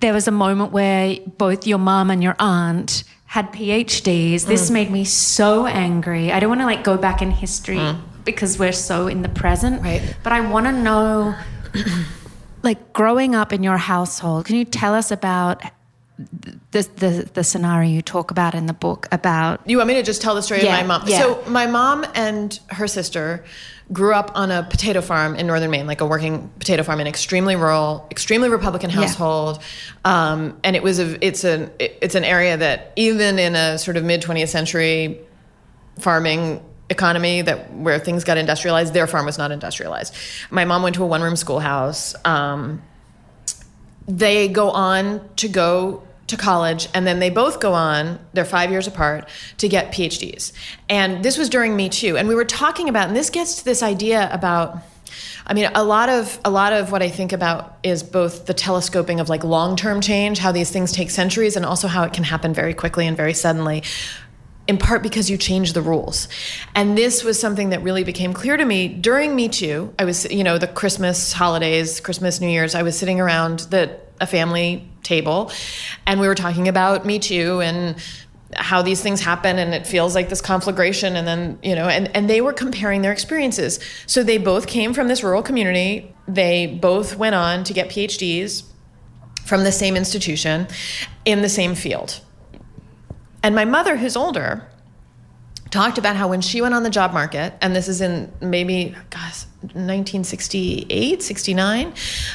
there 0.00 0.12
was 0.12 0.28
a 0.28 0.32
moment 0.32 0.72
where 0.72 1.16
both 1.38 1.66
your 1.66 1.78
mom 1.78 2.10
and 2.10 2.22
your 2.22 2.36
aunt 2.38 3.04
had 3.26 3.52
PhDs. 3.52 4.46
This 4.46 4.68
mm. 4.68 4.72
made 4.72 4.90
me 4.90 5.04
so 5.04 5.66
angry. 5.66 6.32
I 6.32 6.40
don't 6.40 6.48
want 6.48 6.60
to 6.60 6.66
like 6.66 6.82
go 6.82 6.96
back 6.96 7.22
in 7.22 7.30
history 7.30 7.76
mm. 7.76 8.00
because 8.24 8.58
we're 8.58 8.72
so 8.72 9.06
in 9.06 9.22
the 9.22 9.28
present. 9.28 9.82
Right. 9.82 10.16
But 10.22 10.32
I 10.32 10.40
want 10.40 10.66
to 10.66 10.72
know 10.72 11.36
like 12.62 12.92
growing 12.92 13.34
up 13.34 13.52
in 13.52 13.62
your 13.62 13.76
household, 13.76 14.46
can 14.46 14.56
you 14.56 14.64
tell 14.64 14.94
us 14.94 15.10
about 15.10 15.62
the, 16.72 16.82
the, 16.96 17.30
the 17.34 17.44
scenario 17.44 17.88
you 17.88 18.02
talk 18.02 18.30
about 18.30 18.54
in 18.54 18.66
the 18.66 18.72
book 18.72 19.06
about 19.12 19.60
you 19.68 19.76
want 19.76 19.86
me 19.86 19.94
to 19.94 20.02
just 20.02 20.20
tell 20.20 20.34
the 20.34 20.42
story 20.42 20.62
yeah, 20.62 20.80
of 20.80 20.86
my 20.86 20.98
mom 20.98 21.08
yeah. 21.08 21.20
so 21.20 21.44
my 21.46 21.66
mom 21.66 22.04
and 22.14 22.58
her 22.70 22.88
sister 22.88 23.44
grew 23.92 24.12
up 24.12 24.32
on 24.34 24.50
a 24.50 24.64
potato 24.64 25.00
farm 25.00 25.36
in 25.36 25.46
northern 25.46 25.70
maine 25.70 25.86
like 25.86 26.00
a 26.00 26.06
working 26.06 26.50
potato 26.58 26.82
farm 26.82 26.98
in 26.98 27.06
extremely 27.06 27.54
rural 27.54 28.04
extremely 28.10 28.48
republican 28.48 28.90
household 28.90 29.60
yeah. 30.04 30.32
um, 30.32 30.58
and 30.64 30.74
it 30.74 30.82
was 30.82 30.98
a 30.98 31.24
it's 31.24 31.44
an 31.44 31.70
it's 31.78 32.16
an 32.16 32.24
area 32.24 32.56
that 32.56 32.92
even 32.96 33.38
in 33.38 33.54
a 33.54 33.78
sort 33.78 33.96
of 33.96 34.02
mid 34.02 34.20
20th 34.20 34.48
century 34.48 35.20
farming 36.00 36.60
economy 36.90 37.42
that 37.42 37.72
where 37.74 37.98
things 37.98 38.24
got 38.24 38.38
industrialized 38.38 38.94
their 38.94 39.06
farm 39.06 39.26
was 39.26 39.38
not 39.38 39.50
industrialized. 39.50 40.14
My 40.50 40.64
mom 40.64 40.82
went 40.82 40.96
to 40.96 41.04
a 41.04 41.06
one 41.06 41.22
room 41.22 41.36
schoolhouse. 41.36 42.14
Um, 42.24 42.82
they 44.06 44.48
go 44.48 44.70
on 44.70 45.28
to 45.36 45.48
go 45.48 46.02
to 46.28 46.36
college 46.36 46.88
and 46.94 47.06
then 47.06 47.20
they 47.20 47.30
both 47.30 47.58
go 47.58 47.72
on 47.72 48.18
they're 48.34 48.44
five 48.44 48.70
years 48.70 48.86
apart 48.86 49.26
to 49.56 49.66
get 49.66 49.92
phds 49.92 50.52
and 50.90 51.24
this 51.24 51.38
was 51.38 51.48
during 51.48 51.74
me 51.74 51.88
too 51.88 52.18
and 52.18 52.28
we 52.28 52.34
were 52.34 52.44
talking 52.44 52.90
about 52.90 53.08
and 53.08 53.16
this 53.16 53.30
gets 53.30 53.56
to 53.56 53.64
this 53.64 53.82
idea 53.82 54.28
about 54.30 54.78
I 55.46 55.54
mean, 55.54 55.70
a 55.74 55.82
lot 55.82 56.10
of 56.10 56.38
a 56.44 56.50
lot 56.50 56.74
of 56.74 56.92
what 56.92 57.02
I 57.02 57.08
think 57.08 57.32
about 57.32 57.78
is 57.82 58.02
both 58.02 58.44
the 58.44 58.52
telescoping 58.52 59.18
of 59.18 59.30
like 59.30 59.44
long-term 59.44 60.02
change, 60.02 60.38
how 60.38 60.52
these 60.52 60.70
things 60.70 60.92
take 60.92 61.08
centuries, 61.08 61.56
and 61.56 61.64
also 61.64 61.88
how 61.88 62.02
it 62.02 62.12
can 62.12 62.22
happen 62.24 62.52
very 62.52 62.74
quickly 62.74 63.06
and 63.06 63.16
very 63.16 63.32
suddenly 63.32 63.82
in 64.68 64.76
part 64.78 65.02
because 65.02 65.28
you 65.28 65.36
change 65.36 65.72
the 65.72 65.82
rules. 65.82 66.28
And 66.74 66.96
this 66.96 67.24
was 67.24 67.40
something 67.40 67.70
that 67.70 67.82
really 67.82 68.04
became 68.04 68.34
clear 68.34 68.56
to 68.56 68.64
me 68.64 68.86
during 68.86 69.34
Me 69.34 69.48
Too. 69.48 69.92
I 69.98 70.04
was, 70.04 70.30
you 70.30 70.44
know, 70.44 70.58
the 70.58 70.68
Christmas 70.68 71.32
holidays, 71.32 71.98
Christmas, 72.00 72.40
New 72.40 72.48
Year's, 72.48 72.74
I 72.74 72.82
was 72.82 72.96
sitting 72.96 73.18
around 73.18 73.60
the 73.70 73.98
a 74.20 74.26
family 74.26 74.88
table 75.02 75.50
and 76.06 76.20
we 76.20 76.26
were 76.26 76.34
talking 76.34 76.68
about 76.68 77.06
Me 77.06 77.18
Too 77.18 77.60
and 77.60 77.96
how 78.54 78.82
these 78.82 79.00
things 79.02 79.20
happen 79.20 79.58
and 79.58 79.74
it 79.74 79.86
feels 79.86 80.14
like 80.14 80.28
this 80.28 80.40
conflagration 80.40 81.16
and 81.16 81.28
then 81.28 81.58
you 81.62 81.74
know 81.74 81.86
and, 81.86 82.14
and 82.16 82.28
they 82.28 82.40
were 82.40 82.52
comparing 82.52 83.02
their 83.02 83.12
experiences 83.12 83.78
so 84.06 84.22
they 84.22 84.38
both 84.38 84.66
came 84.66 84.94
from 84.94 85.06
this 85.06 85.22
rural 85.22 85.42
community 85.42 86.14
they 86.26 86.66
both 86.66 87.16
went 87.16 87.34
on 87.34 87.62
to 87.62 87.74
get 87.74 87.90
phds 87.90 88.64
from 89.44 89.64
the 89.64 89.72
same 89.72 89.96
institution 89.96 90.66
in 91.26 91.42
the 91.42 91.48
same 91.48 91.74
field 91.74 92.20
and 93.48 93.54
my 93.54 93.64
mother, 93.64 93.96
who's 93.96 94.14
older, 94.14 94.62
talked 95.70 95.96
about 95.96 96.16
how 96.16 96.28
when 96.28 96.42
she 96.42 96.60
went 96.60 96.74
on 96.74 96.82
the 96.82 96.90
job 96.90 97.14
market, 97.14 97.54
and 97.62 97.74
this 97.74 97.88
is 97.88 98.02
in 98.02 98.30
maybe, 98.42 98.94
gosh, 99.08 99.46
1968, 99.62 101.22
69, 101.22 101.94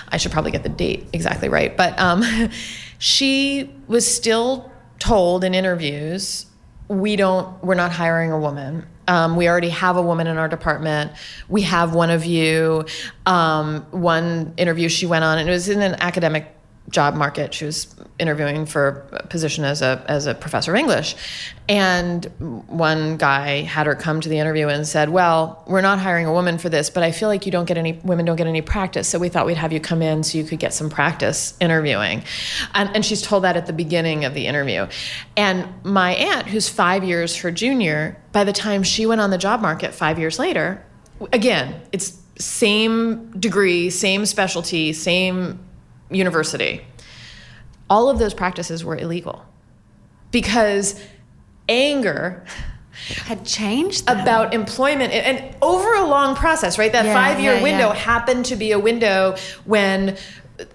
I 0.09 0.17
should 0.17 0.31
probably 0.31 0.49
get 0.49 0.63
the 0.63 0.69
date 0.69 1.05
exactly 1.13 1.49
right, 1.49 1.77
but 1.77 1.99
um, 1.99 2.23
she 2.97 3.69
was 3.87 4.11
still 4.11 4.71
told 4.97 5.43
in 5.43 5.53
interviews, 5.53 6.47
we 6.87 7.15
don't, 7.15 7.63
we're 7.63 7.75
not 7.75 7.91
hiring 7.91 8.31
a 8.31 8.39
woman 8.39 8.87
Um, 9.07 9.35
we 9.35 9.47
already 9.47 9.69
have 9.69 9.97
a 9.97 10.01
woman 10.01 10.25
in 10.25 10.37
our 10.37 10.47
department. 10.47 11.11
We 11.47 11.61
have 11.63 11.93
one 11.93 12.09
of 12.09 12.25
you. 12.25 12.85
Um, 13.27 13.85
one 13.91 14.53
interview 14.57 14.89
she 14.89 15.05
went 15.05 15.23
on, 15.23 15.37
and 15.37 15.47
it 15.47 15.51
was 15.51 15.69
in 15.69 15.83
an 15.83 15.95
academic 15.99 16.55
job 16.89 17.15
market. 17.15 17.53
She 17.53 17.65
was 17.65 17.95
interviewing 18.19 18.65
for 18.65 19.07
a 19.11 19.25
position 19.27 19.63
as 19.63 19.81
a 19.81 20.03
as 20.07 20.27
a 20.27 20.35
professor 20.35 20.73
of 20.73 20.77
English, 20.77 21.15
and 21.67 22.25
one 22.67 23.17
guy 23.17 23.61
had 23.61 23.87
her 23.87 23.95
come 23.95 24.21
to 24.21 24.29
the 24.29 24.37
interview 24.37 24.67
and 24.67 24.87
said, 24.87 25.09
"Well, 25.09 25.63
we're 25.65 25.81
not 25.81 25.99
hiring 25.99 26.25
a 26.25 26.33
woman 26.33 26.57
for 26.57 26.69
this, 26.69 26.89
but 26.89 27.01
I 27.01 27.11
feel 27.11 27.29
like 27.29 27.45
you 27.45 27.51
don't 27.51 27.65
get 27.65 27.77
any 27.77 27.99
women 28.03 28.25
don't 28.25 28.35
get 28.35 28.47
any 28.47 28.61
practice, 28.61 29.07
so 29.07 29.17
we 29.17 29.29
thought 29.29 29.45
we'd 29.45 29.57
have 29.57 29.71
you 29.71 29.79
come 29.79 30.01
in 30.01 30.23
so 30.23 30.37
you 30.37 30.43
could 30.43 30.59
get 30.59 30.73
some 30.73 30.89
practice 30.89 31.55
interviewing." 31.59 32.23
And, 32.73 32.89
and 32.95 33.05
she's 33.05 33.21
told 33.21 33.43
that 33.43 33.55
at 33.57 33.65
the 33.65 33.73
beginning 33.73 34.25
of 34.25 34.33
the 34.33 34.45
interview, 34.47 34.87
and 35.37 35.67
my 35.83 36.11
aunt, 36.15 36.47
who's 36.47 36.69
five 36.69 37.03
years 37.03 37.37
her 37.37 37.51
junior, 37.51 38.17
by 38.31 38.43
the 38.43 38.53
time 38.53 38.83
she 38.83 39.05
went 39.05 39.21
on 39.21 39.29
the 39.29 39.37
job 39.37 39.61
market 39.61 39.93
five 39.93 40.19
years 40.19 40.37
later, 40.37 40.83
again, 41.31 41.81
it's 41.91 42.19
same 42.37 43.31
degree, 43.39 43.89
same 43.89 44.25
specialty, 44.25 44.91
same 44.91 45.59
university, 46.13 46.81
all 47.89 48.09
of 48.09 48.19
those 48.19 48.33
practices 48.33 48.83
were 48.83 48.97
illegal 48.97 49.45
because 50.31 50.99
anger 51.69 52.45
had 53.25 53.45
changed 53.45 54.05
them. 54.05 54.19
about 54.19 54.53
employment 54.53 55.11
and, 55.11 55.55
over 55.61 55.93
a 55.95 56.05
long 56.05 56.35
process 56.35 56.77
right? 56.77 56.91
That 56.91 57.05
yeah, 57.05 57.13
five 57.13 57.39
year 57.39 57.55
yeah, 57.55 57.63
window 57.63 57.87
yeah. 57.87 57.95
happened 57.95 58.45
to 58.45 58.55
be 58.55 58.71
a 58.71 58.79
window 58.79 59.35
when 59.65 60.17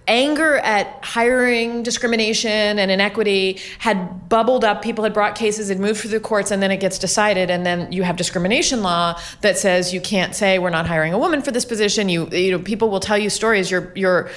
anger 0.08 0.56
at 0.56 1.04
hiring 1.04 1.84
discrimination 1.84 2.50
and 2.50 2.90
inequity 2.90 3.60
had 3.78 4.28
bubbled 4.28 4.64
up. 4.64 4.82
People 4.82 5.04
had 5.04 5.14
brought 5.14 5.36
cases 5.36 5.68
had 5.68 5.78
moved 5.78 6.00
through 6.00 6.10
the 6.10 6.20
courts 6.20 6.50
and 6.50 6.60
then 6.60 6.70
it 6.70 6.78
gets 6.78 6.98
decided 6.98 7.48
and 7.50 7.64
then 7.64 7.90
you 7.92 8.02
have 8.02 8.16
discrimination 8.16 8.82
law 8.82 9.18
that 9.42 9.56
says 9.56 9.94
you 9.94 10.00
can't 10.00 10.34
say 10.34 10.58
we're 10.58 10.70
not 10.70 10.86
hiring 10.86 11.12
a 11.12 11.18
woman 11.18 11.40
for 11.42 11.52
this 11.52 11.64
position. 11.64 12.08
You 12.08 12.28
you 12.30 12.50
know 12.50 12.58
people 12.58 12.90
will 12.90 13.00
tell 13.00 13.18
you 13.18 13.30
stories. 13.30 13.70
Your 13.70 13.92
your 13.94 14.30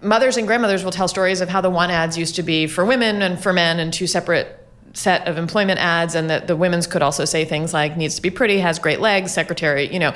mothers 0.00 0.36
and 0.36 0.46
grandmothers 0.46 0.84
will 0.84 0.92
tell 0.92 1.08
stories 1.08 1.40
of 1.40 1.48
how 1.48 1.60
the 1.60 1.70
want 1.70 1.92
ads 1.92 2.16
used 2.16 2.36
to 2.36 2.42
be 2.42 2.66
for 2.66 2.84
women 2.84 3.22
and 3.22 3.42
for 3.42 3.52
men 3.52 3.78
and 3.78 3.92
two 3.92 4.06
separate 4.06 4.62
set 4.94 5.28
of 5.28 5.36
employment 5.36 5.78
ads 5.78 6.14
and 6.14 6.30
that 6.30 6.46
the 6.46 6.56
women's 6.56 6.86
could 6.86 7.02
also 7.02 7.26
say 7.26 7.44
things 7.44 7.74
like 7.74 7.96
needs 7.96 8.16
to 8.16 8.22
be 8.22 8.30
pretty 8.30 8.58
has 8.58 8.78
great 8.78 9.00
legs 9.00 9.32
secretary 9.32 9.92
you 9.92 9.98
know. 9.98 10.14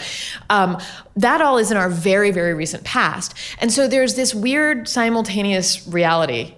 Um, 0.49 0.79
that 1.17 1.43
all 1.43 1.59
is 1.59 1.71
in 1.71 1.77
our 1.77 1.91
very 1.91 2.31
very 2.31 2.55
recent 2.55 2.85
past. 2.85 3.35
And 3.59 3.73
so 3.73 3.89
there's 3.89 4.15
this 4.15 4.35
weird 4.35 4.89
simultaneous 4.89 5.87
reality 5.87 6.55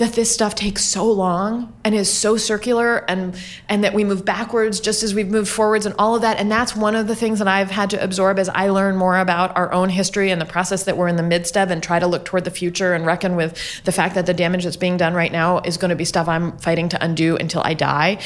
that 0.00 0.14
this 0.14 0.32
stuff 0.32 0.54
takes 0.54 0.82
so 0.82 1.04
long 1.04 1.70
and 1.84 1.94
is 1.94 2.10
so 2.10 2.38
circular 2.38 3.04
and 3.08 3.36
and 3.68 3.84
that 3.84 3.92
we 3.92 4.02
move 4.02 4.24
backwards 4.24 4.80
just 4.80 5.02
as 5.02 5.14
we've 5.14 5.28
moved 5.28 5.48
forwards 5.48 5.84
and 5.84 5.94
all 5.98 6.14
of 6.14 6.22
that 6.22 6.38
and 6.38 6.50
that's 6.50 6.74
one 6.74 6.96
of 6.96 7.06
the 7.06 7.14
things 7.14 7.38
that 7.38 7.46
I've 7.46 7.70
had 7.70 7.90
to 7.90 8.02
absorb 8.02 8.38
as 8.38 8.48
I 8.48 8.70
learn 8.70 8.96
more 8.96 9.18
about 9.18 9.54
our 9.58 9.70
own 9.72 9.90
history 9.90 10.30
and 10.30 10.40
the 10.40 10.46
process 10.46 10.84
that 10.84 10.96
we're 10.96 11.08
in 11.08 11.16
the 11.16 11.22
midst 11.22 11.54
of 11.54 11.70
and 11.70 11.82
try 11.82 11.98
to 11.98 12.06
look 12.06 12.24
toward 12.24 12.44
the 12.44 12.50
future 12.50 12.94
and 12.94 13.04
reckon 13.04 13.36
with 13.36 13.84
the 13.84 13.92
fact 13.92 14.14
that 14.14 14.24
the 14.24 14.32
damage 14.32 14.64
that's 14.64 14.78
being 14.78 14.96
done 14.96 15.12
right 15.12 15.32
now 15.32 15.58
is 15.58 15.76
going 15.76 15.90
to 15.90 15.96
be 15.96 16.06
stuff 16.06 16.28
I'm 16.28 16.56
fighting 16.58 16.88
to 16.88 17.04
undo 17.04 17.36
until 17.36 17.60
I 17.62 17.74
die. 17.74 18.20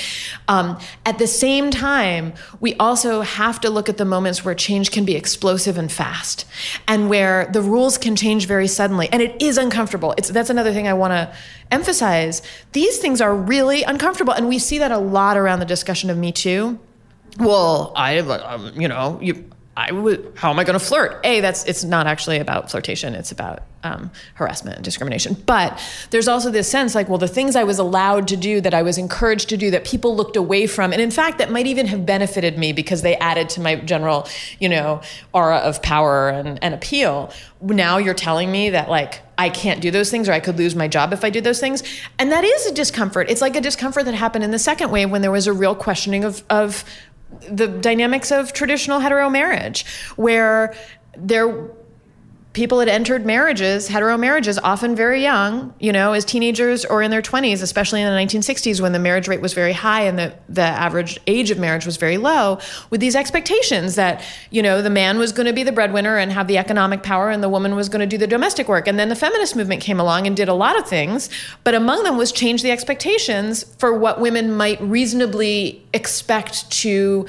Um, 0.46 0.78
at 1.04 1.18
the 1.18 1.26
same 1.26 1.72
time, 1.72 2.34
we 2.60 2.74
also 2.74 3.22
have 3.22 3.60
to 3.62 3.70
look 3.70 3.88
at 3.88 3.96
the 3.96 4.04
moments 4.04 4.44
where 4.44 4.54
change 4.54 4.92
can 4.92 5.04
be 5.04 5.16
explosive 5.16 5.76
and 5.76 5.90
fast 5.90 6.44
and 6.86 7.10
where 7.10 7.46
the 7.46 7.60
rules 7.60 7.98
can 7.98 8.14
change 8.14 8.46
very 8.46 8.68
suddenly 8.68 9.08
and 9.10 9.20
it 9.20 9.42
is 9.42 9.58
uncomfortable. 9.58 10.14
It's 10.16 10.28
that's 10.28 10.50
another 10.50 10.72
thing 10.72 10.86
I 10.86 10.94
want 10.94 11.10
to 11.10 11.34
emphasize 11.70 12.42
these 12.72 12.98
things 12.98 13.20
are 13.20 13.34
really 13.34 13.82
uncomfortable. 13.82 14.32
And 14.32 14.48
we 14.48 14.58
see 14.58 14.78
that 14.78 14.92
a 14.92 14.98
lot 14.98 15.36
around 15.36 15.60
the 15.60 15.66
discussion 15.66 16.10
of 16.10 16.18
Me 16.18 16.32
Too. 16.32 16.78
Well, 17.38 17.92
I, 17.96 18.18
um, 18.18 18.80
you 18.80 18.88
know, 18.88 19.18
you, 19.20 19.50
I 19.76 19.92
would, 19.92 20.32
how 20.36 20.50
am 20.50 20.58
I 20.58 20.64
going 20.64 20.78
to 20.78 20.84
flirt? 20.84 21.20
A, 21.24 21.40
that's, 21.40 21.64
it's 21.64 21.82
not 21.82 22.06
actually 22.06 22.38
about 22.38 22.70
flirtation. 22.70 23.14
It's 23.14 23.32
about 23.32 23.62
um, 23.82 24.10
harassment 24.34 24.76
and 24.76 24.84
discrimination. 24.84 25.34
But 25.46 25.80
there's 26.10 26.28
also 26.28 26.50
this 26.50 26.70
sense 26.70 26.94
like, 26.94 27.08
well, 27.08 27.18
the 27.18 27.28
things 27.28 27.56
I 27.56 27.64
was 27.64 27.78
allowed 27.78 28.28
to 28.28 28.36
do, 28.36 28.60
that 28.60 28.72
I 28.72 28.82
was 28.82 28.98
encouraged 28.98 29.48
to 29.50 29.56
do, 29.56 29.70
that 29.72 29.84
people 29.84 30.16
looked 30.16 30.36
away 30.36 30.66
from, 30.66 30.92
and 30.92 31.02
in 31.02 31.10
fact, 31.10 31.38
that 31.38 31.50
might 31.50 31.66
even 31.66 31.86
have 31.86 32.06
benefited 32.06 32.56
me 32.56 32.72
because 32.72 33.02
they 33.02 33.16
added 33.16 33.48
to 33.50 33.60
my 33.60 33.76
general, 33.76 34.28
you 34.60 34.68
know, 34.68 35.00
aura 35.32 35.58
of 35.58 35.82
power 35.82 36.28
and, 36.28 36.62
and 36.62 36.72
appeal. 36.72 37.32
Now 37.60 37.98
you're 37.98 38.14
telling 38.14 38.50
me 38.50 38.70
that 38.70 38.88
like, 38.88 39.20
I 39.36 39.48
can't 39.50 39.80
do 39.80 39.90
those 39.90 40.10
things 40.10 40.28
or 40.28 40.32
I 40.32 40.40
could 40.40 40.56
lose 40.56 40.76
my 40.76 40.86
job 40.86 41.12
if 41.12 41.24
I 41.24 41.30
do 41.30 41.40
those 41.40 41.58
things. 41.58 41.82
And 42.18 42.30
that 42.30 42.44
is 42.44 42.66
a 42.66 42.72
discomfort. 42.72 43.28
It's 43.28 43.40
like 43.40 43.56
a 43.56 43.60
discomfort 43.60 44.04
that 44.04 44.14
happened 44.14 44.44
in 44.44 44.52
the 44.52 44.58
second 44.58 44.92
wave 44.92 45.10
when 45.10 45.22
there 45.22 45.32
was 45.32 45.48
a 45.48 45.52
real 45.52 45.74
questioning 45.74 46.24
of, 46.24 46.44
of 46.48 46.84
the 47.51 47.66
dynamics 47.68 48.30
of 48.30 48.53
traditional 48.53 49.01
hetero 49.01 49.30
marriage, 49.30 49.85
where 50.16 50.74
there 51.16 51.70
people 52.55 52.78
had 52.78 52.88
entered 52.88 53.26
marriages, 53.26 53.88
hetero 53.88 54.16
marriages, 54.16 54.59
often 54.61 54.94
very 54.94 55.20
young, 55.20 55.74
you 55.80 55.92
know, 55.92 56.12
as 56.12 56.24
teenagers 56.24 56.84
or 56.84 57.02
in 57.02 57.11
their 57.11 57.20
20s, 57.20 57.61
especially 57.61 58.00
in 58.00 58.07
the 58.07 58.16
1960s 58.16 58.80
when 58.80 58.92
the 58.92 58.98
marriage 58.98 59.26
rate 59.26 59.40
was 59.40 59.52
very 59.52 59.72
high 59.72 60.02
and 60.02 60.16
the, 60.16 60.32
the 60.48 60.62
average 60.62 61.18
age 61.26 61.50
of 61.50 61.59
marriage 61.59 61.84
was 61.84 61.96
very 61.96 62.16
low, 62.16 62.59
with 62.90 63.00
these 63.00 63.16
expectations 63.16 63.96
that, 63.96 64.24
you 64.50 64.62
know, 64.62 64.80
the 64.80 64.90
man 64.90 65.18
was 65.18 65.32
going 65.32 65.46
to 65.46 65.52
be 65.52 65.64
the 65.64 65.72
breadwinner 65.72 66.16
and 66.16 66.30
have 66.30 66.46
the 66.46 66.57
economic 66.57 67.02
power 67.02 67.28
and 67.28 67.42
the 67.42 67.48
woman 67.48 67.74
was 67.74 67.88
going 67.88 68.00
to 68.00 68.07
do 68.07 68.16
the 68.16 68.26
domestic 68.26 68.68
work. 68.68 68.86
And 68.86 68.98
then 69.00 69.09
the 69.09 69.16
feminist 69.16 69.57
movement 69.57 69.82
came 69.82 69.98
along 69.98 70.28
and 70.28 70.36
did 70.36 70.48
a 70.48 70.55
lot 70.55 70.78
of 70.78 70.86
things, 70.86 71.28
but 71.64 71.74
among 71.74 72.05
them 72.05 72.16
was 72.16 72.30
change 72.30 72.62
the 72.62 72.70
expectations 72.70 73.64
for 73.78 73.92
what 73.98 74.20
women 74.20 74.57
might 74.57 74.80
reasonably 74.80 75.84
expect 75.92 76.70
to 76.70 77.26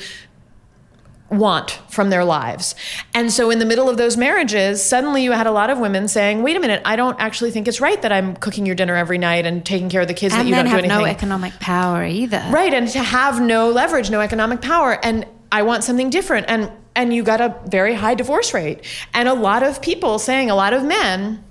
want 1.29 1.79
from 1.89 2.09
their 2.09 2.23
lives. 2.23 2.75
And 3.13 3.31
so 3.31 3.49
in 3.49 3.59
the 3.59 3.65
middle 3.65 3.89
of 3.89 3.97
those 3.97 4.15
marriages, 4.15 4.83
suddenly 4.83 5.23
you 5.23 5.31
had 5.31 5.47
a 5.47 5.51
lot 5.51 5.69
of 5.69 5.79
women 5.79 6.07
saying, 6.07 6.43
"Wait 6.43 6.55
a 6.55 6.59
minute, 6.59 6.81
I 6.85 6.95
don't 6.95 7.19
actually 7.19 7.51
think 7.51 7.67
it's 7.67 7.81
right 7.81 8.01
that 8.01 8.11
I'm 8.11 8.35
cooking 8.35 8.65
your 8.65 8.75
dinner 8.75 8.95
every 8.95 9.17
night 9.17 9.45
and 9.45 9.65
taking 9.65 9.89
care 9.89 10.01
of 10.01 10.07
the 10.07 10.13
kids 10.13 10.33
and 10.33 10.41
that 10.41 10.47
you 10.47 10.55
don't 10.55 10.65
do 10.65 10.71
anything." 10.71 10.91
And 10.91 11.01
no 11.01 11.05
economic 11.05 11.59
power 11.59 12.05
either. 12.05 12.43
Right, 12.51 12.73
and 12.73 12.87
to 12.89 12.99
have 12.99 13.41
no 13.41 13.69
leverage, 13.69 14.09
no 14.09 14.21
economic 14.21 14.61
power 14.61 14.99
and 15.03 15.25
I 15.51 15.61
want 15.61 15.83
something 15.83 16.09
different 16.09 16.45
and 16.49 16.69
and 16.95 17.13
you 17.13 17.23
got 17.23 17.41
a 17.41 17.55
very 17.67 17.93
high 17.93 18.15
divorce 18.15 18.53
rate. 18.53 18.85
And 19.13 19.27
a 19.27 19.33
lot 19.33 19.63
of 19.63 19.81
people 19.81 20.17
saying, 20.17 20.49
a 20.49 20.55
lot 20.55 20.73
of 20.73 20.83
men 20.83 21.43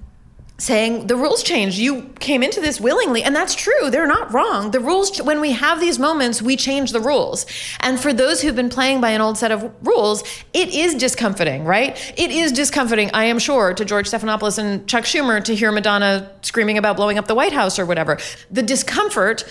saying 0.56 1.08
the 1.08 1.16
rules 1.16 1.42
changed. 1.42 1.78
You 1.78 2.02
came 2.20 2.42
into 2.42 2.60
this 2.60 2.80
willingly, 2.80 3.22
and 3.22 3.34
that's 3.34 3.54
true. 3.54 3.90
They're 3.90 4.06
not 4.06 4.32
wrong. 4.32 4.70
The 4.70 4.78
rules, 4.78 5.20
when 5.20 5.40
we 5.40 5.52
have 5.52 5.80
these 5.80 5.98
moments, 5.98 6.40
we 6.40 6.56
change 6.56 6.92
the 6.92 7.00
rules. 7.00 7.44
And 7.80 7.98
for 7.98 8.12
those 8.12 8.40
who've 8.40 8.54
been 8.54 8.68
playing 8.68 9.00
by 9.00 9.10
an 9.10 9.20
old 9.20 9.36
set 9.36 9.50
of 9.50 9.72
rules, 9.82 10.22
it 10.52 10.68
is 10.68 10.94
discomforting, 10.94 11.64
right? 11.64 11.96
It 12.16 12.30
is 12.30 12.52
discomforting, 12.52 13.10
I 13.12 13.24
am 13.24 13.40
sure, 13.40 13.74
to 13.74 13.84
George 13.84 14.08
Stephanopoulos 14.08 14.58
and 14.58 14.86
Chuck 14.88 15.04
Schumer 15.04 15.42
to 15.42 15.54
hear 15.56 15.72
Madonna 15.72 16.30
screaming 16.42 16.78
about 16.78 16.96
blowing 16.96 17.18
up 17.18 17.26
the 17.26 17.34
White 17.34 17.52
House 17.52 17.78
or 17.78 17.84
whatever. 17.84 18.18
The 18.50 18.62
discomfort 18.62 19.44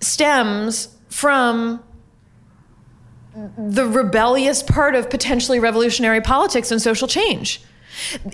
stems 0.00 0.96
from 1.10 1.82
the 3.56 3.86
rebellious 3.86 4.62
part 4.62 4.94
of 4.94 5.10
potentially 5.10 5.60
revolutionary 5.60 6.20
politics 6.20 6.70
and 6.70 6.80
social 6.80 7.06
change. 7.06 7.62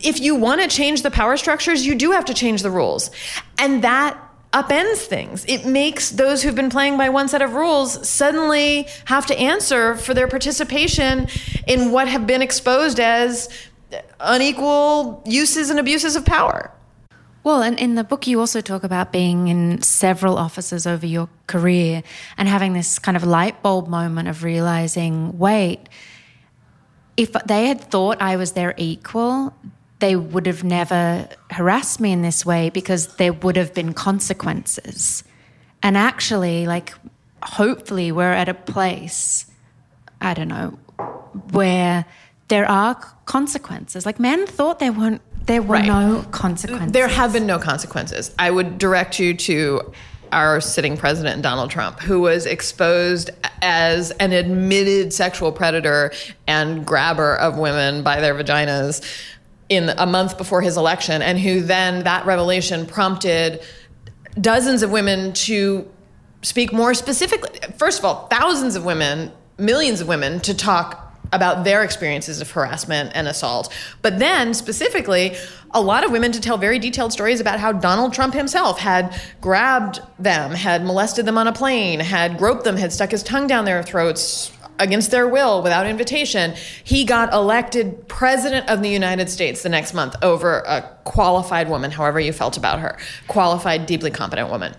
If 0.03 0.21
you 0.21 0.35
want 0.35 0.61
to 0.61 0.69
change 0.69 1.03
the 1.03 1.11
power 1.11 1.37
structures, 1.37 1.87
you 1.87 1.95
do 1.95 2.13
have 2.13 2.25
to 2.27 2.35
change 2.35 2.63
the 2.63 2.71
rules. 2.71 3.11
And 3.59 3.83
that 3.83 4.19
upends 4.53 4.99
things. 4.99 5.45
It 5.49 5.67
makes 5.67 6.11
those 6.11 6.43
who've 6.43 6.55
been 6.55 6.71
playing 6.71 6.97
by 6.97 7.09
one 7.09 7.29
set 7.29 7.43
of 7.43 7.55
rules 7.55 8.09
suddenly 8.09 8.87
have 9.07 9.27
to 9.27 9.37
answer 9.37 9.97
for 9.97 10.15
their 10.15 10.29
participation 10.29 11.27
in 11.67 11.91
what 11.91 12.07
have 12.07 12.27
been 12.27 12.41
exposed 12.41 13.01
as 13.01 13.49
unequal 14.21 15.23
uses 15.27 15.71
and 15.71 15.81
abuses 15.81 16.15
of 16.15 16.25
power. 16.25 16.71
Well, 17.43 17.63
and 17.63 17.79
in 17.79 17.95
the 17.95 18.05
book, 18.05 18.27
you 18.27 18.41
also 18.41 18.63
talk 18.63 18.85
about 18.85 19.13
being 19.13 19.49
in 19.49 19.83
several 19.83 20.39
offices 20.39 20.87
over 20.87 21.05
your 21.05 21.29
career 21.47 22.03
and 22.39 22.49
having 22.49 22.73
this 22.73 22.99
kind 22.99 23.19
of 23.19 23.25
light 23.25 23.61
bulb 23.61 23.87
moment 23.87 24.29
of 24.29 24.45
realizing 24.45 25.37
wait, 25.39 25.89
if 27.17 27.33
they 27.47 27.67
had 27.67 27.81
thought 27.81 28.21
I 28.21 28.37
was 28.37 28.53
their 28.53 28.75
equal, 28.77 29.55
they 30.01 30.17
would 30.17 30.47
have 30.47 30.65
never 30.65 31.29
harassed 31.51 32.01
me 32.01 32.13
in 32.13 32.23
this 32.23 32.45
way 32.45 32.71
because 32.71 33.17
there 33.17 33.33
would 33.33 33.57
have 33.57 33.73
been 33.73 33.95
consequences. 33.95 35.25
And 35.83 35.97
actually, 35.97 36.67
like, 36.67 36.93
hopefully, 37.43 38.11
we're 38.11 38.33
at 38.33 38.49
a 38.49 38.55
place, 38.55 39.47
I 40.21 40.35
don't 40.35 40.49
know, 40.49 40.79
where 41.53 42.07
there 42.49 42.69
are 42.69 42.95
consequences. 43.27 44.05
Like, 44.05 44.19
men 44.19 44.47
thought 44.47 44.79
there 44.79 44.93
weren't. 44.93 45.23
There 45.47 45.61
were 45.61 45.75
right. 45.75 45.85
no 45.85 46.25
consequences. 46.31 46.93
There 46.93 47.07
have 47.07 47.35
been 47.35 47.47
no 47.47 47.59
consequences. 47.59 48.35
I 48.39 48.51
would 48.51 48.79
direct 48.79 49.19
you 49.19 49.35
to 49.35 49.93
our 50.35 50.61
sitting 50.61 50.97
president, 50.97 51.41
Donald 51.43 51.71
Trump, 51.71 52.01
who 52.01 52.21
was 52.21 52.45
exposed 52.45 53.31
as 53.63 54.11
an 54.13 54.33
admitted 54.33 55.13
sexual 55.13 55.53
predator 55.53 56.13
and 56.47 56.85
grabber 56.85 57.37
of 57.37 57.57
women 57.57 58.03
by 58.03 58.21
their 58.21 58.35
vaginas 58.35 59.03
in 59.69 59.89
a 59.89 60.05
month 60.05 60.37
before 60.37 60.61
his 60.61 60.77
election, 60.77 61.23
and 61.23 61.39
who 61.39 61.61
then 61.61 62.05
that 62.05 62.27
revelation 62.27 62.85
prompted 62.85 63.63
dozens 64.41 64.83
of 64.83 64.91
women 64.91 65.33
to 65.33 65.89
speak 66.43 66.73
more 66.73 66.93
specifically. 66.93 67.59
First 67.79 67.99
of 67.99 68.05
all, 68.05 68.27
thousands 68.27 68.77
of 68.77 68.85
women 68.85 69.33
millions 69.59 70.01
of 70.01 70.09
women 70.09 70.41
to 70.41 70.55
talk 70.55 71.04
about 71.35 71.65
their 71.65 71.83
experiences 71.83 72.41
of 72.41 72.51
harassment 72.51 73.11
and 73.15 73.27
assault. 73.29 73.73
But 74.03 74.19
then, 74.19 74.55
specifically, 74.55 75.37
a 75.73 75.81
lot 75.81 76.05
of 76.05 76.13
women 76.13 76.31
to 76.33 76.41
tell 76.41 76.57
very 76.57 76.79
detailed 76.79 77.13
stories 77.13 77.41
about 77.41 77.59
how 77.59 77.73
Donald 77.73 78.15
Trump 78.15 78.33
himself 78.33 78.79
had 78.79 79.21
grabbed 79.41 80.01
them, 80.19 80.53
had 80.53 80.85
molested 80.85 81.27
them 81.27 81.37
on 81.37 81.49
a 81.49 81.53
plane, 81.53 82.01
had 82.01 82.39
groped 82.39 82.65
them, 82.65 82.77
had 82.77 82.93
stuck 82.93 83.11
his 83.11 83.23
tongue 83.23 83.49
down 83.49 83.65
their 83.65 83.83
throats 83.83 84.53
against 84.79 85.11
their 85.11 85.29
will 85.29 85.63
without 85.63 85.87
invitation. 85.87 86.55
He 86.83 87.05
got 87.05 87.33
elected 87.33 88.09
president 88.09 88.69
of 88.69 88.83
the 88.83 88.89
United 88.89 89.29
States 89.29 89.63
the 89.63 89.69
next 89.69 89.95
month 89.95 90.17
over 90.23 90.61
a 90.61 90.83
qualified 91.05 91.69
woman, 91.69 91.91
however 91.91 92.21
you 92.21 92.33
felt 92.33 92.57
about 92.57 92.81
her, 92.81 92.99
qualified, 93.29 93.87
deeply 93.87 94.11
competent 94.11 94.51
woman. 94.51 94.75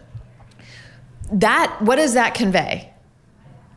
That, 1.31 1.77
what 1.81 1.95
does 1.95 2.13
that 2.13 2.35
convey? 2.35 2.91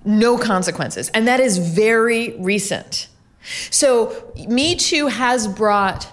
No 0.09 0.39
consequences. 0.39 1.11
And 1.11 1.29
that 1.29 1.39
is 1.39 1.59
very 1.59 2.35
recent. 2.39 3.09
So, 3.71 4.33
Me 4.49 4.75
Too 4.75 5.07
has 5.09 5.47
brought 5.47 6.11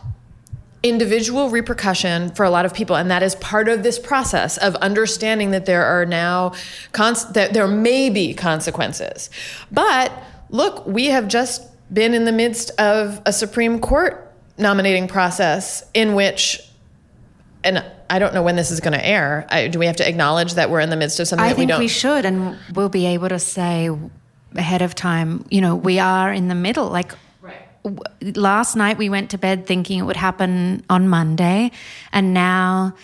individual 0.84 1.50
repercussion 1.50 2.30
for 2.32 2.44
a 2.44 2.50
lot 2.52 2.64
of 2.64 2.72
people 2.72 2.96
and 2.96 3.10
that 3.10 3.24
is 3.24 3.34
part 3.36 3.68
of 3.68 3.82
this 3.82 3.98
process 3.98 4.56
of 4.60 4.76
understanding 4.76 5.50
that 5.50 5.66
there 5.66 5.84
are 5.84 6.06
now 6.06 6.54
cons- 6.92 7.26
that 7.32 7.54
there 7.54 7.68
may 7.68 8.08
be 8.08 8.36
consequences 8.36 9.32
but 9.72 10.12
look 10.52 10.86
we 10.86 11.08
have 11.08 11.28
just 11.28 11.64
been 11.92 12.14
in 12.14 12.26
the 12.26 12.32
midst 12.32 12.70
of 12.80 13.20
a 13.26 13.34
supreme 13.34 13.80
court 13.80 14.32
nominating 14.60 15.08
process 15.08 15.84
in 15.96 16.14
which 16.14 16.62
and 17.66 17.84
I 18.10 18.20
don't 18.20 18.34
know 18.34 18.44
when 18.44 18.56
this 18.56 18.72
is 18.72 18.80
going 18.80 18.94
to 18.94 19.06
air. 19.06 19.46
I, 19.50 19.68
do 19.68 19.80
we 19.80 19.88
have 19.88 19.96
to 19.98 20.08
acknowledge 20.08 20.54
that 20.54 20.70
we're 20.70 20.80
in 20.80 20.90
the 20.90 20.96
midst 20.96 21.20
of 21.20 21.28
something 21.28 21.46
I 21.46 21.50
that 21.50 21.58
we 21.58 21.66
don't? 21.66 21.80
we 21.80 21.88
should, 21.88 22.26
and 22.26 22.58
we'll 22.74 22.90
be 22.90 23.08
able 23.08 23.30
to 23.30 23.40
say 23.40 23.90
ahead 24.56 24.82
of 24.82 24.96
time. 24.96 25.46
You 25.50 25.62
know, 25.62 25.76
we 25.76 26.00
are 26.00 26.32
in 26.32 26.48
the 26.48 26.56
middle. 26.56 26.90
Like 26.90 27.14
right. 27.42 28.38
last 28.38 28.76
night, 28.76 28.98
we 28.98 29.10
went 29.10 29.32
to 29.32 29.38
bed 29.38 29.66
thinking 29.66 30.00
it 30.00 30.04
would 30.04 30.16
happen 30.16 30.86
on 30.90 31.10
Monday, 31.10 31.72
and 32.14 32.34
now 32.34 32.96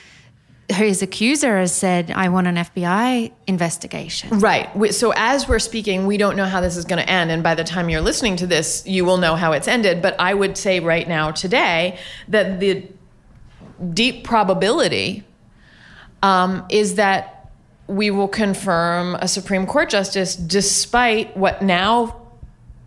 his 0.72 1.02
accuser 1.02 1.58
has 1.58 1.74
said, 1.74 2.12
I 2.12 2.30
want 2.30 2.48
an 2.48 2.56
FBI 2.56 3.32
investigation. 3.48 4.40
Right. 4.40 4.94
So, 4.94 5.12
as 5.16 5.48
we're 5.48 5.60
speaking, 5.60 6.06
we 6.08 6.18
don't 6.18 6.36
know 6.36 6.46
how 6.46 6.62
this 6.62 6.78
is 6.78 6.86
going 6.86 7.04
to 7.04 7.10
end. 7.10 7.32
And 7.32 7.44
by 7.44 7.56
the 7.56 7.64
time 7.64 7.90
you're 7.90 8.02
listening 8.02 8.38
to 8.38 8.48
this, 8.48 8.86
you 8.88 9.06
will 9.06 9.18
know 9.18 9.36
how 9.36 9.52
it's 9.52 9.68
ended. 9.68 10.02
But 10.02 10.20
I 10.20 10.34
would 10.34 10.58
say 10.58 10.80
right 10.80 11.08
now, 11.08 11.32
today, 11.32 12.00
that 12.30 12.60
the 12.60 12.88
deep 13.94 14.24
probability 14.24 15.24
um, 16.24 16.66
is 16.70 16.96
that 16.96 17.52
we 17.88 18.10
will 18.10 18.28
confirm 18.28 19.16
a 19.16 19.28
Supreme 19.28 19.66
Court 19.66 19.90
justice 19.90 20.36
despite 20.36 21.36
what 21.36 21.62
now 21.62 22.22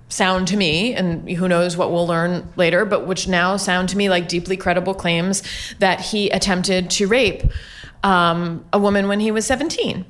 sound 0.09 0.49
to 0.49 0.57
me, 0.57 0.95
and 0.95 1.29
who 1.29 1.49
knows 1.49 1.77
what 1.77 1.91
we'll 1.91 2.07
learn 2.07 2.49
later, 2.57 2.85
but 2.85 3.07
which 3.07 3.27
now 3.27 3.57
sound 3.57 3.89
to 3.89 3.97
me 3.97 4.09
like 4.09 4.29
deeply 4.29 4.57
credible 4.57 4.95
claims 4.95 5.43
that 5.81 6.01
he 6.01 6.31
attempted 6.31 6.89
to 6.91 7.07
rape 7.07 7.43
um, 8.05 8.65
a 8.73 8.79
woman 8.79 9.09
when 9.09 9.19
he 9.19 9.31
was 9.31 9.47
17. 9.47 10.05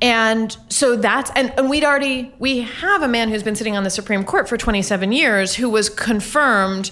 And 0.00 0.56
so 0.68 0.96
that's, 0.96 1.30
and, 1.34 1.52
and 1.56 1.70
we'd 1.70 1.84
already, 1.84 2.32
we 2.38 2.60
have 2.60 3.02
a 3.02 3.08
man 3.08 3.28
who's 3.30 3.42
been 3.42 3.56
sitting 3.56 3.76
on 3.76 3.84
the 3.84 3.90
Supreme 3.90 4.24
Court 4.24 4.48
for 4.48 4.56
27 4.56 5.12
years 5.12 5.54
who 5.54 5.70
was 5.70 5.88
confirmed 5.88 6.90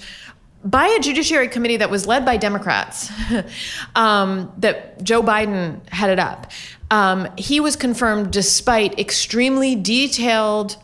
by 0.65 0.87
a 0.87 1.01
judiciary 1.01 1.49
committee 1.49 1.77
that 1.77 1.91
was 1.91 2.07
led 2.07 2.25
by 2.25 2.37
Democrats, 2.37 3.11
um, 3.95 4.53
that 4.59 5.03
Joe 5.03 5.23
Biden 5.23 5.87
headed 5.89 6.19
up. 6.19 6.51
Um, 6.91 7.29
he 7.37 7.61
was 7.61 7.77
confirmed 7.77 8.33
despite 8.33 8.99
extremely 8.99 9.75
detailed 9.75 10.77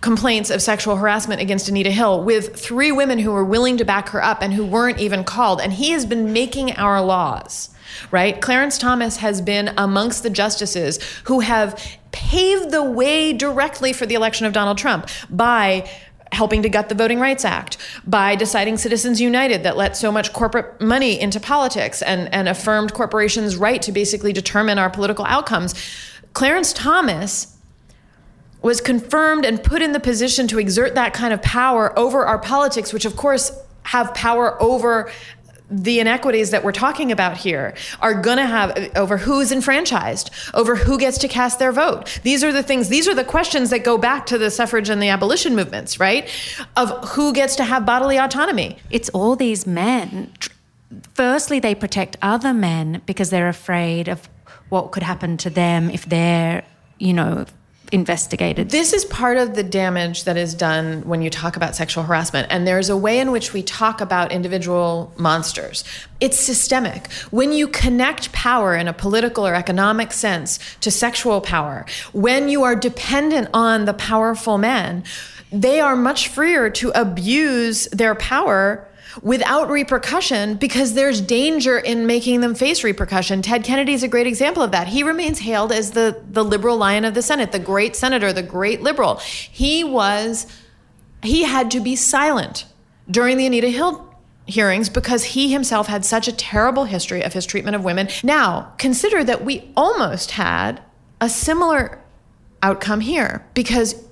complaints 0.00 0.50
of 0.50 0.62
sexual 0.62 0.96
harassment 0.96 1.40
against 1.40 1.68
Anita 1.68 1.90
Hill 1.90 2.22
with 2.22 2.56
three 2.56 2.92
women 2.92 3.18
who 3.18 3.32
were 3.32 3.44
willing 3.44 3.76
to 3.78 3.84
back 3.84 4.10
her 4.10 4.22
up 4.22 4.42
and 4.42 4.52
who 4.52 4.64
weren't 4.64 4.98
even 4.98 5.24
called. 5.24 5.60
And 5.60 5.72
he 5.72 5.90
has 5.90 6.06
been 6.06 6.32
making 6.32 6.72
our 6.76 7.02
laws, 7.02 7.70
right? 8.10 8.40
Clarence 8.40 8.78
Thomas 8.78 9.16
has 9.16 9.40
been 9.40 9.72
amongst 9.76 10.22
the 10.22 10.30
justices 10.30 11.02
who 11.24 11.40
have 11.40 11.98
paved 12.12 12.70
the 12.70 12.82
way 12.82 13.32
directly 13.32 13.92
for 13.92 14.06
the 14.06 14.14
election 14.14 14.46
of 14.46 14.52
Donald 14.52 14.78
Trump 14.78 15.08
by 15.30 15.88
helping 16.38 16.62
to 16.62 16.68
gut 16.68 16.88
the 16.88 16.94
Voting 16.94 17.18
Rights 17.18 17.44
Act, 17.44 17.76
by 18.06 18.36
deciding 18.36 18.76
Citizens 18.76 19.20
United 19.20 19.64
that 19.64 19.76
let 19.76 19.96
so 19.96 20.12
much 20.12 20.32
corporate 20.32 20.80
money 20.80 21.20
into 21.20 21.40
politics 21.40 22.00
and, 22.00 22.32
and 22.32 22.48
affirmed 22.48 22.94
corporations' 22.94 23.56
right 23.56 23.82
to 23.82 23.90
basically 23.90 24.32
determine 24.32 24.78
our 24.78 24.88
political 24.88 25.24
outcomes. 25.24 25.74
Clarence 26.34 26.72
Thomas 26.72 27.58
was 28.62 28.80
confirmed 28.80 29.44
and 29.44 29.62
put 29.62 29.82
in 29.82 29.92
the 29.92 30.00
position 30.00 30.46
to 30.46 30.60
exert 30.60 30.94
that 30.94 31.12
kind 31.12 31.34
of 31.34 31.42
power 31.42 31.96
over 31.98 32.24
our 32.24 32.38
politics, 32.38 32.92
which 32.92 33.04
of 33.04 33.16
course 33.16 33.50
have 33.82 34.14
power 34.14 34.60
over 34.62 35.10
the 35.70 36.00
inequities 36.00 36.50
that 36.50 36.64
we're 36.64 36.72
talking 36.72 37.12
about 37.12 37.36
here 37.36 37.74
are 38.00 38.14
going 38.14 38.38
to 38.38 38.46
have 38.46 38.70
uh, 38.70 38.88
over 38.96 39.18
who's 39.18 39.52
enfranchised, 39.52 40.30
over 40.54 40.76
who 40.76 40.98
gets 40.98 41.18
to 41.18 41.28
cast 41.28 41.58
their 41.58 41.72
vote. 41.72 42.20
These 42.22 42.42
are 42.42 42.52
the 42.52 42.62
things, 42.62 42.88
these 42.88 43.06
are 43.06 43.14
the 43.14 43.24
questions 43.24 43.70
that 43.70 43.84
go 43.84 43.98
back 43.98 44.26
to 44.26 44.38
the 44.38 44.50
suffrage 44.50 44.88
and 44.88 45.02
the 45.02 45.08
abolition 45.08 45.54
movements, 45.54 46.00
right? 46.00 46.28
Of 46.76 47.10
who 47.10 47.32
gets 47.32 47.56
to 47.56 47.64
have 47.64 47.84
bodily 47.84 48.16
autonomy. 48.16 48.78
It's 48.90 49.08
all 49.10 49.36
these 49.36 49.66
men. 49.66 50.32
Firstly, 51.14 51.58
they 51.60 51.74
protect 51.74 52.16
other 52.22 52.54
men 52.54 53.02
because 53.04 53.30
they're 53.30 53.48
afraid 53.48 54.08
of 54.08 54.28
what 54.70 54.92
could 54.92 55.02
happen 55.02 55.36
to 55.38 55.50
them 55.50 55.90
if 55.90 56.06
they're, 56.06 56.64
you 56.98 57.12
know, 57.12 57.44
investigated. 57.92 58.70
This 58.70 58.92
is 58.92 59.04
part 59.04 59.36
of 59.36 59.54
the 59.54 59.62
damage 59.62 60.24
that 60.24 60.36
is 60.36 60.54
done 60.54 61.02
when 61.02 61.22
you 61.22 61.30
talk 61.30 61.56
about 61.56 61.74
sexual 61.74 62.04
harassment. 62.04 62.48
And 62.50 62.66
there's 62.66 62.88
a 62.88 62.96
way 62.96 63.18
in 63.18 63.30
which 63.30 63.52
we 63.52 63.62
talk 63.62 64.00
about 64.00 64.32
individual 64.32 65.12
monsters. 65.16 65.84
It's 66.20 66.38
systemic. 66.38 67.10
When 67.30 67.52
you 67.52 67.68
connect 67.68 68.32
power 68.32 68.74
in 68.74 68.88
a 68.88 68.92
political 68.92 69.46
or 69.46 69.54
economic 69.54 70.12
sense 70.12 70.58
to 70.80 70.90
sexual 70.90 71.40
power, 71.40 71.86
when 72.12 72.48
you 72.48 72.64
are 72.64 72.74
dependent 72.74 73.48
on 73.54 73.84
the 73.84 73.94
powerful 73.94 74.58
men, 74.58 75.04
they 75.50 75.80
are 75.80 75.96
much 75.96 76.28
freer 76.28 76.70
to 76.70 76.90
abuse 76.90 77.86
their 77.86 78.14
power 78.14 78.87
without 79.22 79.70
repercussion 79.70 80.56
because 80.56 80.94
there's 80.94 81.20
danger 81.20 81.78
in 81.78 82.06
making 82.06 82.40
them 82.40 82.54
face 82.54 82.84
repercussion. 82.84 83.42
Ted 83.42 83.64
Kennedy 83.64 83.92
is 83.92 84.02
a 84.02 84.08
great 84.08 84.26
example 84.26 84.62
of 84.62 84.70
that. 84.72 84.88
He 84.88 85.02
remains 85.02 85.40
hailed 85.40 85.72
as 85.72 85.92
the, 85.92 86.22
the 86.30 86.44
liberal 86.44 86.76
lion 86.76 87.04
of 87.04 87.14
the 87.14 87.22
Senate, 87.22 87.52
the 87.52 87.58
great 87.58 87.96
senator, 87.96 88.32
the 88.32 88.42
great 88.42 88.82
liberal. 88.82 89.16
He 89.16 89.84
was, 89.84 90.46
he 91.22 91.44
had 91.44 91.70
to 91.72 91.80
be 91.80 91.96
silent 91.96 92.64
during 93.10 93.36
the 93.36 93.46
Anita 93.46 93.68
Hill 93.68 94.04
hearings 94.46 94.88
because 94.88 95.24
he 95.24 95.52
himself 95.52 95.86
had 95.86 96.04
such 96.04 96.26
a 96.26 96.32
terrible 96.32 96.84
history 96.84 97.22
of 97.22 97.34
his 97.34 97.44
treatment 97.44 97.76
of 97.76 97.84
women. 97.84 98.08
Now, 98.22 98.72
consider 98.78 99.22
that 99.24 99.44
we 99.44 99.70
almost 99.76 100.32
had 100.32 100.82
a 101.20 101.28
similar 101.28 102.02
outcome 102.62 103.00
here 103.00 103.46
because 103.54 104.07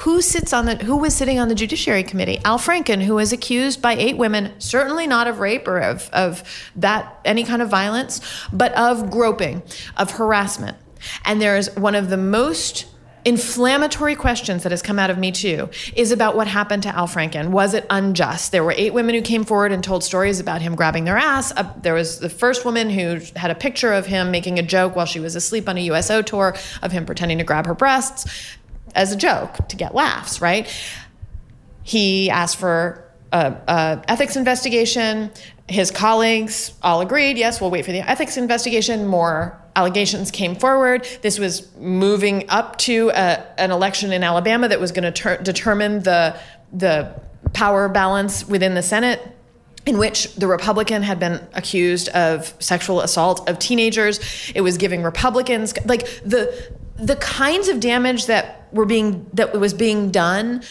who 0.00 0.22
sits 0.22 0.52
on 0.52 0.66
the 0.66 0.76
who 0.76 0.96
was 0.96 1.14
sitting 1.14 1.38
on 1.38 1.48
the 1.48 1.54
judiciary 1.54 2.02
committee 2.02 2.38
al 2.44 2.58
franken 2.58 3.02
who 3.02 3.14
was 3.14 3.32
accused 3.32 3.82
by 3.82 3.94
eight 3.94 4.16
women 4.16 4.52
certainly 4.58 5.06
not 5.06 5.26
of 5.26 5.40
rape 5.40 5.66
or 5.68 5.78
of, 5.78 6.08
of 6.12 6.42
that 6.76 7.20
any 7.24 7.44
kind 7.44 7.62
of 7.62 7.68
violence 7.68 8.20
but 8.52 8.72
of 8.74 9.10
groping 9.10 9.62
of 9.96 10.10
harassment 10.12 10.76
and 11.24 11.40
there's 11.40 11.74
one 11.76 11.94
of 11.94 12.10
the 12.10 12.16
most 12.16 12.86
inflammatory 13.24 14.14
questions 14.14 14.62
that 14.62 14.72
has 14.72 14.80
come 14.80 14.98
out 14.98 15.10
of 15.10 15.18
me 15.18 15.30
too 15.30 15.68
is 15.94 16.10
about 16.10 16.36
what 16.36 16.46
happened 16.46 16.82
to 16.82 16.88
Al 16.88 17.06
Franken. 17.06 17.50
Was 17.50 17.74
it 17.74 17.86
unjust? 17.90 18.50
There 18.50 18.64
were 18.64 18.74
eight 18.76 18.94
women 18.94 19.14
who 19.14 19.20
came 19.20 19.44
forward 19.44 19.72
and 19.72 19.84
told 19.84 20.02
stories 20.02 20.40
about 20.40 20.62
him 20.62 20.74
grabbing 20.74 21.04
their 21.04 21.18
ass. 21.18 21.52
Uh, 21.54 21.70
there 21.82 21.92
was 21.92 22.20
the 22.20 22.30
first 22.30 22.64
woman 22.64 22.88
who 22.88 23.20
had 23.36 23.50
a 23.50 23.54
picture 23.54 23.92
of 23.92 24.06
him 24.06 24.30
making 24.30 24.58
a 24.58 24.62
joke 24.62 24.96
while 24.96 25.06
she 25.06 25.20
was 25.20 25.36
asleep 25.36 25.68
on 25.68 25.76
a 25.76 25.82
USO 25.82 26.22
tour 26.22 26.56
of 26.82 26.92
him 26.92 27.04
pretending 27.04 27.38
to 27.38 27.44
grab 27.44 27.66
her 27.66 27.74
breasts 27.74 28.56
as 28.94 29.12
a 29.12 29.16
joke 29.16 29.68
to 29.68 29.76
get 29.76 29.94
laughs, 29.94 30.40
right? 30.40 30.68
He 31.82 32.30
asked 32.30 32.56
for 32.56 33.04
a, 33.32 33.56
a, 33.66 34.02
ethics 34.08 34.36
investigation. 34.36 35.30
His 35.68 35.90
colleagues 35.90 36.72
all 36.82 37.00
agreed, 37.00 37.38
yes, 37.38 37.60
we'll 37.60 37.70
wait 37.70 37.84
for 37.84 37.92
the 37.92 38.00
ethics 38.00 38.36
investigation. 38.36 39.06
More 39.06 39.60
allegations 39.76 40.30
came 40.30 40.56
forward. 40.56 41.06
This 41.22 41.38
was 41.38 41.74
moving 41.76 42.48
up 42.48 42.76
to 42.78 43.10
a, 43.10 43.60
an 43.60 43.70
election 43.70 44.12
in 44.12 44.24
Alabama 44.24 44.68
that 44.68 44.80
was 44.80 44.92
going 44.92 45.04
to 45.04 45.12
ter- 45.12 45.42
determine 45.42 46.02
the 46.02 46.38
the 46.72 47.20
power 47.52 47.88
balance 47.88 48.46
within 48.46 48.74
the 48.74 48.82
Senate. 48.82 49.36
In 49.86 49.96
which 49.96 50.34
the 50.34 50.46
Republican 50.46 51.02
had 51.02 51.18
been 51.18 51.40
accused 51.54 52.10
of 52.10 52.54
sexual 52.58 53.00
assault 53.00 53.48
of 53.48 53.58
teenagers. 53.58 54.20
It 54.54 54.60
was 54.60 54.76
giving 54.76 55.02
Republicans, 55.02 55.72
like 55.86 56.06
the 56.22 56.70
the 56.96 57.16
kinds 57.16 57.68
of 57.68 57.80
damage 57.80 58.26
that 58.26 58.59
were 58.72 58.86
being 58.86 59.26
that 59.34 59.58
was 59.58 59.74
being 59.74 60.10
done 60.10 60.62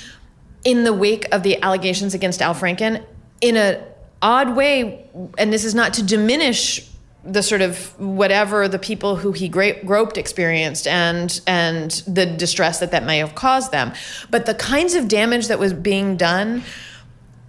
in 0.64 0.84
the 0.84 0.94
wake 0.94 1.26
of 1.34 1.44
the 1.44 1.62
allegations 1.62 2.14
against 2.14 2.42
Al 2.42 2.54
Franken 2.54 3.04
in 3.42 3.58
a 3.58 3.84
odd 4.22 4.56
way. 4.56 5.10
And 5.38 5.52
this 5.54 5.64
is 5.64 5.74
not 5.74 5.94
to 5.96 6.04
diminish 6.04 6.90
the 7.24 7.44
sort 7.44 7.62
of 7.62 8.00
whatever 8.00 8.68
the 8.68 8.80
people 8.80 9.18
who 9.18 9.34
he 9.34 9.50
groped 9.50 10.18
experienced 10.18 10.88
and 10.88 11.42
and 11.46 11.92
the 12.08 12.26
distress 12.26 12.80
that 12.80 12.92
that 12.92 13.04
may 13.04 13.18
have 13.18 13.36
caused 13.36 13.72
them. 13.72 13.94
But 14.30 14.46
the 14.46 14.56
kinds 14.56 14.96
of 14.96 15.08
damage 15.08 15.48
that 15.48 15.60
was 15.60 15.74
being 15.74 16.16
done 16.16 16.64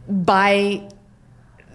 by 0.09 0.89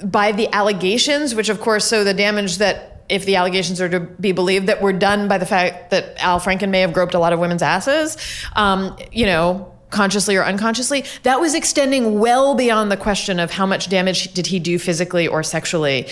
by 0.03 0.33
the 0.33 0.53
allegations 0.53 1.33
which 1.33 1.47
of 1.47 1.61
course 1.61 1.85
so 1.85 2.03
the 2.03 2.13
damage 2.13 2.57
that 2.57 2.94
if 3.07 3.25
the 3.25 3.35
allegations 3.35 3.79
are 3.79 3.89
to 3.89 3.99
be 3.99 4.31
believed 4.31 4.67
that 4.67 4.81
were 4.81 4.93
done 4.93 5.27
by 5.27 5.37
the 5.37 5.45
fact 5.45 5.91
that 5.91 6.15
Al 6.17 6.39
Franken 6.39 6.69
may 6.69 6.81
have 6.81 6.93
groped 6.93 7.13
a 7.13 7.19
lot 7.19 7.33
of 7.33 7.39
women's 7.39 7.61
asses 7.61 8.17
um, 8.55 8.97
you 9.11 9.25
know 9.25 9.71
consciously 9.95 10.35
or 10.35 10.43
unconsciously, 10.43 11.05
that 11.23 11.39
was 11.39 11.55
extending 11.55 12.19
well 12.19 12.53
beyond 12.53 12.91
the 12.91 12.97
question 12.97 13.39
of 13.39 13.51
how 13.51 13.65
much 13.65 13.87
damage 13.87 14.33
did 14.33 14.47
he 14.47 14.59
do 14.59 14.77
physically 14.77 15.27
or 15.27 15.41
sexually 15.41 16.07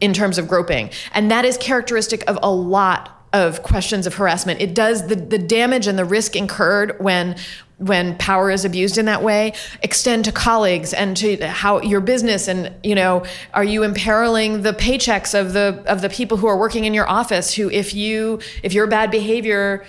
in 0.00 0.12
terms 0.12 0.38
of 0.38 0.46
groping. 0.46 0.90
And 1.12 1.30
that 1.30 1.44
is 1.44 1.56
characteristic 1.56 2.22
of 2.28 2.38
a 2.42 2.50
lot 2.50 3.12
of 3.32 3.62
questions 3.62 4.06
of 4.06 4.14
harassment. 4.14 4.60
It 4.60 4.74
does 4.74 5.08
the, 5.08 5.16
the 5.16 5.38
damage 5.38 5.86
and 5.88 5.98
the 5.98 6.04
risk 6.04 6.36
incurred 6.36 6.98
when 7.00 7.36
when 7.78 8.16
power 8.16 8.50
is 8.50 8.64
abused 8.64 8.96
in 8.96 9.04
that 9.04 9.22
way 9.22 9.52
extend 9.82 10.24
to 10.24 10.32
colleagues 10.32 10.94
and 10.94 11.14
to 11.14 11.46
how 11.46 11.80
your 11.82 12.00
business 12.00 12.48
and 12.48 12.72
you 12.82 12.94
know 12.94 13.22
are 13.52 13.64
you 13.64 13.82
imperiling 13.82 14.62
the 14.62 14.72
paychecks 14.72 15.38
of 15.38 15.52
the 15.52 15.82
of 15.86 16.00
the 16.00 16.08
people 16.08 16.38
who 16.38 16.46
are 16.46 16.56
working 16.56 16.86
in 16.86 16.94
your 16.94 17.08
office 17.08 17.52
who 17.52 17.68
if 17.70 17.92
you 17.92 18.40
if 18.62 18.72
your 18.72 18.86
bad 18.86 19.10
behavior 19.10 19.84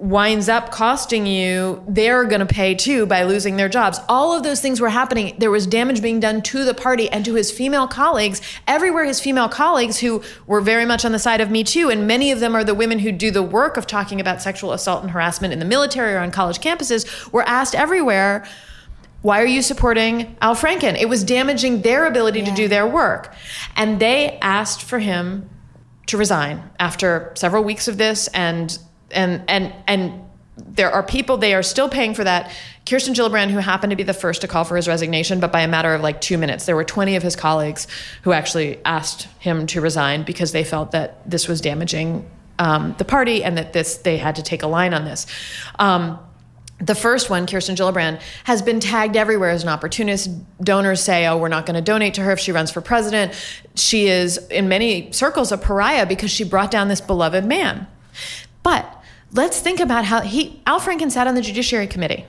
winds 0.00 0.48
up 0.48 0.70
costing 0.70 1.24
you, 1.24 1.82
they're 1.88 2.24
going 2.24 2.40
to 2.40 2.46
pay 2.46 2.74
too 2.74 3.06
by 3.06 3.22
losing 3.22 3.56
their 3.56 3.68
jobs. 3.68 3.98
All 4.08 4.36
of 4.36 4.42
those 4.42 4.60
things 4.60 4.80
were 4.80 4.88
happening. 4.88 5.34
There 5.38 5.50
was 5.50 5.66
damage 5.66 6.02
being 6.02 6.20
done 6.20 6.42
to 6.42 6.64
the 6.64 6.74
party 6.74 7.08
and 7.10 7.24
to 7.24 7.34
his 7.34 7.50
female 7.50 7.86
colleagues. 7.86 8.42
Everywhere, 8.66 9.04
his 9.04 9.20
female 9.20 9.48
colleagues, 9.48 9.98
who 9.98 10.22
were 10.46 10.60
very 10.60 10.84
much 10.84 11.04
on 11.04 11.12
the 11.12 11.18
side 11.18 11.40
of 11.40 11.50
Me 11.50 11.62
Too, 11.62 11.90
and 11.90 12.06
many 12.06 12.32
of 12.32 12.40
them 12.40 12.54
are 12.56 12.64
the 12.64 12.74
women 12.74 12.98
who 12.98 13.12
do 13.12 13.30
the 13.30 13.42
work 13.42 13.76
of 13.76 13.86
talking 13.86 14.20
about 14.20 14.42
sexual 14.42 14.72
assault 14.72 15.02
and 15.02 15.12
harassment 15.12 15.52
in 15.52 15.58
the 15.58 15.64
military 15.64 16.14
or 16.14 16.18
on 16.18 16.30
college 16.30 16.58
campuses, 16.58 17.30
were 17.32 17.42
asked 17.42 17.74
everywhere. 17.74 18.44
Why 19.22 19.40
are 19.40 19.46
you 19.46 19.62
supporting 19.62 20.36
Al 20.42 20.54
Franken? 20.54 21.00
It 21.00 21.08
was 21.08 21.24
damaging 21.24 21.80
their 21.82 22.06
ability 22.06 22.40
yeah. 22.40 22.46
to 22.46 22.54
do 22.54 22.68
their 22.68 22.86
work. 22.86 23.34
And 23.74 24.00
they 24.00 24.38
asked 24.40 24.82
for 24.82 24.98
him 24.98 25.48
to 26.08 26.18
resign 26.18 26.62
after 26.78 27.32
several 27.34 27.64
weeks 27.64 27.88
of 27.88 27.96
this 27.96 28.28
and 28.28 28.78
and 29.10 29.42
and 29.48 29.72
and 29.86 30.20
there 30.56 30.90
are 30.90 31.02
people 31.02 31.36
they 31.36 31.54
are 31.54 31.62
still 31.62 31.88
paying 31.88 32.14
for 32.14 32.24
that. 32.24 32.52
Kirsten 32.86 33.14
Gillibrand, 33.14 33.50
who 33.50 33.58
happened 33.58 33.90
to 33.90 33.96
be 33.96 34.02
the 34.02 34.14
first 34.14 34.42
to 34.42 34.48
call 34.48 34.64
for 34.64 34.76
his 34.76 34.86
resignation, 34.86 35.40
but 35.40 35.50
by 35.50 35.62
a 35.62 35.68
matter 35.68 35.94
of 35.94 36.02
like 36.02 36.20
two 36.20 36.38
minutes, 36.38 36.66
there 36.66 36.76
were 36.76 36.84
20 36.84 37.16
of 37.16 37.22
his 37.22 37.34
colleagues 37.34 37.86
who 38.22 38.32
actually 38.32 38.78
asked 38.84 39.22
him 39.40 39.66
to 39.68 39.80
resign 39.80 40.22
because 40.22 40.52
they 40.52 40.64
felt 40.64 40.92
that 40.92 41.28
this 41.28 41.48
was 41.48 41.60
damaging 41.60 42.28
um, 42.58 42.94
the 42.98 43.04
party 43.04 43.42
and 43.42 43.58
that 43.58 43.72
this 43.72 43.96
they 43.98 44.16
had 44.16 44.36
to 44.36 44.42
take 44.42 44.62
a 44.62 44.66
line 44.66 44.94
on 44.94 45.04
this. 45.04 45.26
Um, 45.78 46.18
the 46.78 46.94
first 46.94 47.30
one, 47.30 47.46
Kirsten 47.46 47.76
Gillibrand, 47.76 48.20
has 48.44 48.60
been 48.60 48.80
tagged 48.80 49.16
everywhere 49.16 49.50
as 49.50 49.62
an 49.62 49.68
opportunist. 49.68 50.28
Donors 50.62 51.00
say, 51.00 51.26
oh, 51.26 51.38
we're 51.38 51.48
not 51.48 51.66
going 51.66 51.76
to 51.76 51.82
donate 51.82 52.14
to 52.14 52.20
her 52.22 52.32
if 52.32 52.40
she 52.40 52.52
runs 52.52 52.70
for 52.70 52.80
president. 52.80 53.32
She 53.76 54.08
is, 54.08 54.38
in 54.48 54.68
many 54.68 55.12
circles, 55.12 55.52
a 55.52 55.58
pariah 55.58 56.04
because 56.04 56.30
she 56.30 56.44
brought 56.44 56.70
down 56.70 56.88
this 56.88 57.00
beloved 57.00 57.44
man. 57.44 57.86
But 58.64 59.00
let's 59.32 59.60
think 59.60 59.78
about 59.78 60.04
how 60.04 60.22
he 60.22 60.60
Al 60.66 60.80
Franken 60.80 61.12
sat 61.12 61.28
on 61.28 61.36
the 61.36 61.40
Judiciary 61.40 61.86
Committee. 61.86 62.26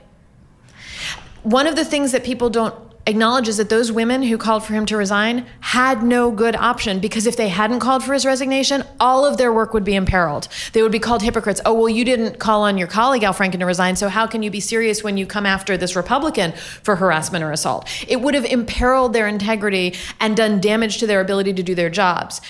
One 1.42 1.66
of 1.66 1.74
the 1.74 1.84
things 1.84 2.12
that 2.12 2.22
people 2.22 2.50
don't 2.50 2.74
acknowledge 3.06 3.46
is 3.46 3.56
that 3.56 3.68
those 3.68 3.92
women 3.92 4.22
who 4.22 4.36
called 4.36 4.64
for 4.64 4.72
him 4.74 4.84
to 4.84 4.96
resign 4.96 5.46
had 5.60 6.02
no 6.02 6.32
good 6.32 6.56
option 6.56 6.98
because 6.98 7.24
if 7.26 7.36
they 7.36 7.48
hadn't 7.48 7.78
called 7.78 8.02
for 8.02 8.12
his 8.12 8.26
resignation, 8.26 8.82
all 8.98 9.24
of 9.24 9.36
their 9.36 9.52
work 9.52 9.72
would 9.72 9.84
be 9.84 9.94
imperiled. 9.94 10.48
They 10.72 10.82
would 10.82 10.90
be 10.90 10.98
called 10.98 11.22
hypocrites. 11.22 11.60
Oh, 11.64 11.72
well, 11.72 11.88
you 11.88 12.04
didn't 12.04 12.40
call 12.40 12.62
on 12.64 12.76
your 12.76 12.88
colleague 12.88 13.22
Al 13.22 13.32
Franken 13.32 13.60
to 13.60 13.66
resign, 13.66 13.94
so 13.94 14.08
how 14.08 14.26
can 14.26 14.42
you 14.42 14.50
be 14.50 14.60
serious 14.60 15.04
when 15.04 15.16
you 15.16 15.24
come 15.24 15.46
after 15.46 15.76
this 15.76 15.94
Republican 15.94 16.52
for 16.82 16.96
harassment 16.96 17.44
or 17.44 17.52
assault? 17.52 17.88
It 18.08 18.20
would 18.20 18.34
have 18.34 18.44
imperiled 18.44 19.12
their 19.12 19.28
integrity 19.28 19.94
and 20.20 20.36
done 20.36 20.60
damage 20.60 20.98
to 20.98 21.06
their 21.06 21.20
ability 21.20 21.54
to 21.54 21.62
do 21.62 21.76
their 21.76 21.90
jobs. 21.90 22.40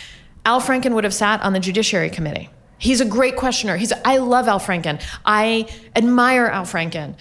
Al 0.47 0.61
Franken 0.61 0.95
would 0.95 1.05
have 1.05 1.15
sat 1.15 1.43
on 1.43 1.53
the 1.53 1.61
Judiciary 1.61 2.09
Committee. 2.09 2.49
He's 2.79 3.01
a 3.01 3.05
great 3.05 3.37
questioner. 3.37 3.77
He's 3.77 3.93
I 4.05 4.19
love 4.19 4.49
Al 4.49 4.61
Franken. 4.61 5.03
I 5.25 5.69
admire 5.95 6.47
Al 6.47 6.65
Franken. 6.65 7.15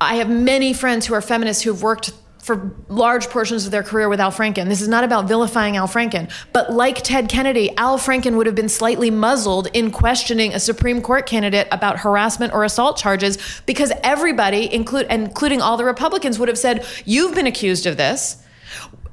I 0.00 0.16
have 0.16 0.28
many 0.28 0.72
friends 0.72 1.06
who 1.06 1.14
are 1.14 1.20
feminists 1.20 1.62
who 1.62 1.72
have 1.72 1.82
worked 1.82 2.12
for 2.48 2.74
large 2.88 3.28
portions 3.28 3.66
of 3.66 3.72
their 3.72 3.82
career 3.82 4.08
with 4.08 4.20
Al 4.20 4.32
Franken. 4.32 4.68
This 4.68 4.80
is 4.80 4.88
not 4.88 5.04
about 5.04 5.28
vilifying 5.28 5.76
Al 5.76 5.86
Franken, 5.86 6.32
but 6.52 6.72
like 6.72 7.02
Ted 7.02 7.28
Kennedy, 7.28 7.76
Al 7.76 7.98
Franken 7.98 8.36
would 8.36 8.46
have 8.46 8.54
been 8.54 8.70
slightly 8.70 9.10
muzzled 9.10 9.68
in 9.74 9.90
questioning 9.90 10.54
a 10.54 10.60
Supreme 10.60 11.02
Court 11.02 11.26
candidate 11.26 11.68
about 11.70 11.98
harassment 11.98 12.54
or 12.54 12.64
assault 12.64 12.96
charges 12.96 13.36
because 13.66 13.92
everybody, 14.02 14.72
include, 14.72 15.06
including 15.10 15.60
all 15.60 15.76
the 15.76 15.84
Republicans, 15.84 16.38
would 16.38 16.48
have 16.48 16.58
said, 16.58 16.86
"You've 17.04 17.34
been 17.34 17.46
accused 17.46 17.86
of 17.86 17.98
this." 17.98 18.42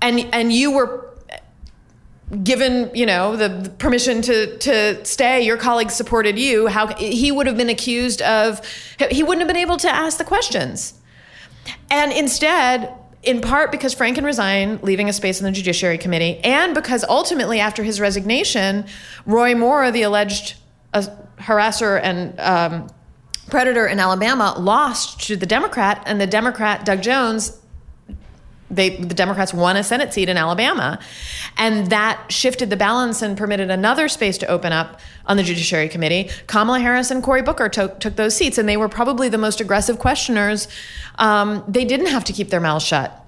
And, 0.01 0.27
and 0.31 0.53
you 0.53 0.71
were 0.71 1.14
given 2.43 2.89
you 2.95 3.05
know 3.05 3.35
the 3.35 3.69
permission 3.77 4.21
to 4.21 4.57
to 4.57 5.05
stay 5.05 5.43
your 5.43 5.57
colleagues 5.57 5.93
supported 5.93 6.39
you 6.39 6.65
how 6.65 6.87
he 6.95 7.31
would 7.31 7.45
have 7.45 7.55
been 7.55 7.69
accused 7.69 8.19
of 8.23 8.59
he 9.11 9.21
wouldn't 9.21 9.41
have 9.41 9.47
been 9.47 9.61
able 9.61 9.77
to 9.77 9.89
ask 9.89 10.17
the 10.17 10.23
questions. 10.23 10.95
And 11.91 12.11
instead 12.11 12.91
in 13.25 13.41
part 13.41 13.71
because 13.71 13.93
Franken 13.95 14.23
resigned, 14.23 14.83
leaving 14.83 15.09
a 15.09 15.13
space 15.13 15.39
in 15.39 15.45
the 15.45 15.51
Judiciary 15.51 15.97
Committee, 15.97 16.39
and 16.43 16.73
because 16.73 17.03
ultimately, 17.03 17.59
after 17.59 17.83
his 17.83 17.99
resignation, 17.99 18.85
Roy 19.25 19.55
Moore, 19.55 19.91
the 19.91 20.03
alleged 20.03 20.55
uh, 20.93 21.03
harasser 21.39 21.99
and 22.01 22.39
um, 22.39 22.87
predator 23.49 23.87
in 23.87 23.99
Alabama, 23.99 24.55
lost 24.57 25.21
to 25.27 25.35
the 25.35 25.45
Democrat, 25.45 26.03
and 26.05 26.21
the 26.21 26.27
Democrat, 26.27 26.85
Doug 26.85 27.01
Jones, 27.01 27.59
they 28.69 28.97
the 28.97 29.13
Democrats 29.13 29.53
won 29.53 29.77
a 29.77 29.83
Senate 29.83 30.13
seat 30.13 30.29
in 30.29 30.37
Alabama, 30.37 30.99
and 31.57 31.89
that 31.89 32.31
shifted 32.31 32.69
the 32.69 32.77
balance 32.77 33.21
and 33.21 33.37
permitted 33.37 33.69
another 33.69 34.07
space 34.07 34.37
to 34.39 34.47
open 34.47 34.73
up 34.73 34.99
on 35.27 35.37
the 35.37 35.43
Judiciary 35.43 35.89
Committee. 35.89 36.29
Kamala 36.47 36.79
Harris 36.79 37.11
and 37.11 37.23
Cory 37.23 37.41
Booker 37.41 37.69
took 37.69 37.99
took 37.99 38.15
those 38.15 38.35
seats, 38.35 38.57
and 38.57 38.67
they 38.67 38.77
were 38.77 38.89
probably 38.89 39.29
the 39.29 39.37
most 39.37 39.61
aggressive 39.61 39.99
questioners. 39.99 40.67
Um, 41.17 41.63
they 41.67 41.85
didn't 41.85 42.07
have 42.07 42.23
to 42.25 42.33
keep 42.33 42.49
their 42.49 42.61
mouths 42.61 42.85
shut 42.85 43.24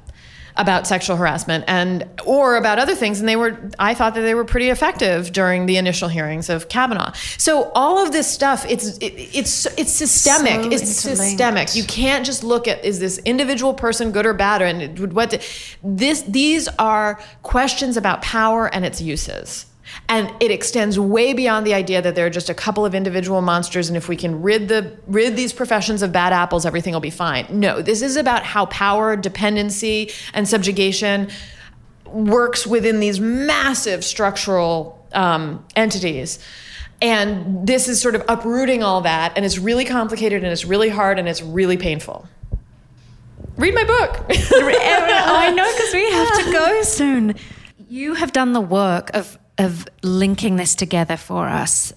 about 0.58 0.88
sexual 0.88 1.16
harassment 1.16 1.64
and 1.68 2.08
or 2.26 2.56
about 2.56 2.80
other 2.80 2.96
things 2.96 3.20
and 3.20 3.30
they 3.30 3.36
were 3.36 3.58
I 3.80 3.94
thought 3.94 4.16
that 4.16 4.22
they 4.22 4.34
were 4.34 4.46
pretty 4.46 4.70
effective 4.70 5.32
during 5.32 5.66
the 5.68 5.78
initial 5.78 6.10
hearings 6.10 6.50
of 6.50 6.68
Kavanaugh. 6.70 7.14
So 7.38 7.72
all 7.76 8.04
of 8.04 8.12
this 8.12 8.28
stuff 8.28 8.66
it's 8.70 8.98
it, 8.98 9.14
it's 9.34 9.66
it's 9.78 9.92
systemic. 9.92 10.64
So 10.64 10.72
it's 10.72 10.90
systemic. 10.90 11.76
You 11.76 11.84
can't 11.84 12.26
just 12.26 12.44
look 12.44 12.68
at 12.68 12.84
is 12.84 13.00
this 13.00 13.20
individual 13.20 13.74
person 13.74 14.12
good 14.12 14.26
or 14.26 14.34
bad 14.34 14.62
and 14.62 15.14
what 15.14 15.30
the, 15.30 15.46
this 15.84 16.24
these 16.24 16.68
are 16.80 17.20
questions 17.44 17.96
about 17.96 18.22
power 18.22 18.74
and 18.74 18.84
its 18.84 19.00
uses. 19.02 19.67
And 20.10 20.32
it 20.40 20.52
extends 20.52 21.00
way 21.00 21.34
beyond 21.34 21.66
the 21.66 21.74
idea 21.74 22.02
that 22.02 22.16
there 22.16 22.26
are 22.26 22.30
just 22.30 22.50
a 22.50 22.54
couple 22.54 22.86
of 22.86 22.96
individual 22.96 23.42
monsters, 23.42 23.90
and 23.90 23.98
if 23.98 24.08
we 24.08 24.16
can 24.16 24.42
rid 24.42 24.68
the 24.68 24.98
rid 25.08 25.36
these 25.36 25.54
professions 25.54 26.02
of 26.02 26.12
bad 26.12 26.34
apples, 26.34 26.66
everything 26.66 26.94
will 26.94 27.02
be 27.02 27.10
fine. 27.10 27.46
No, 27.50 27.82
this 27.82 28.02
is 28.02 28.16
about 28.16 28.44
how 28.44 28.66
power, 28.68 29.16
dependency, 29.16 30.12
and 30.34 30.48
subjugation 30.48 31.30
works 32.06 32.66
within 32.66 33.00
these 33.00 33.20
massive 33.20 34.04
structural 34.04 35.06
um, 35.14 35.66
entities. 35.76 36.40
And 37.02 37.68
this 37.68 37.88
is 37.88 38.02
sort 38.02 38.16
of 38.16 38.24
uprooting 38.28 38.82
all 38.82 39.02
that, 39.02 39.34
and 39.36 39.46
it's 39.46 39.60
really 39.60 39.86
complicated, 39.86 40.44
and 40.44 40.52
it's 40.52 40.66
really 40.66 40.90
hard, 40.90 41.20
and 41.20 41.28
it's 41.28 41.44
really 41.44 41.78
painful. 41.78 42.28
Read 43.56 43.74
my 43.76 43.84
book. 43.84 44.26
I 44.30 45.52
know 45.56 45.72
because 45.74 45.94
we 45.94 46.12
have 46.12 46.46
to 46.46 46.52
go 46.52 46.82
soon. 46.84 47.36
You 47.90 48.16
have 48.16 48.32
done 48.32 48.54
the 48.54 48.62
work 48.62 49.12
of 49.14 49.38
of 49.58 49.88
linking 50.04 50.56
this 50.56 50.76
together 50.76 51.18
for 51.18 51.48
us, 51.48 51.94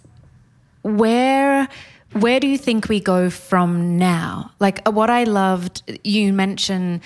where 0.82 1.68
where 2.12 2.40
do 2.40 2.48
you 2.48 2.58
think 2.58 2.88
we 2.88 3.00
go 3.00 3.30
from 3.30 3.96
now? 3.96 4.50
Like 4.58 4.86
what 4.88 5.10
I 5.10 5.24
loved, 5.24 5.82
you 6.02 6.32
mentioned 6.32 7.02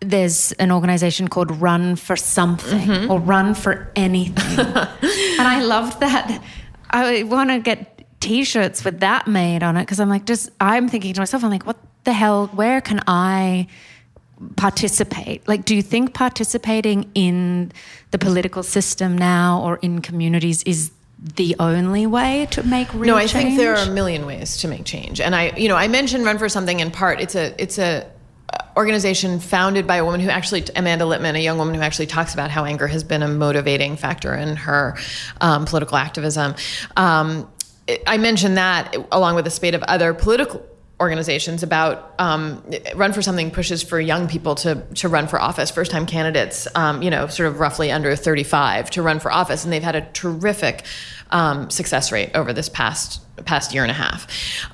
there's 0.00 0.52
an 0.52 0.72
organization 0.72 1.28
called 1.28 1.60
Run 1.60 1.96
for 1.96 2.16
Something 2.16 2.88
mm-hmm. 2.88 3.10
or 3.10 3.20
Run 3.20 3.54
for 3.54 3.90
Anything. 3.94 4.58
and 4.66 5.48
I 5.48 5.62
loved 5.62 6.00
that. 6.00 6.42
I 6.90 7.22
want 7.24 7.50
to 7.50 7.58
get 7.60 8.04
t 8.20 8.44
shirts 8.44 8.84
with 8.84 9.00
that 9.00 9.26
made 9.26 9.62
on 9.62 9.76
it 9.76 9.82
because 9.82 10.00
I'm 10.00 10.08
like, 10.08 10.24
just, 10.24 10.50
I'm 10.60 10.88
thinking 10.88 11.14
to 11.14 11.20
myself, 11.20 11.44
I'm 11.44 11.50
like, 11.50 11.66
what 11.66 11.78
the 12.04 12.12
hell, 12.12 12.48
where 12.48 12.80
can 12.80 13.00
I 13.06 13.66
participate? 14.56 15.46
Like, 15.48 15.64
do 15.64 15.74
you 15.74 15.82
think 15.82 16.14
participating 16.14 17.10
in 17.14 17.72
the 18.10 18.18
political 18.18 18.62
system 18.62 19.16
now 19.16 19.62
or 19.62 19.76
in 19.78 20.00
communities 20.00 20.62
is 20.64 20.92
the 21.18 21.56
only 21.58 22.06
way 22.06 22.46
to 22.52 22.62
make 22.62 22.94
real 22.94 23.14
no 23.14 23.16
i 23.16 23.26
change? 23.26 23.32
think 23.32 23.58
there 23.58 23.74
are 23.74 23.88
a 23.88 23.90
million 23.90 24.24
ways 24.24 24.58
to 24.58 24.68
make 24.68 24.84
change 24.84 25.20
and 25.20 25.34
i 25.34 25.50
you 25.56 25.68
know 25.68 25.74
i 25.74 25.88
mentioned 25.88 26.24
run 26.24 26.38
for 26.38 26.48
something 26.48 26.78
in 26.78 26.92
part 26.92 27.20
it's 27.20 27.34
a 27.34 27.60
it's 27.60 27.76
a 27.76 28.08
organization 28.76 29.40
founded 29.40 29.86
by 29.86 29.96
a 29.96 30.04
woman 30.04 30.20
who 30.20 30.30
actually, 30.30 30.64
Amanda 30.76 31.04
Litman, 31.04 31.34
a 31.34 31.40
young 31.40 31.58
woman 31.58 31.74
who 31.74 31.80
actually 31.80 32.06
talks 32.06 32.32
about 32.32 32.50
how 32.50 32.64
anger 32.64 32.86
has 32.86 33.02
been 33.02 33.22
a 33.22 33.28
motivating 33.28 33.96
factor 33.96 34.34
in 34.34 34.56
her 34.56 34.96
um, 35.40 35.64
political 35.64 35.96
activism. 35.96 36.54
Um, 36.96 37.50
I 38.06 38.18
mentioned 38.18 38.56
that 38.56 38.94
along 39.10 39.34
with 39.34 39.46
a 39.46 39.50
spate 39.50 39.74
of 39.74 39.82
other 39.82 40.14
political 40.14 40.64
organizations 41.00 41.62
about 41.62 42.14
um, 42.18 42.62
run 42.94 43.12
for 43.12 43.22
something 43.22 43.50
pushes 43.50 43.82
for 43.82 44.00
young 44.00 44.26
people 44.28 44.54
to 44.56 44.82
to 44.94 45.08
run 45.08 45.28
for 45.28 45.40
office 45.40 45.70
first 45.70 45.90
time 45.90 46.06
candidates 46.06 46.66
um, 46.74 47.02
you 47.02 47.10
know 47.10 47.28
sort 47.28 47.48
of 47.48 47.60
roughly 47.60 47.92
under 47.92 48.14
35 48.16 48.90
to 48.90 49.02
run 49.02 49.20
for 49.20 49.32
office. 49.32 49.64
And 49.64 49.72
they've 49.72 49.82
had 49.82 49.96
a 49.96 50.02
terrific 50.12 50.84
um, 51.30 51.70
success 51.70 52.10
rate 52.10 52.30
over 52.34 52.52
this 52.52 52.68
past 52.68 53.20
past 53.44 53.72
year 53.72 53.84
and 53.84 53.90
a 53.90 53.94
half. 53.94 54.26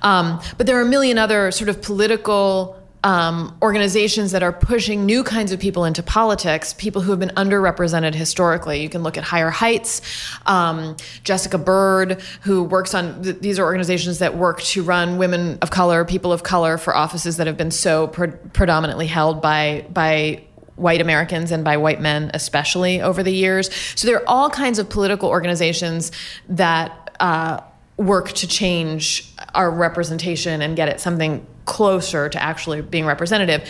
Um, 0.02 0.40
but 0.56 0.66
there 0.66 0.78
are 0.78 0.82
a 0.82 0.88
million 0.88 1.18
other 1.18 1.50
sort 1.50 1.68
of 1.68 1.82
political 1.82 2.80
um, 3.04 3.56
organizations 3.60 4.32
that 4.32 4.42
are 4.42 4.52
pushing 4.52 5.04
new 5.04 5.22
kinds 5.22 5.52
of 5.52 5.60
people 5.60 5.84
into 5.84 6.02
politics, 6.02 6.72
people 6.72 7.02
who 7.02 7.10
have 7.10 7.20
been 7.20 7.32
underrepresented 7.36 8.14
historically. 8.14 8.80
You 8.80 8.88
can 8.88 9.02
look 9.02 9.18
at 9.18 9.24
Higher 9.24 9.50
Heights, 9.50 10.00
um, 10.46 10.96
Jessica 11.22 11.58
Byrd, 11.58 12.22
who 12.40 12.64
works 12.64 12.94
on 12.94 13.22
th- 13.22 13.40
these 13.40 13.58
are 13.58 13.64
organizations 13.64 14.20
that 14.20 14.36
work 14.36 14.62
to 14.62 14.82
run 14.82 15.18
women 15.18 15.58
of 15.60 15.70
color, 15.70 16.04
people 16.06 16.32
of 16.32 16.42
color 16.42 16.78
for 16.78 16.96
offices 16.96 17.36
that 17.36 17.46
have 17.46 17.58
been 17.58 17.70
so 17.70 18.06
pre- 18.08 18.32
predominantly 18.54 19.06
held 19.06 19.42
by 19.42 19.86
by 19.92 20.42
white 20.76 21.00
Americans 21.00 21.52
and 21.52 21.62
by 21.62 21.76
white 21.76 22.00
men, 22.00 22.30
especially 22.34 23.00
over 23.02 23.22
the 23.22 23.30
years. 23.30 23.72
So 23.94 24.08
there 24.08 24.16
are 24.16 24.26
all 24.26 24.50
kinds 24.50 24.78
of 24.78 24.88
political 24.88 25.28
organizations 25.28 26.10
that. 26.48 27.16
Uh, 27.20 27.60
work 27.96 28.32
to 28.32 28.48
change 28.48 29.32
our 29.54 29.70
representation 29.70 30.60
and 30.60 30.74
get 30.74 30.88
it 30.88 31.00
something 31.00 31.46
closer 31.64 32.28
to 32.28 32.42
actually 32.42 32.82
being 32.82 33.06
representative. 33.06 33.68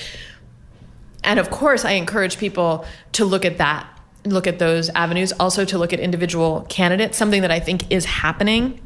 And 1.22 1.38
of 1.40 1.50
course, 1.50 1.84
I 1.84 1.92
encourage 1.92 2.38
people 2.38 2.84
to 3.12 3.24
look 3.24 3.44
at 3.44 3.58
that, 3.58 3.86
look 4.24 4.46
at 4.46 4.58
those 4.58 4.90
avenues, 4.90 5.32
also 5.32 5.64
to 5.64 5.78
look 5.78 5.92
at 5.92 6.00
individual 6.00 6.66
candidates. 6.68 7.16
Something 7.16 7.42
that 7.42 7.50
I 7.50 7.60
think 7.60 7.90
is 7.90 8.04
happening 8.04 8.80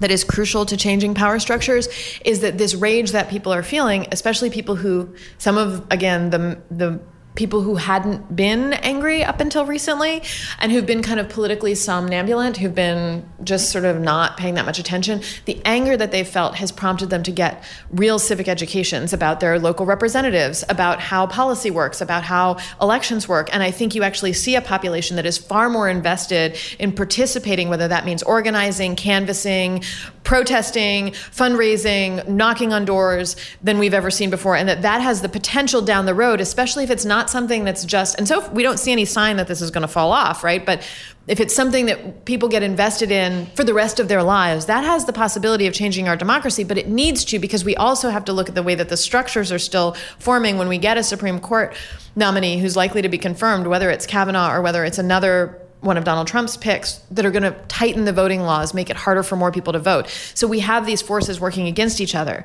that 0.00 0.10
is 0.10 0.24
crucial 0.24 0.66
to 0.66 0.76
changing 0.76 1.14
power 1.14 1.38
structures 1.38 1.88
is 2.24 2.40
that 2.40 2.58
this 2.58 2.74
rage 2.74 3.12
that 3.12 3.30
people 3.30 3.52
are 3.52 3.62
feeling, 3.62 4.06
especially 4.12 4.50
people 4.50 4.76
who, 4.76 5.14
some 5.38 5.56
of, 5.56 5.86
again, 5.90 6.30
the, 6.30 6.60
the 6.70 7.00
people 7.36 7.60
who 7.60 7.76
hadn't 7.76 8.34
been 8.34 8.72
angry 8.72 9.22
up 9.22 9.40
until 9.40 9.66
recently 9.66 10.22
and 10.58 10.72
who've 10.72 10.86
been 10.86 11.02
kind 11.02 11.20
of 11.20 11.28
politically 11.28 11.74
somnambulant, 11.74 12.56
who've 12.56 12.74
been 12.74 13.28
just 13.44 13.70
sort 13.70 13.84
of 13.84 14.00
not 14.00 14.36
paying 14.36 14.54
that 14.54 14.64
much 14.64 14.78
attention, 14.78 15.22
the 15.44 15.60
anger 15.64 15.96
that 15.96 16.10
they've 16.10 16.26
felt 16.26 16.56
has 16.56 16.72
prompted 16.72 17.10
them 17.10 17.22
to 17.22 17.30
get 17.30 17.62
real 17.90 18.18
civic 18.18 18.48
educations 18.48 19.12
about 19.12 19.40
their 19.40 19.58
local 19.58 19.86
representatives, 19.86 20.64
about 20.68 20.98
how 20.98 21.26
policy 21.26 21.70
works, 21.70 22.00
about 22.00 22.24
how 22.24 22.56
elections 22.80 23.28
work. 23.28 23.48
And 23.52 23.62
I 23.62 23.70
think 23.70 23.94
you 23.94 24.02
actually 24.02 24.32
see 24.32 24.56
a 24.56 24.62
population 24.62 25.16
that 25.16 25.26
is 25.26 25.38
far 25.38 25.68
more 25.68 25.88
invested 25.88 26.58
in 26.78 26.92
participating, 26.92 27.68
whether 27.68 27.86
that 27.88 28.04
means 28.04 28.22
organizing, 28.22 28.96
canvassing, 28.96 29.84
protesting, 30.26 31.12
fundraising, 31.12 32.26
knocking 32.26 32.72
on 32.72 32.84
doors 32.84 33.36
than 33.62 33.78
we've 33.78 33.94
ever 33.94 34.10
seen 34.10 34.28
before. 34.28 34.56
And 34.56 34.68
that 34.68 34.82
that 34.82 35.00
has 35.00 35.22
the 35.22 35.28
potential 35.28 35.80
down 35.80 36.04
the 36.04 36.14
road, 36.14 36.40
especially 36.40 36.82
if 36.82 36.90
it's 36.90 37.04
not 37.04 37.30
something 37.30 37.64
that's 37.64 37.84
just, 37.84 38.18
and 38.18 38.26
so 38.26 38.46
we 38.50 38.64
don't 38.64 38.78
see 38.78 38.90
any 38.90 39.04
sign 39.04 39.36
that 39.36 39.46
this 39.46 39.62
is 39.62 39.70
going 39.70 39.82
to 39.82 39.88
fall 39.88 40.10
off, 40.10 40.42
right? 40.42 40.66
But 40.66 40.82
if 41.28 41.38
it's 41.38 41.54
something 41.54 41.86
that 41.86 42.24
people 42.24 42.48
get 42.48 42.64
invested 42.64 43.12
in 43.12 43.46
for 43.54 43.62
the 43.62 43.72
rest 43.72 44.00
of 44.00 44.08
their 44.08 44.24
lives, 44.24 44.66
that 44.66 44.82
has 44.82 45.04
the 45.04 45.12
possibility 45.12 45.68
of 45.68 45.74
changing 45.74 46.08
our 46.08 46.16
democracy, 46.16 46.64
but 46.64 46.76
it 46.76 46.88
needs 46.88 47.24
to 47.26 47.38
because 47.38 47.64
we 47.64 47.76
also 47.76 48.10
have 48.10 48.24
to 48.24 48.32
look 48.32 48.48
at 48.48 48.56
the 48.56 48.64
way 48.64 48.74
that 48.74 48.88
the 48.88 48.96
structures 48.96 49.52
are 49.52 49.60
still 49.60 49.92
forming 50.18 50.58
when 50.58 50.66
we 50.66 50.76
get 50.76 50.98
a 50.98 51.04
Supreme 51.04 51.38
Court 51.38 51.72
nominee 52.16 52.58
who's 52.58 52.74
likely 52.74 53.00
to 53.00 53.08
be 53.08 53.18
confirmed, 53.18 53.68
whether 53.68 53.90
it's 53.90 54.06
Kavanaugh 54.06 54.52
or 54.52 54.60
whether 54.60 54.84
it's 54.84 54.98
another 54.98 55.60
one 55.86 55.96
of 55.96 56.04
Donald 56.04 56.26
Trump's 56.26 56.56
picks 56.56 57.00
that 57.10 57.24
are 57.24 57.30
going 57.30 57.42
to 57.42 57.52
tighten 57.68 58.04
the 58.04 58.12
voting 58.12 58.42
laws, 58.42 58.74
make 58.74 58.90
it 58.90 58.96
harder 58.96 59.22
for 59.22 59.36
more 59.36 59.50
people 59.50 59.72
to 59.72 59.78
vote. 59.78 60.08
So 60.34 60.46
we 60.46 60.60
have 60.60 60.84
these 60.84 61.00
forces 61.00 61.40
working 61.40 61.66
against 61.66 62.00
each 62.00 62.14
other. 62.14 62.44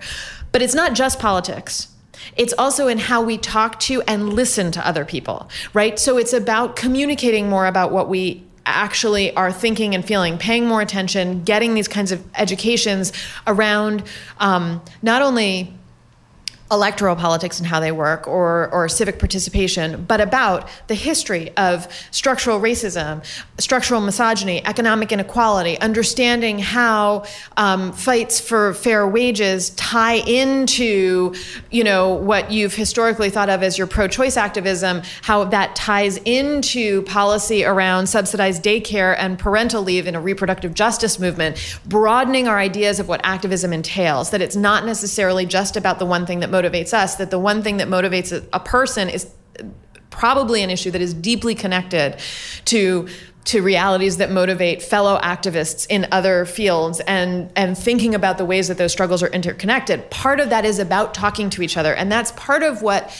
But 0.51 0.61
it's 0.61 0.75
not 0.75 0.93
just 0.93 1.19
politics. 1.19 1.87
It's 2.37 2.53
also 2.57 2.87
in 2.87 2.99
how 2.99 3.21
we 3.21 3.37
talk 3.37 3.79
to 3.81 4.01
and 4.03 4.33
listen 4.33 4.71
to 4.71 4.87
other 4.87 5.05
people, 5.05 5.49
right? 5.73 5.97
So 5.97 6.17
it's 6.17 6.33
about 6.33 6.75
communicating 6.75 7.49
more 7.49 7.65
about 7.65 7.91
what 7.91 8.07
we 8.07 8.43
actually 8.65 9.35
are 9.35 9.51
thinking 9.51 9.95
and 9.95 10.05
feeling, 10.05 10.37
paying 10.37 10.67
more 10.67 10.81
attention, 10.81 11.43
getting 11.43 11.73
these 11.73 11.87
kinds 11.87 12.11
of 12.11 12.23
educations 12.35 13.11
around 13.47 14.03
um, 14.37 14.81
not 15.01 15.21
only 15.21 15.73
electoral 16.71 17.17
politics 17.17 17.59
and 17.59 17.67
how 17.67 17.81
they 17.81 17.91
work 17.91 18.27
or, 18.27 18.69
or 18.73 18.87
civic 18.87 19.19
participation, 19.19 20.05
but 20.05 20.21
about 20.21 20.69
the 20.87 20.95
history 20.95 21.55
of 21.57 21.85
structural 22.11 22.61
racism, 22.61 23.23
structural 23.59 23.99
misogyny, 23.99 24.65
economic 24.65 25.11
inequality, 25.11 25.77
understanding 25.81 26.59
how 26.59 27.25
um, 27.57 27.91
fights 27.91 28.39
for 28.39 28.73
fair 28.73 29.05
wages 29.05 29.71
tie 29.71 30.15
into, 30.25 31.33
you 31.71 31.83
know, 31.83 32.13
what 32.13 32.51
you've 32.51 32.73
historically 32.73 33.29
thought 33.29 33.49
of 33.49 33.63
as 33.63 33.77
your 33.77 33.87
pro-choice 33.87 34.37
activism, 34.37 35.01
how 35.23 35.43
that 35.43 35.75
ties 35.75 36.17
into 36.23 37.01
policy 37.01 37.65
around 37.65 38.07
subsidized 38.07 38.63
daycare 38.63 39.15
and 39.19 39.37
parental 39.37 39.81
leave 39.81 40.07
in 40.07 40.15
a 40.15 40.21
reproductive 40.21 40.73
justice 40.73 41.19
movement, 41.19 41.79
broadening 41.85 42.47
our 42.47 42.57
ideas 42.57 42.97
of 42.99 43.09
what 43.09 43.19
activism 43.25 43.73
entails, 43.73 44.29
that 44.29 44.41
it's 44.41 44.55
not 44.55 44.85
necessarily 44.85 45.45
just 45.45 45.75
about 45.75 45.99
the 45.99 46.05
one 46.05 46.25
thing 46.25 46.39
that 46.39 46.49
motivates 46.49 46.60
us, 46.65 47.15
that 47.15 47.31
the 47.31 47.39
one 47.39 47.61
thing 47.63 47.77
that 47.77 47.87
motivates 47.87 48.31
a, 48.31 48.45
a 48.53 48.59
person 48.59 49.09
is 49.09 49.31
probably 50.09 50.61
an 50.61 50.69
issue 50.69 50.91
that 50.91 51.01
is 51.01 51.13
deeply 51.13 51.55
connected 51.55 52.17
to 52.65 53.07
to 53.43 53.63
realities 53.63 54.17
that 54.17 54.29
motivate 54.29 54.83
fellow 54.83 55.17
activists 55.19 55.87
in 55.89 56.07
other 56.11 56.45
fields 56.45 56.99
and 57.01 57.51
and 57.55 57.77
thinking 57.77 58.13
about 58.13 58.37
the 58.37 58.45
ways 58.45 58.67
that 58.67 58.77
those 58.77 58.91
struggles 58.91 59.23
are 59.23 59.29
interconnected 59.29 60.07
part 60.11 60.39
of 60.39 60.51
that 60.51 60.63
is 60.63 60.77
about 60.77 61.13
talking 61.15 61.49
to 61.49 61.63
each 61.63 61.75
other 61.75 61.95
and 61.95 62.11
that's 62.11 62.31
part 62.33 62.61
of 62.61 62.83
what 62.83 63.11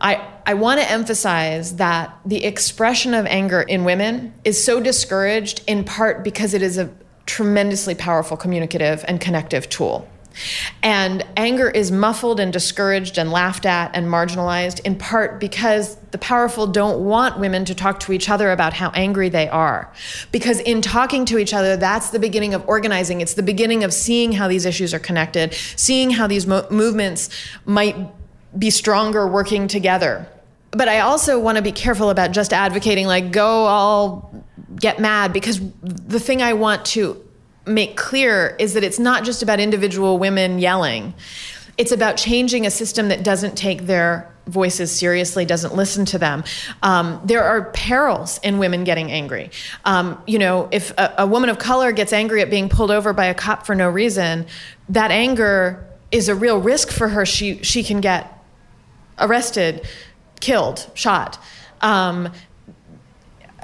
I, 0.00 0.28
I 0.44 0.54
want 0.54 0.80
to 0.80 0.90
emphasize 0.90 1.76
that 1.76 2.18
the 2.26 2.44
expression 2.44 3.14
of 3.14 3.24
anger 3.26 3.62
in 3.62 3.84
women 3.84 4.34
is 4.44 4.62
so 4.62 4.80
discouraged 4.80 5.62
in 5.66 5.84
part 5.84 6.22
because 6.22 6.52
it 6.52 6.62
is 6.62 6.76
a 6.76 6.92
tremendously 7.24 7.94
powerful 7.94 8.36
communicative 8.36 9.04
and 9.08 9.20
connective 9.20 9.68
tool. 9.68 10.08
And 10.82 11.24
anger 11.36 11.68
is 11.70 11.90
muffled 11.90 12.40
and 12.40 12.52
discouraged 12.52 13.18
and 13.18 13.30
laughed 13.30 13.66
at 13.66 13.94
and 13.94 14.06
marginalized 14.06 14.80
in 14.80 14.96
part 14.96 15.40
because 15.40 15.96
the 16.10 16.18
powerful 16.18 16.66
don't 16.66 17.04
want 17.04 17.38
women 17.38 17.64
to 17.64 17.74
talk 17.74 18.00
to 18.00 18.12
each 18.12 18.30
other 18.30 18.50
about 18.50 18.72
how 18.72 18.90
angry 18.90 19.28
they 19.28 19.48
are. 19.48 19.92
Because 20.32 20.60
in 20.60 20.80
talking 20.82 21.24
to 21.26 21.38
each 21.38 21.52
other, 21.52 21.76
that's 21.76 22.10
the 22.10 22.18
beginning 22.18 22.54
of 22.54 22.66
organizing. 22.68 23.20
It's 23.20 23.34
the 23.34 23.42
beginning 23.42 23.84
of 23.84 23.92
seeing 23.92 24.32
how 24.32 24.48
these 24.48 24.64
issues 24.64 24.94
are 24.94 24.98
connected, 24.98 25.54
seeing 25.54 26.10
how 26.10 26.26
these 26.26 26.46
mo- 26.46 26.66
movements 26.70 27.28
might 27.64 27.96
be 28.58 28.70
stronger 28.70 29.26
working 29.26 29.68
together. 29.68 30.26
But 30.70 30.88
I 30.88 31.00
also 31.00 31.38
want 31.38 31.56
to 31.56 31.62
be 31.62 31.72
careful 31.72 32.10
about 32.10 32.32
just 32.32 32.52
advocating, 32.52 33.06
like, 33.06 33.30
go 33.30 33.46
all 33.46 34.44
get 34.78 35.00
mad, 35.00 35.32
because 35.32 35.60
the 35.82 36.20
thing 36.20 36.42
I 36.42 36.52
want 36.52 36.84
to 36.86 37.25
make 37.66 37.96
clear 37.96 38.56
is 38.58 38.74
that 38.74 38.84
it's 38.84 38.98
not 38.98 39.24
just 39.24 39.42
about 39.42 39.60
individual 39.60 40.18
women 40.18 40.58
yelling. 40.58 41.14
It's 41.76 41.92
about 41.92 42.16
changing 42.16 42.64
a 42.64 42.70
system 42.70 43.08
that 43.08 43.22
doesn't 43.22 43.56
take 43.56 43.82
their 43.82 44.32
voices 44.46 44.92
seriously, 44.92 45.44
doesn't 45.44 45.74
listen 45.74 46.04
to 46.06 46.18
them. 46.18 46.44
Um, 46.82 47.20
there 47.24 47.42
are 47.42 47.64
perils 47.72 48.38
in 48.42 48.58
women 48.58 48.84
getting 48.84 49.10
angry. 49.10 49.50
Um, 49.84 50.22
you 50.26 50.38
know, 50.38 50.68
if 50.70 50.92
a, 50.92 51.14
a 51.18 51.26
woman 51.26 51.50
of 51.50 51.58
color 51.58 51.92
gets 51.92 52.12
angry 52.12 52.40
at 52.42 52.48
being 52.48 52.68
pulled 52.68 52.90
over 52.90 53.12
by 53.12 53.26
a 53.26 53.34
cop 53.34 53.66
for 53.66 53.74
no 53.74 53.88
reason, 53.88 54.46
that 54.88 55.10
anger 55.10 55.84
is 56.12 56.28
a 56.28 56.34
real 56.34 56.60
risk 56.60 56.90
for 56.90 57.08
her. 57.08 57.26
She 57.26 57.62
she 57.62 57.82
can 57.82 58.00
get 58.00 58.32
arrested, 59.18 59.86
killed, 60.40 60.88
shot. 60.94 61.38
Um, 61.80 62.32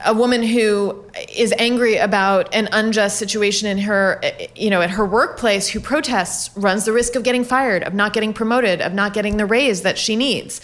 a 0.04 0.14
woman 0.14 0.42
who 0.42 1.04
is 1.34 1.52
angry 1.58 1.96
about 1.96 2.52
an 2.54 2.68
unjust 2.72 3.18
situation 3.18 3.68
in 3.68 3.78
her 3.78 4.20
you 4.54 4.70
know 4.70 4.80
at 4.80 4.90
her 4.90 5.04
workplace 5.04 5.68
who 5.68 5.80
protests 5.80 6.56
runs 6.56 6.84
the 6.84 6.92
risk 6.92 7.14
of 7.14 7.22
getting 7.22 7.44
fired 7.44 7.82
of 7.82 7.94
not 7.94 8.12
getting 8.12 8.32
promoted 8.32 8.80
of 8.80 8.92
not 8.92 9.12
getting 9.12 9.36
the 9.36 9.46
raise 9.46 9.82
that 9.82 9.98
she 9.98 10.16
needs. 10.16 10.60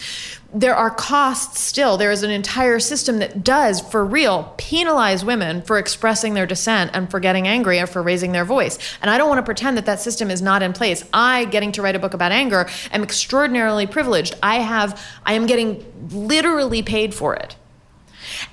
There 0.51 0.75
are 0.75 0.89
costs 0.89 1.61
still. 1.61 1.97
There 1.97 2.09
is 2.09 2.23
an 2.23 2.31
entire 2.31 2.79
system 2.79 3.19
that 3.19 3.43
does 3.43 3.81
for 3.81 4.03
real 4.03 4.55
penalize 4.57 5.23
women 5.23 5.61
for 5.61 5.77
expressing 5.77 6.33
their 6.33 6.47
dissent 6.47 6.89
and 6.95 7.11
for 7.11 7.19
getting 7.19 7.47
angry 7.47 7.79
or 7.79 7.85
for 7.85 8.01
raising 8.01 8.31
their 8.31 8.45
voice. 8.45 8.79
And 9.01 9.11
i 9.11 9.17
don't 9.17 9.29
want 9.29 9.37
to 9.37 9.43
pretend 9.43 9.77
that 9.77 9.85
that 9.85 9.99
system 9.99 10.31
is 10.31 10.41
not 10.41 10.63
in 10.63 10.73
place. 10.73 11.03
I 11.13 11.45
getting 11.45 11.71
to 11.73 11.81
write 11.81 11.95
a 11.95 11.99
book 11.99 12.15
about 12.15 12.31
anger 12.31 12.67
am 12.91 13.03
extraordinarily 13.03 13.85
privileged. 13.85 14.35
I 14.41 14.55
have 14.55 14.99
i 15.25 15.33
am 15.33 15.45
getting 15.45 15.85
literally 16.11 16.81
paid 16.81 17.13
for 17.13 17.35
it 17.35 17.55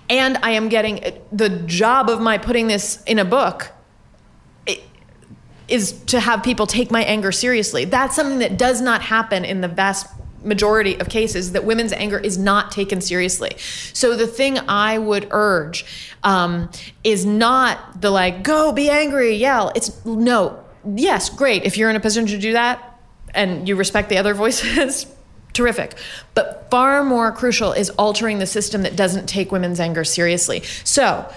and 0.08 0.38
I 0.42 0.50
am 0.50 0.68
getting 0.68 1.20
the 1.32 1.48
job 1.48 2.08
of 2.10 2.20
my 2.20 2.38
putting 2.38 2.66
this 2.68 3.02
in 3.04 3.18
a 3.18 3.24
book 3.24 3.72
is 5.68 5.92
to 6.04 6.20
have 6.20 6.42
people 6.42 6.66
take 6.66 6.90
my 6.90 7.02
anger 7.02 7.32
seriously. 7.32 7.84
That's 7.84 8.14
something 8.14 8.38
that 8.38 8.56
does 8.56 8.80
not 8.80 9.02
happen 9.02 9.44
in 9.44 9.60
the 9.60 9.68
vast 9.68 10.06
majority 10.44 10.98
of 11.00 11.08
cases 11.08 11.52
that 11.52 11.64
women's 11.64 11.92
anger 11.92 12.18
is 12.18 12.38
not 12.38 12.70
taken 12.70 13.00
seriously. 13.00 13.52
So 13.92 14.16
the 14.16 14.26
thing 14.26 14.58
I 14.68 14.98
would 14.98 15.26
urge 15.30 15.84
um, 16.22 16.70
is 17.02 17.26
not 17.26 18.00
the 18.00 18.10
like, 18.10 18.42
go 18.42 18.72
be 18.72 18.88
angry, 18.88 19.34
yell. 19.34 19.72
It's 19.74 20.04
no, 20.04 20.64
yes, 20.84 21.28
great. 21.30 21.64
If 21.64 21.76
you're 21.76 21.90
in 21.90 21.96
a 21.96 22.00
position 22.00 22.28
to 22.28 22.38
do 22.38 22.52
that 22.52 23.00
and 23.34 23.68
you 23.68 23.74
respect 23.74 24.08
the 24.08 24.18
other 24.18 24.34
voices, 24.44 25.06
terrific. 25.56 25.94
But 26.34 26.68
far 26.70 27.02
more 27.02 27.32
crucial 27.32 27.72
is 27.72 27.90
altering 27.90 28.38
the 28.38 28.46
system 28.46 28.82
that 28.82 28.94
doesn't 28.94 29.26
take 29.26 29.50
women's 29.50 29.80
anger 29.80 30.04
seriously. 30.04 30.62
So 30.84 31.28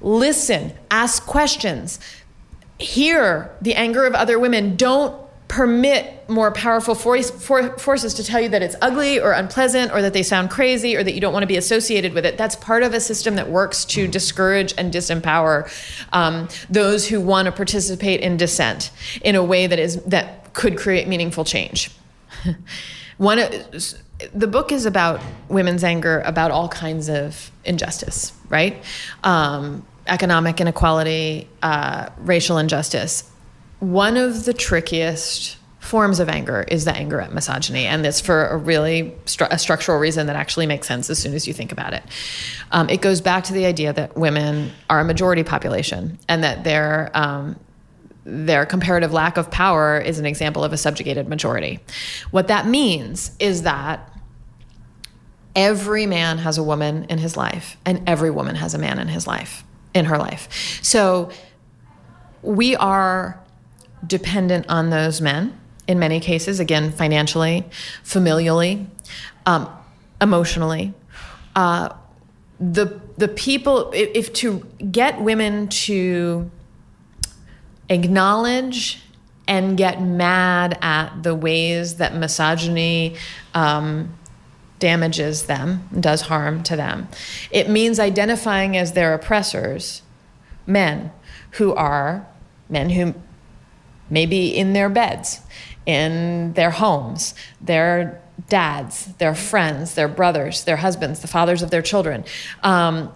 listen, 0.00 0.72
ask 0.90 1.24
questions, 1.26 1.98
hear 2.78 3.50
the 3.60 3.74
anger 3.74 4.06
of 4.06 4.14
other 4.14 4.38
women. 4.38 4.76
Don't 4.76 5.20
permit 5.48 6.28
more 6.28 6.50
powerful 6.50 6.94
force, 6.94 7.30
for, 7.30 7.78
forces 7.78 8.14
to 8.14 8.24
tell 8.24 8.40
you 8.40 8.48
that 8.48 8.62
it's 8.62 8.74
ugly 8.80 9.20
or 9.20 9.32
unpleasant 9.32 9.92
or 9.92 10.02
that 10.02 10.12
they 10.12 10.22
sound 10.22 10.50
crazy 10.50 10.96
or 10.96 11.04
that 11.04 11.12
you 11.12 11.20
don't 11.20 11.32
want 11.32 11.42
to 11.42 11.46
be 11.46 11.56
associated 11.56 12.12
with 12.12 12.26
it. 12.26 12.36
That's 12.36 12.56
part 12.56 12.82
of 12.82 12.94
a 12.94 13.00
system 13.00 13.36
that 13.36 13.48
works 13.48 13.84
to 13.86 14.08
discourage 14.08 14.74
and 14.76 14.92
disempower 14.92 15.70
um, 16.12 16.48
those 16.70 17.06
who 17.06 17.20
want 17.20 17.46
to 17.46 17.52
participate 17.52 18.20
in 18.20 18.36
dissent 18.36 18.90
in 19.22 19.34
a 19.34 19.44
way 19.44 19.66
that 19.66 19.78
is 19.78 20.02
that 20.04 20.52
could 20.54 20.76
create 20.76 21.06
meaningful 21.06 21.44
change. 21.44 21.90
One, 23.18 23.38
the 23.38 24.46
book 24.46 24.72
is 24.72 24.86
about 24.86 25.20
women's 25.48 25.84
anger 25.84 26.20
about 26.24 26.50
all 26.50 26.68
kinds 26.68 27.08
of 27.08 27.50
injustice, 27.64 28.32
right? 28.48 28.82
Um, 29.22 29.86
economic 30.06 30.60
inequality, 30.60 31.48
uh, 31.62 32.10
racial 32.18 32.58
injustice 32.58 33.30
one 33.84 34.16
of 34.16 34.44
the 34.44 34.54
trickiest 34.54 35.56
forms 35.78 36.18
of 36.18 36.30
anger 36.30 36.64
is 36.68 36.86
the 36.86 36.92
anger 36.96 37.20
at 37.20 37.32
misogyny, 37.32 37.86
and 37.86 38.06
it's 38.06 38.20
for 38.20 38.46
a 38.46 38.56
really 38.56 39.14
stru- 39.26 39.48
a 39.50 39.58
structural 39.58 39.98
reason 39.98 40.26
that 40.26 40.36
actually 40.36 40.66
makes 40.66 40.88
sense 40.88 41.10
as 41.10 41.18
soon 41.18 41.34
as 41.34 41.46
you 41.46 41.52
think 41.52 41.70
about 41.70 41.92
it. 41.92 42.02
Um, 42.72 42.88
it 42.88 43.02
goes 43.02 43.20
back 43.20 43.44
to 43.44 43.52
the 43.52 43.66
idea 43.66 43.92
that 43.92 44.16
women 44.16 44.72
are 44.88 45.00
a 45.00 45.04
majority 45.04 45.44
population, 45.44 46.18
and 46.28 46.42
that 46.42 46.64
their 46.64 47.10
um, 47.12 47.58
their 48.24 48.64
comparative 48.64 49.12
lack 49.12 49.36
of 49.36 49.50
power 49.50 49.98
is 49.98 50.18
an 50.18 50.26
example 50.26 50.64
of 50.64 50.72
a 50.72 50.76
subjugated 50.76 51.28
majority. 51.28 51.80
What 52.30 52.48
that 52.48 52.66
means 52.66 53.32
is 53.38 53.62
that 53.62 54.10
every 55.54 56.06
man 56.06 56.38
has 56.38 56.58
a 56.58 56.62
woman 56.62 57.04
in 57.04 57.18
his 57.18 57.36
life, 57.36 57.76
and 57.84 58.02
every 58.08 58.30
woman 58.30 58.56
has 58.56 58.74
a 58.74 58.78
man 58.78 58.98
in 58.98 59.08
his 59.08 59.26
life, 59.26 59.62
in 59.92 60.06
her 60.06 60.18
life. 60.18 60.80
So 60.82 61.30
we 62.42 62.76
are 62.76 63.40
dependent 64.06 64.66
on 64.68 64.90
those 64.90 65.20
men 65.20 65.58
in 65.86 65.98
many 65.98 66.18
cases, 66.20 66.60
again, 66.60 66.92
financially, 66.92 67.64
familially, 68.02 68.86
um, 69.46 69.68
emotionally. 70.20 70.94
Uh, 71.54 71.90
the 72.58 73.00
the 73.18 73.28
people, 73.28 73.92
if, 73.92 74.10
if 74.14 74.32
to 74.34 74.66
get 74.90 75.20
women 75.20 75.68
to 75.68 76.50
acknowledge 77.88 79.02
and 79.46 79.76
get 79.76 80.00
mad 80.00 80.78
at 80.80 81.22
the 81.22 81.34
ways 81.34 81.96
that 81.96 82.14
misogyny 82.14 83.16
um, 83.52 84.14
damages 84.78 85.44
them, 85.44 85.88
does 85.98 86.22
harm 86.22 86.62
to 86.62 86.76
them, 86.76 87.08
it 87.50 87.68
means 87.68 88.00
identifying 88.00 88.76
as 88.76 88.92
their 88.92 89.14
oppressors 89.14 90.02
men 90.66 91.12
who 91.52 91.74
are 91.74 92.26
men 92.68 92.90
who 92.90 93.14
maybe 94.10 94.48
in 94.48 94.72
their 94.72 94.88
beds, 94.88 95.40
in 95.86 96.52
their 96.54 96.70
homes, 96.70 97.34
their 97.60 98.20
dads, 98.48 99.06
their 99.18 99.34
friends, 99.34 99.94
their 99.94 100.08
brothers, 100.08 100.64
their 100.64 100.76
husbands, 100.76 101.20
the 101.20 101.28
fathers 101.28 101.62
of 101.62 101.70
their 101.70 101.82
children. 101.82 102.24
Um, 102.62 103.12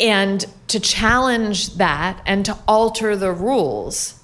and 0.00 0.46
to 0.68 0.80
challenge 0.80 1.74
that 1.74 2.20
and 2.24 2.44
to 2.46 2.58
alter 2.66 3.14
the 3.14 3.32
rules 3.32 4.20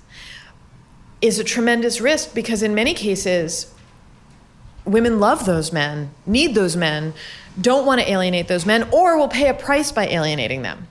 is 1.20 1.38
a 1.38 1.44
tremendous 1.44 2.00
risk 2.00 2.34
because, 2.34 2.62
in 2.62 2.74
many 2.74 2.94
cases, 2.94 3.72
women 4.84 5.20
love 5.20 5.44
those 5.44 5.72
men, 5.72 6.10
need 6.24 6.54
those 6.54 6.76
men, 6.76 7.12
don't 7.60 7.86
want 7.86 8.00
to 8.00 8.10
alienate 8.10 8.48
those 8.48 8.66
men, 8.66 8.88
or 8.92 9.16
will 9.16 9.28
pay 9.28 9.48
a 9.48 9.54
price 9.54 9.92
by 9.92 10.06
alienating 10.06 10.62
them. 10.62 10.88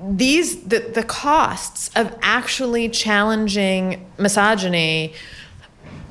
These 0.00 0.62
the, 0.62 0.78
the 0.78 1.02
costs 1.02 1.90
of 1.96 2.16
actually 2.22 2.88
challenging 2.88 4.08
misogyny 4.16 5.14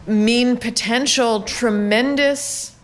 mean 0.05 0.57
potential 0.57 1.41
tremendous 1.43 2.75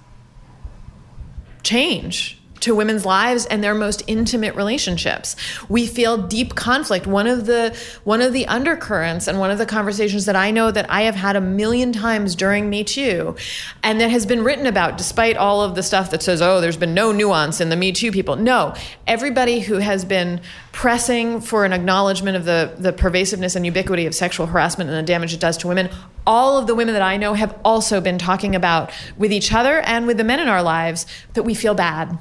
change 1.64 2.40
to 2.64 2.74
women's 2.74 3.06
lives 3.06 3.46
and 3.48 3.62
their 3.62 3.76
most 3.76 4.04
intimate 4.08 4.56
relationships. 4.56 5.36
We 5.68 5.86
feel 5.86 6.18
deep 6.18 6.56
conflict. 6.56 7.06
One 7.06 7.28
of 7.28 7.46
the 7.46 7.78
one 8.06 8.22
of 8.22 8.32
the 8.32 8.46
undercurrents 8.48 9.28
and 9.28 9.38
one 9.38 9.52
of 9.52 9.58
the 9.58 9.66
conversations 9.66 10.26
that 10.26 10.36
I 10.36 10.52
know 10.52 10.72
that 10.72 10.90
I 10.90 11.02
have 11.02 11.16
had 11.16 11.36
a 11.36 11.42
million 11.42 11.92
times 11.92 12.36
during 12.36 12.70
Me 12.70 12.84
Too 12.84 13.36
and 13.84 14.00
that 14.00 14.10
has 14.12 14.26
been 14.26 14.44
written 14.44 14.66
about 14.66 14.98
despite 14.98 15.36
all 15.36 15.62
of 15.62 15.76
the 15.76 15.84
stuff 15.84 16.10
that 16.12 16.24
says, 16.24 16.42
"Oh, 16.42 16.62
there's 16.62 16.78
been 16.78 16.94
no 16.94 17.12
nuance 17.12 17.60
in 17.60 17.68
the 17.68 17.76
Me 17.76 17.92
Too 17.92 18.12
people." 18.12 18.38
No, 18.38 18.74
everybody 19.08 19.60
who 19.60 19.80
has 19.80 20.06
been 20.06 20.40
pressing 20.72 21.42
for 21.42 21.66
an 21.66 21.74
acknowledgement 21.74 22.38
of 22.38 22.46
the 22.46 22.74
the 22.78 22.94
pervasiveness 22.94 23.56
and 23.56 23.66
ubiquity 23.66 24.06
of 24.06 24.16
sexual 24.16 24.48
harassment 24.48 24.90
and 24.90 24.98
the 24.98 25.04
damage 25.04 25.34
it 25.34 25.40
does 25.42 25.58
to 25.58 25.68
women, 25.68 25.90
all 26.26 26.58
of 26.58 26.68
the 26.68 26.76
women 26.76 26.94
that 26.94 27.02
I 27.02 27.18
know 27.18 27.34
have 27.34 27.54
also 27.66 28.00
been 28.00 28.18
talking 28.18 28.56
about 28.56 28.92
with 29.18 29.34
each 29.34 29.54
other 29.54 29.82
and 29.82 30.08
with 30.08 30.18
the 30.18 30.24
men 30.24 30.40
in 30.40 30.48
our 30.48 30.64
lives 30.64 31.06
that 31.34 31.44
we 31.44 31.54
feel 31.54 31.74
bad 31.74 32.18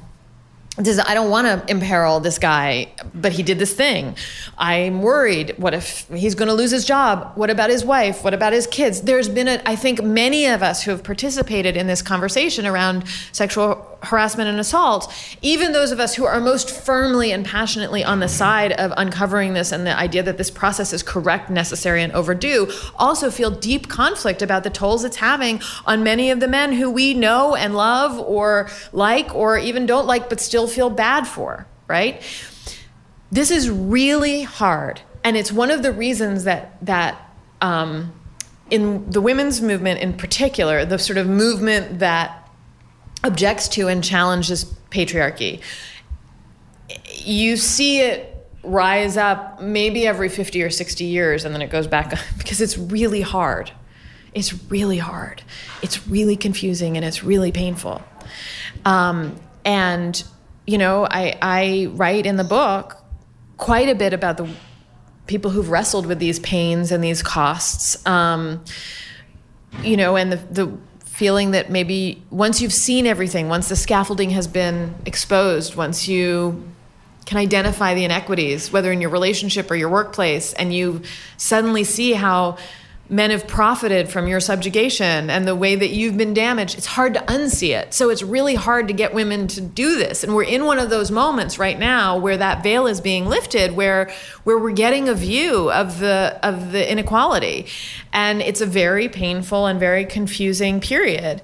this, 0.79 0.99
I 0.99 1.13
don't 1.13 1.31
want 1.31 1.47
to 1.47 1.71
imperil 1.71 2.21
this 2.21 2.39
guy, 2.39 2.91
but 3.15 3.33
he 3.33 3.43
did 3.43 3.59
this 3.59 3.75
thing. 3.75 4.17
I'm 4.57 5.03
worried. 5.03 5.55
What 5.59 5.75
if 5.75 6.09
he's 6.09 6.35
going 6.35 6.49
to 6.49 6.55
lose 6.55 6.71
his 6.71 6.87
job? 6.87 7.33
What 7.35 7.51
about 7.51 7.69
his 7.69 7.85
wife? 7.85 8.25
What 8.25 8.33
about 8.33 8.55
his 8.55 8.67
kids? 8.67 9.03
There's 9.03 9.29
been, 9.29 9.49
a, 9.49 9.61
I 9.67 9.77
think, 9.77 10.03
many 10.03 10.47
of 10.47 10.63
us 10.63 10.83
who 10.83 10.91
have 10.91 11.05
participated 11.05 11.77
in 11.77 11.89
this 11.89 12.01
conversation 12.01 12.67
around 12.67 13.07
sexual 13.33 13.93
harassment 14.03 14.49
and 14.49 14.59
assault, 14.59 15.13
even 15.43 15.73
those 15.73 15.93
of 15.93 16.01
us 16.01 16.15
who 16.15 16.25
are 16.25 16.41
most 16.41 16.71
firmly 16.71 17.33
and 17.33 17.45
passionately 17.45 18.03
on 18.03 18.21
the 18.21 18.29
side 18.29 18.73
of 18.73 18.93
uncovering 18.97 19.55
this 19.55 19.71
and 19.73 19.87
the 19.87 19.97
idea 19.97 20.23
that 20.23 20.39
this 20.39 20.51
process 20.51 20.93
is 20.93 21.03
correct, 21.03 21.51
necessary, 21.51 22.03
and 22.03 22.13
overdue, 22.13 22.69
also 22.99 23.31
feel 23.31 23.51
deep 23.51 23.89
conflict 23.89 24.43
about 24.43 24.65
the 24.65 24.71
tolls 24.71 25.05
it's 25.05 25.17
having 25.17 25.61
on 25.87 26.03
many 26.03 26.31
of 26.31 26.41
the 26.41 26.49
men 26.49 26.73
who 26.73 26.91
we 26.91 27.15
know 27.15 27.55
and 27.55 27.77
love 27.77 28.19
or 28.19 28.69
like 28.93 29.33
or 29.35 29.57
even 29.57 29.87
don't 29.87 30.07
like 30.07 30.29
but 30.29 30.41
still 30.41 30.62
feel 30.67 30.91
bad 30.91 31.27
for, 31.27 31.67
right? 31.89 32.23
This 33.31 33.51
is 33.51 33.71
really 33.71 34.43
hard. 34.43 35.01
And 35.25 35.37
it's 35.37 35.53
one 35.53 35.71
of 35.71 35.83
the 35.83 35.93
reasons 35.93 36.45
that 36.45 36.85
that 36.85 37.31
um, 37.61 38.13
in 38.71 39.11
the 39.11 39.21
women's 39.21 39.61
movement 39.61 40.01
in 40.01 40.15
particular, 40.15 40.85
the 40.85 40.99
sort 40.99 41.19
of 41.19 41.29
movement 41.29 42.01
that 42.01 42.49
objects 43.25 43.69
to 43.69 43.89
and 43.89 44.03
challenges 44.03 44.65
patriarchy. 44.91 45.61
You 47.19 47.57
see 47.57 48.01
it 48.01 48.29
rise 48.65 49.17
up 49.17 49.61
maybe 49.61 50.07
every 50.07 50.29
50 50.29 50.63
or 50.63 50.71
60 50.71 51.05
years 51.05 51.45
and 51.45 51.55
then 51.55 51.63
it 51.63 51.71
goes 51.71 51.87
back 51.87 52.15
because 52.39 52.61
it's 52.61 52.77
really 52.77 53.21
hard. 53.21 53.71
It's 54.35 54.71
really 54.71 54.99
hard. 54.99 55.43
It's 55.83 56.07
really 56.09 56.37
confusing 56.37 56.97
and 56.97 57.05
it's 57.05 57.23
really 57.23 57.53
painful. 57.53 58.03
Um, 58.85 59.39
and, 59.65 60.23
you 60.67 60.79
know, 60.79 61.07
I, 61.11 61.39
I 61.43 61.89
write 61.93 62.27
in 62.27 62.37
the 62.37 62.45
book 62.45 62.97
quite 63.57 63.89
a 63.89 63.95
bit 63.95 64.13
about 64.13 64.37
the 64.37 64.49
people 65.27 65.51
who've 65.51 65.71
wrestled 65.71 66.07
with 66.07 66.19
these 66.19 66.39
pains 66.41 66.93
and 66.93 67.03
these 67.03 67.23
costs. 67.23 68.05
Um, 68.07 68.65
you 69.83 69.97
know, 69.97 70.17
and 70.17 70.33
the, 70.33 70.37
the 70.37 70.79
feeling 71.05 71.53
that 71.53 71.71
maybe 71.71 72.23
once 72.31 72.61
you've 72.61 72.73
seen 72.73 73.07
everything, 73.07 73.49
once 73.49 73.69
the 73.69 73.77
scaffolding 73.77 74.31
has 74.31 74.47
been 74.47 74.95
exposed, 75.07 75.75
once 75.75 76.09
you 76.09 76.69
can 77.27 77.39
identify 77.39 77.95
the 77.95 78.05
inequities, 78.05 78.73
whether 78.73 78.91
in 78.91 79.01
your 79.01 79.11
relationship 79.11 79.71
or 79.71 79.77
your 79.77 79.89
workplace, 79.89 80.53
and 80.55 80.75
you 80.75 81.03
suddenly 81.37 81.85
see 81.85 82.13
how 82.13 82.57
men 83.13 83.31
have 83.31 83.47
profited 83.47 84.09
from 84.09 84.27
your 84.27 84.41
subjugation 84.41 85.29
and 85.29 85.47
the 85.47 85.55
way 85.55 85.77
that 85.77 85.91
you've 85.91 86.17
been 86.17 86.33
damaged, 86.33 86.79
it's 86.79 86.87
hard 86.87 87.13
to 87.13 87.21
unsee 87.21 87.79
it. 87.79 87.93
So 87.93 88.09
it's 88.09 88.23
really 88.23 88.55
hard 88.55 88.89
to 88.89 88.95
get 88.95 89.13
women 89.13 89.47
to 89.49 89.61
do 89.61 89.97
this. 89.97 90.25
And 90.25 90.35
we're 90.35 90.45
in 90.45 90.65
one 90.65 90.79
of 90.79 90.89
those 90.89 91.11
moments 91.11 91.59
right 91.59 91.79
now 91.79 92.17
where 92.19 92.39
that 92.39 92.63
veil 92.63 92.87
is 92.87 93.03
being 93.03 93.27
lifted, 93.27 93.73
where 93.73 94.11
where 94.45 94.59
we're 94.59 94.73
getting 94.73 95.09
a 95.09 95.15
view 95.15 95.71
of 95.71 95.99
the 95.99 96.39
of 96.43 96.73
the 96.73 96.91
inequality. 96.91 97.67
And 98.15 98.41
it's 98.41 98.63
a 98.63 98.67
very 98.67 99.09
painful 99.09 99.67
and 99.67 99.79
very 99.79 100.07
confusing 100.07 100.81
period. 100.81 101.43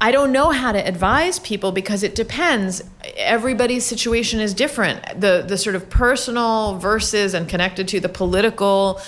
I 0.00 0.12
don't 0.12 0.30
know 0.30 0.50
how 0.50 0.70
to 0.70 0.78
advise 0.78 1.40
people 1.40 1.72
because 1.72 2.04
it 2.04 2.14
depends. 2.14 2.84
Everybody's 3.16 3.84
situation 3.84 4.38
is 4.38 4.54
different. 4.54 5.02
The 5.20 5.44
the 5.46 5.58
sort 5.58 5.74
of 5.74 5.90
personal 5.90 6.78
versus 6.78 7.34
and 7.34 7.48
connected 7.48 7.88
to 7.88 7.98
the 7.98 8.08
political 8.08 9.00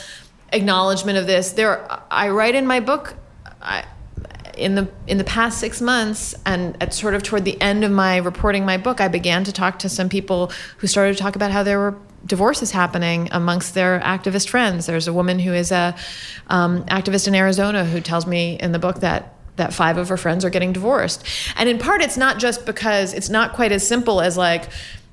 acknowledgement 0.53 1.19
of 1.19 1.27
this. 1.27 1.53
There, 1.53 1.87
I 2.11 2.31
write 2.31 2.55
in 2.55 2.67
my 2.67 2.81
book. 2.81 3.15
I, 3.61 3.85
in 4.57 4.75
the 4.75 4.89
in 5.07 5.17
the 5.17 5.25
past 5.25 5.59
six 5.59 5.81
months, 5.81 6.35
and 6.45 6.77
at 6.83 6.93
sort 6.93 7.15
of 7.15 7.23
toward 7.23 7.45
the 7.45 7.61
end 7.61 7.85
of 7.85 7.91
my 7.91 8.19
reporting 8.19 8.65
my 8.65 8.77
book, 8.77 9.01
I 9.01 9.09
began 9.09 9.45
to 9.45 9.53
talk 9.53 9.79
to 9.81 9.89
some 9.89 10.09
people 10.09 10.53
who 10.79 10.87
started 10.87 11.17
to 11.17 11.23
talk 11.23 11.37
about 11.37 11.51
how 11.51 11.63
there 11.63 11.79
were 11.79 11.97
divorces 12.27 12.71
happening 12.71 13.29
amongst 13.33 13.75
their 13.75 14.01
activist 14.01 14.49
friends. 14.49 14.87
There's 14.87 15.09
a 15.09 15.13
woman 15.13 15.39
who 15.39 15.55
is 15.55 15.73
a 15.73 15.95
um, 16.49 16.85
activist 16.85 17.27
in 17.27 17.35
Arizona 17.35 17.85
who 17.85 18.01
tells 18.01 18.27
me 18.27 18.59
in 18.61 18.73
the 18.73 18.79
book 18.79 19.01
that 19.01 19.35
that 19.57 19.75
five 19.75 19.99
of 19.99 20.09
her 20.09 20.17
friends 20.17 20.45
are 20.45 20.51
getting 20.51 20.73
divorced. 20.73 21.25
And 21.57 21.69
in 21.69 21.79
part, 21.79 22.03
it's 22.03 22.17
not 22.17 22.39
just 22.39 22.65
because 22.65 23.13
it's 23.13 23.29
not 23.29 23.53
quite 23.53 23.73
as 23.73 23.87
simple 23.87 24.21
as 24.21 24.37
like, 24.37 24.69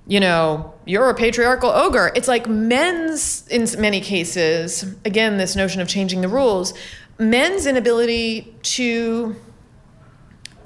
you 0.07 0.21
know, 0.21 0.73
you're 0.85 1.09
a 1.09 1.13
patriarchal 1.13 1.69
ogre. 1.69 2.11
It's 2.15 2.29
like 2.29 2.47
men's, 2.47 3.45
in 3.49 3.67
many 3.79 3.99
cases, 3.99 4.83
again, 5.03 5.37
this 5.37 5.55
notion 5.55 5.81
of 5.81 5.89
changing 5.89 6.21
the 6.21 6.29
rules, 6.29 6.73
men's 7.19 7.65
inability 7.65 8.55
to 8.61 9.35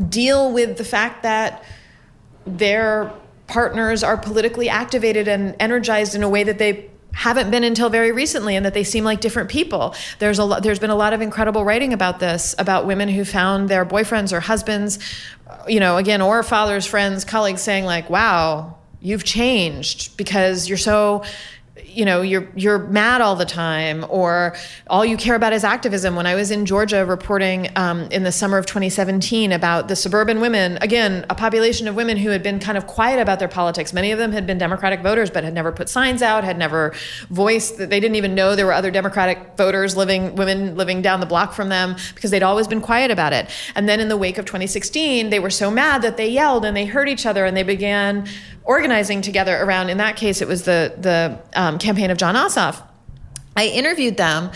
deal 0.09 0.51
with 0.51 0.77
the 0.77 0.83
fact 0.83 1.23
that 1.23 1.63
their 2.45 3.11
partners 3.47 4.03
are 4.03 4.15
politically 4.15 4.69
activated 4.69 5.27
and 5.27 5.55
energized 5.59 6.13
in 6.13 6.21
a 6.21 6.29
way 6.29 6.43
that 6.43 6.59
they 6.59 6.89
haven't 7.13 7.51
been 7.51 7.63
until 7.63 7.89
very 7.89 8.11
recently 8.11 8.55
and 8.55 8.65
that 8.65 8.73
they 8.73 8.83
seem 8.83 9.03
like 9.03 9.21
different 9.21 9.49
people. 9.49 9.93
There's 10.19 10.39
a 10.39 10.45
lot, 10.45 10.63
there's 10.63 10.79
been 10.79 10.91
a 10.91 10.95
lot 10.95 11.13
of 11.13 11.21
incredible 11.21 11.65
writing 11.65 11.93
about 11.93 12.19
this 12.19 12.55
about 12.57 12.85
women 12.85 13.09
who 13.09 13.25
found 13.25 13.69
their 13.69 13.85
boyfriends 13.85 14.31
or 14.31 14.39
husbands, 14.39 14.97
you 15.67 15.79
know, 15.79 15.97
again 15.97 16.21
or 16.21 16.41
fathers, 16.41 16.85
friends, 16.85 17.25
colleagues 17.25 17.61
saying 17.61 17.83
like, 17.83 18.09
"Wow, 18.09 18.77
you've 19.01 19.23
changed 19.23 20.15
because 20.15 20.69
you're 20.69 20.77
so 20.77 21.23
you 21.85 22.05
know 22.05 22.21
you're 22.21 22.49
you're 22.55 22.79
mad 22.79 23.21
all 23.21 23.35
the 23.35 23.45
time 23.45 24.05
or 24.09 24.55
all 24.87 25.05
you 25.05 25.17
care 25.17 25.35
about 25.35 25.53
is 25.53 25.63
activism. 25.63 26.15
When 26.15 26.25
i 26.25 26.35
was 26.35 26.51
in 26.51 26.65
georgia 26.65 27.05
reporting 27.05 27.69
um, 27.75 28.03
in 28.11 28.23
the 28.23 28.31
summer 28.31 28.57
of 28.57 28.65
2017 28.65 29.51
about 29.51 29.87
the 29.87 29.95
suburban 29.95 30.41
women 30.41 30.77
again 30.81 31.25
a 31.29 31.35
population 31.35 31.87
of 31.87 31.95
women 31.95 32.17
who 32.17 32.29
had 32.29 32.43
been 32.43 32.59
kind 32.59 32.77
of 32.77 32.87
quiet 32.87 33.19
about 33.19 33.39
their 33.39 33.47
politics. 33.47 33.93
Many 33.93 34.11
of 34.11 34.19
them 34.19 34.31
had 34.31 34.45
been 34.45 34.57
democratic 34.57 35.01
voters 35.01 35.29
but 35.29 35.43
had 35.43 35.53
never 35.53 35.71
put 35.71 35.89
signs 35.89 36.21
out 36.21 36.43
had 36.43 36.57
never 36.57 36.93
voiced 37.29 37.77
that 37.77 37.89
they 37.89 37.99
didn't 37.99 38.15
even 38.15 38.35
know 38.35 38.55
there 38.55 38.65
were 38.65 38.73
other 38.73 38.91
democratic 38.91 39.55
voters 39.57 39.95
living 39.95 40.35
women 40.35 40.75
living 40.75 41.01
down 41.01 41.19
the 41.19 41.25
block 41.25 41.53
from 41.53 41.69
them 41.69 41.95
because 42.15 42.31
they'd 42.31 42.43
always 42.43 42.67
been 42.67 42.81
quiet 42.81 43.11
about 43.11 43.33
it. 43.33 43.49
And 43.75 43.87
then 43.87 43.99
in 43.99 44.09
the 44.09 44.17
wake 44.17 44.37
of 44.37 44.45
2016 44.45 45.29
they 45.29 45.39
were 45.39 45.49
so 45.49 45.71
mad 45.71 46.01
that 46.01 46.17
they 46.17 46.29
yelled 46.29 46.65
and 46.65 46.75
they 46.75 46.85
hurt 46.85 47.07
each 47.07 47.25
other 47.25 47.45
and 47.45 47.55
they 47.55 47.63
began 47.63 48.27
organizing 48.63 49.21
together 49.21 49.55
around, 49.61 49.89
in 49.89 49.97
that 49.97 50.15
case, 50.15 50.41
it 50.41 50.47
was 50.47 50.63
the, 50.63 50.93
the 50.97 51.39
um, 51.59 51.79
campaign 51.79 52.11
of 52.11 52.17
Jon 52.17 52.35
Ossoff. 52.35 52.81
I 53.55 53.67
interviewed 53.67 54.17
them 54.17 54.51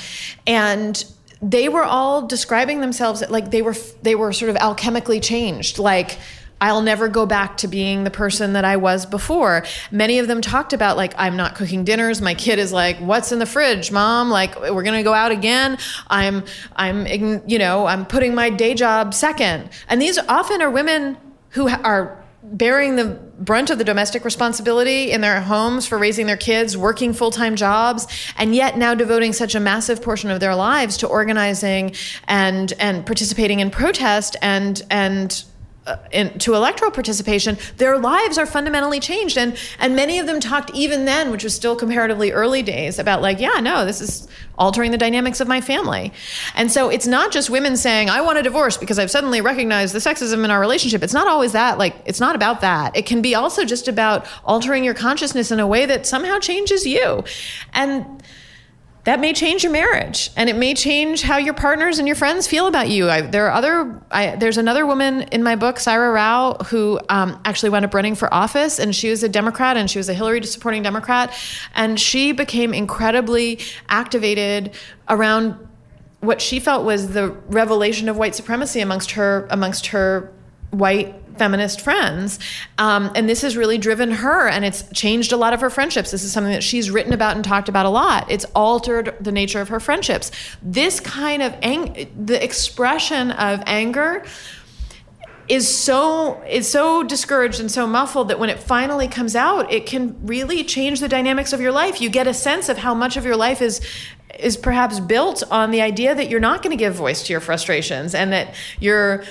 and 0.47 1.03
they 1.41 1.69
were 1.69 1.83
all 1.83 2.25
describing 2.25 2.81
themselves 2.81 3.23
like 3.29 3.51
they 3.51 3.61
were 3.61 3.75
they 4.01 4.15
were 4.15 4.31
sort 4.31 4.49
of 4.49 4.55
alchemically 4.55 5.21
changed 5.21 5.77
like 5.79 6.17
I'll 6.61 6.81
never 6.81 7.09
go 7.09 7.25
back 7.25 7.57
to 7.57 7.67
being 7.67 8.05
the 8.05 8.11
person 8.11 8.53
that 8.53 8.63
I 8.63 8.77
was 8.77 9.05
before. 9.05 9.65
Many 9.91 10.19
of 10.19 10.27
them 10.27 10.41
talked 10.41 10.71
about 10.71 10.95
like 10.95 11.13
I'm 11.17 11.35
not 11.35 11.55
cooking 11.55 11.83
dinners. 11.83 12.21
My 12.21 12.33
kid 12.33 12.59
is 12.59 12.71
like, 12.71 12.97
"What's 12.99 13.33
in 13.33 13.39
the 13.39 13.45
fridge, 13.45 13.91
mom? 13.91 14.29
Like 14.29 14.59
we're 14.59 14.83
going 14.83 14.97
to 14.97 15.03
go 15.03 15.13
out 15.13 15.31
again." 15.31 15.77
I'm 16.07 16.45
I'm 16.75 17.05
you 17.45 17.59
know, 17.59 17.85
I'm 17.85 18.05
putting 18.05 18.33
my 18.33 18.49
day 18.49 18.73
job 18.73 19.13
second. 19.13 19.69
And 19.89 20.01
these 20.01 20.17
often 20.17 20.61
are 20.61 20.71
women 20.71 21.17
who 21.49 21.67
are 21.67 22.23
bearing 22.51 22.95
the 22.95 23.05
brunt 23.39 23.69
of 23.69 23.77
the 23.77 23.83
domestic 23.83 24.23
responsibility 24.23 25.11
in 25.11 25.21
their 25.21 25.41
homes 25.41 25.85
for 25.85 25.97
raising 25.97 26.25
their 26.25 26.37
kids, 26.37 26.77
working 26.77 27.13
full 27.13 27.31
time 27.31 27.55
jobs, 27.55 28.07
and 28.37 28.55
yet 28.55 28.77
now 28.77 28.93
devoting 28.93 29.33
such 29.33 29.55
a 29.55 29.59
massive 29.59 30.01
portion 30.01 30.29
of 30.29 30.39
their 30.39 30.55
lives 30.55 30.97
to 30.97 31.07
organizing 31.07 31.93
and 32.27 32.73
and 32.79 33.05
participating 33.05 33.59
in 33.59 33.69
protest 33.69 34.37
and 34.41 34.83
and 34.89 35.43
uh, 35.85 35.97
in, 36.11 36.37
to 36.39 36.55
electoral 36.55 36.91
participation, 36.91 37.57
their 37.77 37.97
lives 37.97 38.37
are 38.37 38.45
fundamentally 38.45 38.99
changed. 38.99 39.37
And 39.37 39.57
and 39.79 39.95
many 39.95 40.19
of 40.19 40.27
them 40.27 40.39
talked 40.39 40.71
even 40.73 41.05
then, 41.05 41.31
which 41.31 41.43
was 41.43 41.55
still 41.55 41.75
comparatively 41.75 42.31
early 42.31 42.63
days, 42.63 42.99
about 42.99 43.21
like, 43.21 43.39
yeah, 43.39 43.59
no, 43.61 43.85
this 43.85 44.01
is 44.01 44.27
altering 44.57 44.91
the 44.91 44.97
dynamics 44.97 45.39
of 45.39 45.47
my 45.47 45.61
family. 45.61 46.13
And 46.55 46.71
so 46.71 46.89
it's 46.89 47.07
not 47.07 47.31
just 47.31 47.49
women 47.49 47.75
saying, 47.77 48.09
I 48.09 48.21
want 48.21 48.37
a 48.37 48.43
divorce 48.43 48.77
because 48.77 48.99
I've 48.99 49.11
suddenly 49.11 49.41
recognized 49.41 49.93
the 49.93 49.99
sexism 49.99 50.45
in 50.45 50.51
our 50.51 50.59
relationship. 50.59 51.03
It's 51.03 51.13
not 51.13 51.27
always 51.27 51.51
that. 51.51 51.77
Like, 51.77 51.95
it's 52.05 52.19
not 52.19 52.35
about 52.35 52.61
that. 52.61 52.95
It 52.95 53.05
can 53.05 53.21
be 53.21 53.35
also 53.35 53.65
just 53.65 53.87
about 53.87 54.27
altering 54.45 54.83
your 54.83 54.93
consciousness 54.93 55.51
in 55.51 55.59
a 55.59 55.67
way 55.67 55.85
that 55.85 56.05
somehow 56.05 56.39
changes 56.39 56.85
you. 56.85 57.23
And 57.73 58.23
that 59.05 59.19
may 59.19 59.33
change 59.33 59.63
your 59.63 59.71
marriage 59.71 60.31
and 60.35 60.49
it 60.49 60.55
may 60.55 60.73
change 60.73 61.21
how 61.21 61.37
your 61.37 61.53
partners 61.53 61.99
and 61.99 62.07
your 62.07 62.15
friends 62.15 62.47
feel 62.47 62.67
about 62.67 62.89
you. 62.89 63.09
I, 63.09 63.21
there 63.21 63.47
are 63.47 63.51
other, 63.51 64.01
I, 64.11 64.35
there's 64.35 64.57
another 64.57 64.85
woman 64.85 65.21
in 65.31 65.43
my 65.43 65.55
book, 65.55 65.77
Saira 65.77 66.13
Rao, 66.13 66.55
who 66.65 66.99
um, 67.09 67.39
actually 67.45 67.69
wound 67.69 67.85
up 67.85 67.93
running 67.93 68.15
for 68.15 68.33
office 68.33 68.79
and 68.79 68.95
she 68.95 69.09
was 69.11 69.23
a 69.23 69.29
Democrat 69.29 69.77
and 69.77 69.89
she 69.89 69.99
was 69.99 70.09
a 70.09 70.13
Hillary 70.13 70.43
supporting 70.43 70.81
Democrat. 70.81 71.31
And 71.75 71.99
she 71.99 72.31
became 72.31 72.73
incredibly 72.73 73.59
activated 73.89 74.71
around 75.07 75.55
what 76.21 76.41
she 76.41 76.59
felt 76.59 76.83
was 76.83 77.09
the 77.09 77.29
revelation 77.47 78.09
of 78.09 78.17
white 78.17 78.33
supremacy 78.33 78.81
amongst 78.81 79.11
her, 79.11 79.47
amongst 79.51 79.87
her 79.87 80.33
white 80.77 81.15
feminist 81.37 81.81
friends. 81.81 82.39
Um, 82.77 83.11
and 83.15 83.27
this 83.27 83.41
has 83.41 83.57
really 83.57 83.77
driven 83.77 84.11
her 84.11 84.47
and 84.47 84.65
it's 84.65 84.83
changed 84.93 85.31
a 85.31 85.37
lot 85.37 85.53
of 85.53 85.61
her 85.61 85.69
friendships. 85.69 86.11
This 86.11 86.23
is 86.23 86.31
something 86.31 86.53
that 86.53 86.63
she's 86.63 86.89
written 86.89 87.13
about 87.13 87.35
and 87.35 87.43
talked 87.43 87.69
about 87.69 87.85
a 87.85 87.89
lot. 87.89 88.29
It's 88.31 88.45
altered 88.55 89.15
the 89.19 89.31
nature 89.31 89.61
of 89.61 89.69
her 89.69 89.79
friendships. 89.79 90.31
This 90.61 90.99
kind 90.99 91.41
of 91.41 91.53
ang- 91.61 92.07
the 92.17 92.41
expression 92.43 93.31
of 93.31 93.61
anger 93.65 94.25
is 95.47 95.71
so 95.73 96.41
is 96.49 96.67
so 96.67 97.03
discouraged 97.03 97.59
and 97.59 97.71
so 97.71 97.85
muffled 97.85 98.29
that 98.29 98.39
when 98.39 98.49
it 98.49 98.57
finally 98.57 99.07
comes 99.07 99.35
out 99.35 99.71
it 99.71 99.85
can 99.85 100.17
really 100.25 100.63
change 100.63 100.99
the 100.99 101.07
dynamics 101.07 101.53
of 101.53 101.61
your 101.61 101.71
life 101.71 102.01
you 102.01 102.09
get 102.09 102.25
a 102.25 102.33
sense 102.33 102.67
of 102.67 102.79
how 102.79 102.95
much 102.95 103.15
of 103.15 103.23
your 103.23 103.35
life 103.35 103.61
is 103.61 103.79
is 104.39 104.57
perhaps 104.57 104.99
built 104.99 105.43
on 105.51 105.69
the 105.69 105.81
idea 105.81 106.15
that 106.15 106.29
you're 106.29 106.39
not 106.39 106.63
going 106.63 106.75
to 106.75 106.77
give 106.77 106.95
voice 106.95 107.21
to 107.21 107.31
your 107.31 107.39
frustrations 107.39 108.15
and 108.15 108.33
that 108.33 108.55
you're 108.79 109.23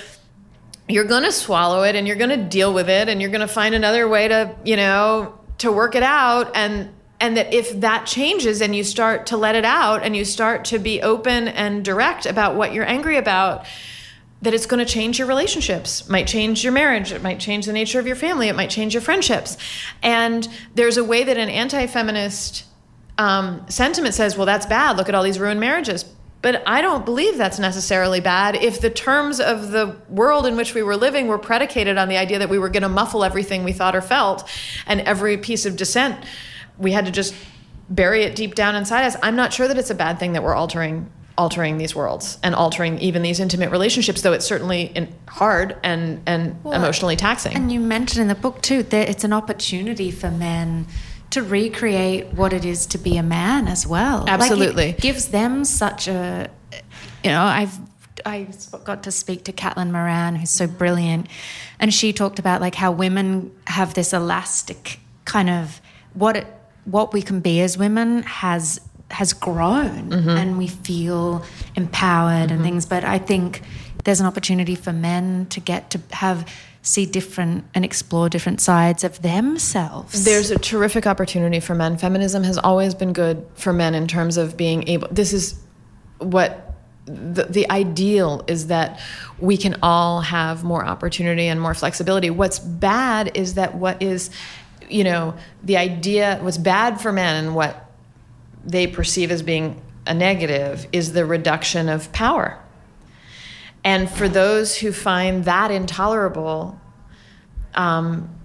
you're 0.87 1.05
going 1.05 1.23
to 1.23 1.31
swallow 1.31 1.83
it 1.83 1.95
and 1.95 2.07
you're 2.07 2.15
going 2.15 2.29
to 2.29 2.43
deal 2.43 2.73
with 2.73 2.89
it 2.89 3.09
and 3.09 3.21
you're 3.21 3.31
going 3.31 3.41
to 3.41 3.47
find 3.47 3.73
another 3.73 4.07
way 4.07 4.27
to, 4.27 4.55
you 4.63 4.75
know, 4.75 5.37
to 5.59 5.71
work 5.71 5.95
it 5.95 6.03
out. 6.03 6.55
And 6.55 6.91
and 7.19 7.37
that 7.37 7.53
if 7.53 7.79
that 7.79 8.05
changes 8.05 8.61
and 8.61 8.75
you 8.75 8.83
start 8.83 9.27
to 9.27 9.37
let 9.37 9.55
it 9.55 9.63
out 9.63 10.03
and 10.03 10.15
you 10.15 10.25
start 10.25 10.65
to 10.65 10.79
be 10.79 11.01
open 11.01 11.47
and 11.47 11.83
direct 11.83 12.25
about 12.25 12.55
what 12.55 12.73
you're 12.73 12.87
angry 12.87 13.17
about 13.17 13.65
that 14.41 14.53
it's 14.53 14.65
going 14.65 14.85
to 14.85 14.91
change 14.91 15.17
your 15.17 15.27
relationships. 15.27 16.09
Might 16.09 16.27
change 16.27 16.63
your 16.63 16.73
marriage. 16.73 17.11
It 17.11 17.23
might 17.23 17.39
change 17.39 17.65
the 17.65 17.73
nature 17.73 17.99
of 17.99 18.05
your 18.05 18.17
family. 18.17 18.47
It 18.49 18.55
might 18.55 18.69
change 18.69 18.93
your 18.93 19.01
friendships. 19.01 19.57
And 20.03 20.47
there's 20.75 20.97
a 20.97 21.03
way 21.03 21.23
that 21.23 21.37
an 21.37 21.49
anti-feminist 21.49 22.65
um, 23.17 23.65
sentiment 23.69 24.13
says 24.13 24.35
well 24.35 24.45
that's 24.45 24.65
bad. 24.65 24.97
Look 24.97 25.07
at 25.07 25.15
all 25.15 25.23
these 25.23 25.39
ruined 25.39 25.61
marriages 25.61 26.03
but 26.45 26.61
I 26.67 26.81
don't 26.81 27.05
believe 27.05 27.39
that's 27.39 27.57
necessarily 27.57 28.19
bad 28.19 28.53
if 28.53 28.79
the 28.79 28.91
terms 28.91 29.39
of 29.39 29.71
the 29.71 29.95
world 30.09 30.45
in 30.45 30.55
which 30.55 30.75
we 30.75 30.83
were 30.83 30.95
living 30.95 31.25
were 31.25 31.39
predicated 31.39 31.97
on 31.97 32.07
the 32.07 32.17
idea 32.17 32.37
that 32.37 32.49
we 32.49 32.59
were 32.59 32.69
going 32.69 32.83
to 32.83 32.89
muffle 32.89 33.23
everything 33.23 33.63
we 33.63 33.73
thought 33.73 33.95
or 33.95 34.01
felt 34.01 34.47
and 34.85 35.01
every 35.01 35.37
piece 35.37 35.65
of 35.65 35.75
dissent 35.75 36.23
we 36.77 36.91
had 36.91 37.07
to 37.07 37.11
just 37.11 37.33
bury 37.89 38.21
it 38.21 38.35
deep 38.35 38.53
down 38.53 38.75
inside 38.75 39.05
us. 39.05 39.15
I'm 39.23 39.35
not 39.35 39.53
sure 39.53 39.67
that 39.67 39.75
it's 39.75 39.89
a 39.89 39.95
bad 39.95 40.19
thing 40.19 40.33
that 40.33 40.43
we're 40.43 40.53
altering 40.53 41.11
altering 41.35 41.79
these 41.79 41.95
worlds 41.95 42.37
and 42.43 42.53
altering 42.53 42.99
even 42.99 43.23
these 43.23 43.39
intimate 43.39 43.71
relationships 43.71 44.21
though 44.21 44.31
it's 44.31 44.45
certainly 44.45 45.09
hard 45.27 45.75
and 45.83 46.21
and 46.27 46.63
well, 46.63 46.75
emotionally 46.75 47.15
taxing. 47.15 47.55
And 47.55 47.71
you 47.71 47.79
mentioned 47.79 48.21
in 48.21 48.27
the 48.27 48.35
book 48.35 48.61
too 48.61 48.83
that 48.83 49.09
it's 49.09 49.23
an 49.23 49.33
opportunity 49.33 50.11
for 50.11 50.29
men 50.29 50.85
to 51.31 51.43
recreate 51.43 52.33
what 52.33 52.53
it 52.53 52.65
is 52.65 52.85
to 52.87 52.97
be 52.97 53.17
a 53.17 53.23
man 53.23 53.67
as 53.67 53.85
well. 53.85 54.25
Absolutely. 54.27 54.87
Like 54.87 54.97
gives 54.99 55.29
them 55.29 55.65
such 55.65 56.07
a, 56.07 56.49
you 57.23 57.29
know, 57.29 57.41
I've, 57.41 57.77
I 58.25 58.47
got 58.83 59.03
to 59.03 59.11
speak 59.11 59.43
to 59.45 59.53
Caitlin 59.53 59.91
Moran, 59.91 60.35
who's 60.35 60.49
so 60.49 60.67
brilliant. 60.67 61.27
And 61.79 61.93
she 61.93 62.13
talked 62.13 62.39
about 62.39 62.61
like 62.61 62.75
how 62.75 62.91
women 62.91 63.51
have 63.67 63.93
this 63.93 64.13
elastic 64.13 64.99
kind 65.25 65.49
of 65.49 65.81
what 66.13 66.37
it, 66.37 66.47
what 66.85 67.13
we 67.13 67.21
can 67.21 67.39
be 67.39 67.61
as 67.61 67.77
women 67.77 68.23
has 68.23 68.79
has 69.11 69.33
grown 69.33 70.09
mm-hmm. 70.09 70.29
and 70.29 70.57
we 70.57 70.67
feel 70.67 71.43
empowered 71.75 72.49
mm-hmm. 72.49 72.55
and 72.55 72.63
things. 72.63 72.85
But 72.85 73.03
I 73.03 73.19
think 73.19 73.61
there's 74.03 74.19
an 74.19 74.25
opportunity 74.25 74.75
for 74.75 74.93
men 74.93 75.45
to 75.47 75.59
get 75.59 75.89
to 75.91 76.01
have 76.11 76.49
see 76.85 77.05
different 77.05 77.65
and 77.73 77.83
explore 77.83 78.29
different 78.29 78.61
sides 78.61 79.03
of 79.03 79.21
themselves. 79.23 80.23
There's 80.23 80.51
a 80.51 80.59
terrific 80.59 81.07
opportunity 81.07 81.59
for 81.59 81.73
men. 81.73 81.97
Feminism 81.97 82.43
has 82.43 82.59
always 82.59 82.93
been 82.93 83.11
good 83.11 83.45
for 83.55 83.73
men 83.73 83.95
in 83.95 84.07
terms 84.07 84.37
of 84.37 84.55
being 84.55 84.87
able. 84.87 85.07
This 85.09 85.33
is 85.33 85.59
what 86.19 86.75
the, 87.05 87.45
the 87.49 87.69
ideal 87.71 88.45
is 88.47 88.67
that 88.67 88.99
we 89.39 89.57
can 89.57 89.77
all 89.81 90.21
have 90.21 90.63
more 90.63 90.85
opportunity 90.85 91.47
and 91.47 91.59
more 91.59 91.73
flexibility. 91.73 92.29
What's 92.29 92.59
bad 92.59 93.35
is 93.35 93.55
that 93.55 93.73
what 93.73 94.01
is, 94.03 94.29
you 94.87 95.03
know, 95.03 95.33
the 95.63 95.77
idea, 95.77 96.37
what's 96.43 96.59
bad 96.59 97.01
for 97.01 97.11
men 97.11 97.45
and 97.45 97.55
what 97.55 97.89
they 98.63 98.85
perceive 98.85 99.31
as 99.31 99.41
being 99.41 99.81
a 100.05 100.13
negative 100.13 100.85
is 100.91 101.13
the 101.13 101.25
reduction 101.25 101.89
of 101.89 102.11
power 102.11 102.59
And 103.85 104.09
for 104.09 104.27
those 104.27 104.75
who 104.75 104.91
find 104.91 105.45
that 105.45 105.69
intolerable, 105.69 106.81
um, 107.75 108.35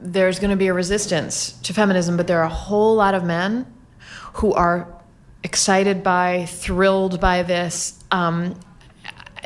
there's 0.00 0.38
going 0.38 0.50
to 0.50 0.56
be 0.56 0.68
a 0.68 0.72
resistance 0.72 1.52
to 1.64 1.74
feminism, 1.74 2.16
but 2.16 2.28
there 2.28 2.38
are 2.38 2.44
a 2.44 2.48
whole 2.48 2.94
lot 2.94 3.14
of 3.14 3.24
men 3.24 3.66
who 4.34 4.54
are 4.54 4.88
excited 5.42 6.04
by, 6.04 6.46
thrilled 6.46 7.20
by 7.20 7.42
this. 7.42 7.98
Um, 8.12 8.60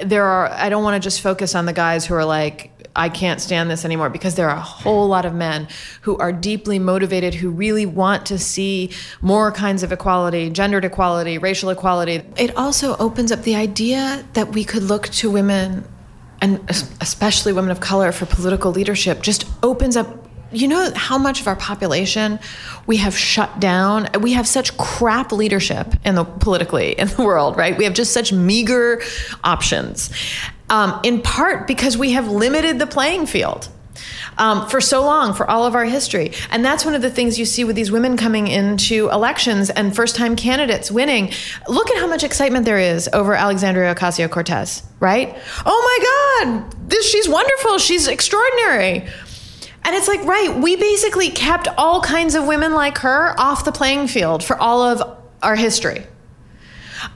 there 0.05 0.25
are, 0.25 0.51
I 0.51 0.69
don't 0.69 0.85
want 0.85 1.03
to 1.03 1.07
just 1.07 1.23
focus 1.23 1.55
on 1.55 1.65
the 1.65 1.73
guys 1.73 2.05
who 2.05 2.15
are 2.15 2.25
like, 2.25 2.80
I 3.01 3.09
can't 3.09 3.41
stand 3.41 3.71
this 3.71 3.87
anymore 3.87 4.11
because 4.11 4.35
there 4.35 4.51
are 4.51 4.57
a 4.57 4.61
whole 4.61 5.09
lot 5.09 5.25
of 5.25 5.35
men 5.35 5.69
who 6.03 6.19
are 6.19 6.33
deeply 6.33 6.79
motivated, 6.79 7.33
who 7.33 7.51
really 7.51 7.87
want 7.87 8.27
to 8.27 8.39
see 8.39 8.91
more 9.23 9.51
kinds 9.51 9.83
of 9.83 9.91
equality, 9.91 10.51
gendered 10.51 10.85
equality, 10.85 11.39
racial 11.39 11.71
equality. 11.71 12.23
It 12.37 12.55
also 12.59 12.99
opens 12.99 13.33
up 13.33 13.43
the 13.43 13.57
idea 13.57 14.23
that 14.35 14.53
we 14.53 14.65
could 14.65 14.83
look 14.83 15.09
to 15.21 15.31
women, 15.31 15.85
and 16.43 16.61
especially 17.01 17.55
women 17.55 17.71
of 17.71 17.81
color, 17.81 18.13
for 18.13 18.27
political 18.27 18.71
leadership, 18.71 19.23
just 19.23 19.47
opens 19.63 19.97
up 19.97 20.30
you 20.53 20.69
know 20.69 20.91
how 20.95 21.19
much 21.19 21.41
of 21.41 21.47
our 21.47 21.57
population 21.57 22.39
we 22.87 22.97
have 22.97 23.17
shut 23.17 23.61
down 23.61 24.09
we 24.21 24.33
have 24.33 24.47
such 24.47 24.77
crap 24.77 25.33
leadership 25.33 25.95
in 26.05 26.15
the 26.15 26.25
politically 26.25 26.93
in 26.99 27.09
the 27.09 27.23
world 27.23 27.57
right 27.57 27.77
we 27.79 27.85
have 27.85 27.95
just 27.95 28.13
such 28.13 28.33
meager 28.33 29.03
options 29.45 30.11
um, 30.69 31.01
in 31.03 31.21
part 31.21 31.67
because 31.67 31.97
we 31.97 32.13
have 32.13 32.29
limited 32.29 32.79
the 32.79 32.87
playing 32.87 33.27
field 33.27 33.69
um, 34.39 34.69
for 34.69 34.81
so 34.81 35.03
long, 35.03 35.35
for 35.35 35.49
all 35.49 35.67
of 35.67 35.75
our 35.75 35.85
history. 35.85 36.33
And 36.51 36.65
that's 36.65 36.85
one 36.85 36.95
of 36.95 37.03
the 37.03 37.11
things 37.11 37.39
you 37.39 37.45
see 37.45 37.65
with 37.65 37.77
these 37.77 37.93
women 37.93 38.17
coming 38.17 38.49
into 38.49 39.11
elections 39.11 39.71
and 39.71 39.95
first 39.95 40.17
time 40.17 40.35
candidates 40.35 40.91
winning. 40.91 41.33
Look 41.69 41.91
at 41.91 41.99
how 41.99 42.07
much 42.07 42.25
excitement 42.25 42.65
there 42.65 42.79
is 42.79 43.09
over 43.13 43.35
Alexandria 43.35 43.95
Ocasio 43.95 44.31
Cortez, 44.31 44.83
right? 44.99 45.37
Oh 45.67 46.43
my 46.45 46.51
God, 46.51 46.89
this, 46.89 47.11
she's 47.11 47.29
wonderful, 47.29 47.79
she's 47.79 48.07
extraordinary. 48.07 49.07
And 49.85 49.95
it's 49.97 50.09
like, 50.09 50.23
right, 50.25 50.55
we 50.57 50.77
basically 50.77 51.31
kept 51.31 51.69
all 51.79 52.01
kinds 52.01 52.35
of 52.35 52.47
women 52.47 52.75
like 52.75 52.99
her 52.99 53.35
off 53.39 53.65
the 53.65 53.73
playing 53.73 54.09
field 54.09 54.45
for 54.45 54.57
all 54.57 54.83
of 54.83 55.19
our 55.43 55.57
history. 55.57 56.07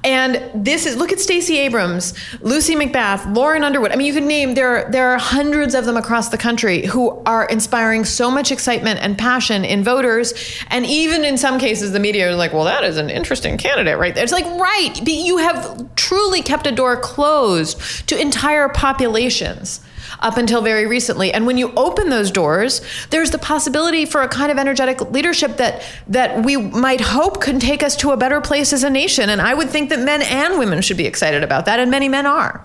And 0.02 0.50
this 0.54 0.86
is 0.86 0.96
look 0.96 1.12
at 1.12 1.20
Stacey 1.20 1.58
Abrams, 1.58 2.14
Lucy 2.40 2.74
McBath, 2.74 3.34
Lauren 3.34 3.64
Underwood. 3.64 3.92
I 3.92 3.96
mean, 3.96 4.06
you 4.06 4.14
could 4.14 4.24
name 4.24 4.54
there 4.54 4.76
are, 4.76 4.90
there 4.90 5.10
are 5.10 5.18
hundreds 5.18 5.74
of 5.74 5.84
them 5.84 5.96
across 5.96 6.28
the 6.28 6.38
country 6.38 6.86
who 6.86 7.22
are 7.26 7.44
inspiring 7.46 8.04
so 8.04 8.30
much 8.30 8.50
excitement 8.50 9.00
and 9.00 9.18
passion 9.18 9.64
in 9.64 9.84
voters, 9.84 10.32
and 10.68 10.86
even 10.86 11.24
in 11.24 11.36
some 11.36 11.58
cases, 11.58 11.92
the 11.92 12.00
media 12.00 12.30
is 12.30 12.36
like, 12.36 12.52
"Well, 12.52 12.64
that 12.64 12.84
is 12.84 12.96
an 12.96 13.10
interesting 13.10 13.58
candidate, 13.58 13.98
right?" 13.98 14.14
There. 14.14 14.24
It's 14.24 14.32
like, 14.32 14.46
right, 14.46 14.94
but 15.00 15.12
you 15.12 15.38
have 15.38 15.94
truly 15.96 16.42
kept 16.42 16.66
a 16.66 16.72
door 16.72 16.96
closed 16.96 18.08
to 18.08 18.18
entire 18.18 18.68
populations 18.68 19.80
up 20.20 20.36
until 20.36 20.62
very 20.62 20.86
recently. 20.86 21.32
And 21.32 21.46
when 21.46 21.58
you 21.58 21.72
open 21.76 22.08
those 22.08 22.30
doors, 22.30 22.80
there's 23.10 23.30
the 23.30 23.38
possibility 23.38 24.04
for 24.04 24.22
a 24.22 24.28
kind 24.28 24.50
of 24.50 24.58
energetic 24.58 25.00
leadership 25.10 25.56
that 25.56 25.82
that 26.08 26.44
we 26.44 26.56
might 26.56 27.00
hope 27.00 27.40
can 27.40 27.58
take 27.58 27.82
us 27.82 27.96
to 27.96 28.10
a 28.10 28.16
better 28.16 28.40
place 28.40 28.72
as 28.72 28.82
a 28.82 28.90
nation. 28.90 29.30
And 29.30 29.40
I 29.40 29.54
would 29.54 29.70
think 29.70 29.90
that 29.90 30.00
men 30.00 30.22
and 30.22 30.58
women 30.58 30.82
should 30.82 30.96
be 30.96 31.06
excited 31.06 31.42
about 31.42 31.66
that, 31.66 31.80
and 31.80 31.90
many 31.90 32.08
men 32.08 32.26
are. 32.26 32.64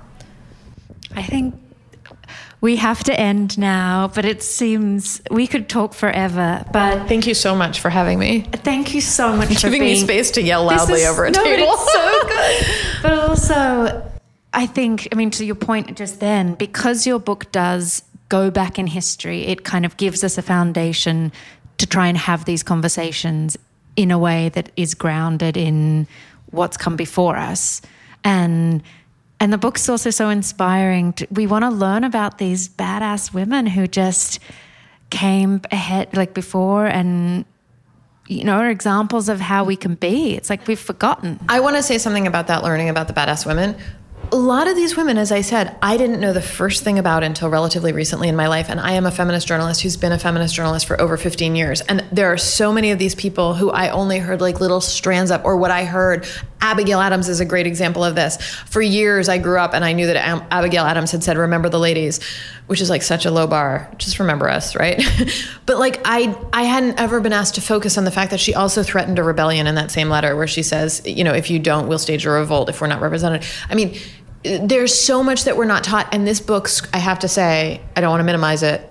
I 1.15 1.23
think 1.23 1.55
we 2.61 2.75
have 2.75 3.03
to 3.05 3.17
end 3.17 3.57
now, 3.57 4.09
but 4.13 4.25
it 4.25 4.43
seems 4.43 5.21
we 5.31 5.47
could 5.47 5.69
talk 5.69 5.93
forever. 5.93 6.65
But 6.73 7.07
thank 7.07 7.25
you 7.25 7.33
so 7.33 7.55
much 7.55 7.79
for 7.79 7.89
having 7.89 8.19
me. 8.19 8.41
Thank 8.41 8.93
you 8.93 9.01
so 9.01 9.35
much 9.35 9.47
for 9.47 9.67
giving 9.67 9.81
being, 9.81 9.93
me 9.93 9.99
space 9.99 10.31
to 10.31 10.41
yell 10.41 10.65
loudly 10.65 11.01
is, 11.01 11.07
over 11.07 11.25
a 11.25 11.31
no, 11.31 11.43
table. 11.43 11.67
It's 11.69 11.93
so 11.93 12.21
good. 12.27 13.01
but 13.01 13.29
also, 13.29 14.08
I 14.53 14.65
think, 14.65 15.07
I 15.11 15.15
mean, 15.15 15.31
to 15.31 15.45
your 15.45 15.55
point 15.55 15.95
just 15.97 16.19
then, 16.19 16.55
because 16.55 17.05
your 17.05 17.19
book 17.19 17.51
does 17.51 18.03
go 18.29 18.49
back 18.49 18.79
in 18.79 18.87
history, 18.87 19.45
it 19.45 19.63
kind 19.63 19.85
of 19.85 19.97
gives 19.97 20.23
us 20.23 20.37
a 20.37 20.41
foundation 20.41 21.31
to 21.77 21.87
try 21.87 22.07
and 22.07 22.17
have 22.17 22.45
these 22.45 22.63
conversations 22.63 23.57
in 23.95 24.11
a 24.11 24.17
way 24.17 24.49
that 24.49 24.71
is 24.75 24.93
grounded 24.93 25.57
in 25.57 26.07
what's 26.51 26.77
come 26.77 26.95
before 26.95 27.35
us. 27.35 27.81
And 28.23 28.83
and 29.41 29.53
the 29.53 29.57
book's 29.57 29.87
also 29.87 30.09
so 30.09 30.27
inspiring. 30.29 31.13
To, 31.13 31.27
we 31.31 31.47
want 31.47 31.63
to 31.63 31.69
learn 31.69 32.03
about 32.03 32.39
these 32.39 32.67
badass 32.67 33.33
women 33.33 33.67
who 33.67 33.87
just 33.87 34.39
came 35.09 35.61
ahead 35.71 36.15
like 36.15 36.33
before 36.33 36.85
and 36.85 37.45
you 38.27 38.43
know, 38.43 38.57
are 38.57 38.69
examples 38.69 39.27
of 39.27 39.39
how 39.39 39.63
we 39.63 39.75
can 39.75 39.95
be. 39.95 40.35
It's 40.35 40.51
like 40.51 40.67
we've 40.67 40.79
forgotten. 40.79 41.39
I 41.49 41.61
want 41.61 41.77
to 41.77 41.83
say 41.83 41.97
something 41.97 42.27
about 42.27 42.45
that 42.47 42.63
learning 42.63 42.87
about 42.87 43.07
the 43.07 43.13
badass 43.13 43.43
women 43.43 43.75
a 44.31 44.35
lot 44.35 44.67
of 44.67 44.75
these 44.75 44.95
women, 44.95 45.17
as 45.17 45.31
I 45.31 45.41
said, 45.41 45.75
I 45.81 45.97
didn't 45.97 46.19
know 46.19 46.33
the 46.33 46.41
first 46.41 46.83
thing 46.83 46.99
about 46.99 47.23
until 47.23 47.49
relatively 47.49 47.91
recently 47.91 48.27
in 48.27 48.35
my 48.35 48.47
life. 48.47 48.69
And 48.69 48.79
I 48.79 48.93
am 48.93 49.05
a 49.05 49.11
feminist 49.11 49.47
journalist 49.47 49.81
who's 49.81 49.97
been 49.97 50.11
a 50.11 50.19
feminist 50.19 50.53
journalist 50.53 50.85
for 50.85 50.99
over 51.01 51.17
15 51.17 51.55
years. 51.55 51.81
And 51.81 52.05
there 52.11 52.31
are 52.31 52.37
so 52.37 52.71
many 52.71 52.91
of 52.91 52.99
these 52.99 53.15
people 53.15 53.55
who 53.55 53.71
I 53.71 53.89
only 53.89 54.19
heard 54.19 54.41
like 54.41 54.59
little 54.59 54.81
strands 54.81 55.31
up, 55.31 55.45
or 55.45 55.57
what 55.57 55.71
I 55.71 55.85
heard. 55.85 56.27
Abigail 56.61 56.99
Adams 56.99 57.29
is 57.29 57.39
a 57.39 57.45
great 57.45 57.65
example 57.65 58.03
of 58.03 58.15
this. 58.15 58.35
For 58.65 58.81
years, 58.81 59.29
I 59.29 59.37
grew 59.37 59.57
up 59.57 59.73
and 59.73 59.85
I 59.85 59.93
knew 59.93 60.07
that 60.07 60.17
Abigail 60.51 60.83
Adams 60.83 61.11
had 61.11 61.23
said, 61.23 61.37
Remember 61.37 61.69
the 61.69 61.79
ladies, 61.79 62.19
which 62.67 62.81
is 62.81 62.89
like 62.89 63.01
such 63.01 63.25
a 63.25 63.31
low 63.31 63.47
bar. 63.47 63.89
Just 63.97 64.19
remember 64.19 64.49
us, 64.49 64.75
right? 64.75 65.01
but 65.65 65.79
like, 65.79 66.01
I, 66.03 66.37
I 66.51 66.63
hadn't 66.63 66.99
ever 66.99 67.21
been 67.21 67.33
asked 67.33 67.55
to 67.55 67.61
focus 67.61 67.97
on 67.97 68.03
the 68.03 68.11
fact 68.11 68.31
that 68.31 68.39
she 68.39 68.53
also 68.53 68.83
threatened 68.83 69.17
a 69.19 69.23
rebellion 69.23 69.67
in 69.67 69.75
that 69.75 69.89
same 69.89 70.09
letter 70.09 70.35
where 70.35 70.47
she 70.47 70.61
says, 70.61 71.01
You 71.05 71.23
know, 71.23 71.33
if 71.33 71.49
you 71.49 71.59
don't, 71.59 71.87
we'll 71.87 71.97
stage 71.97 72.25
a 72.25 72.29
revolt 72.29 72.67
if 72.67 72.81
we're 72.81 72.87
not 72.87 73.01
represented. 73.01 73.45
I 73.69 73.75
mean, 73.75 73.97
there's 74.43 74.99
so 74.99 75.23
much 75.23 75.43
that 75.43 75.57
we're 75.57 75.65
not 75.65 75.83
taught 75.83 76.07
and 76.13 76.25
this 76.25 76.39
book 76.39 76.69
i 76.93 76.97
have 76.97 77.19
to 77.19 77.27
say 77.27 77.81
i 77.95 78.01
don't 78.01 78.09
want 78.09 78.21
to 78.21 78.25
minimize 78.25 78.63
it 78.63 78.89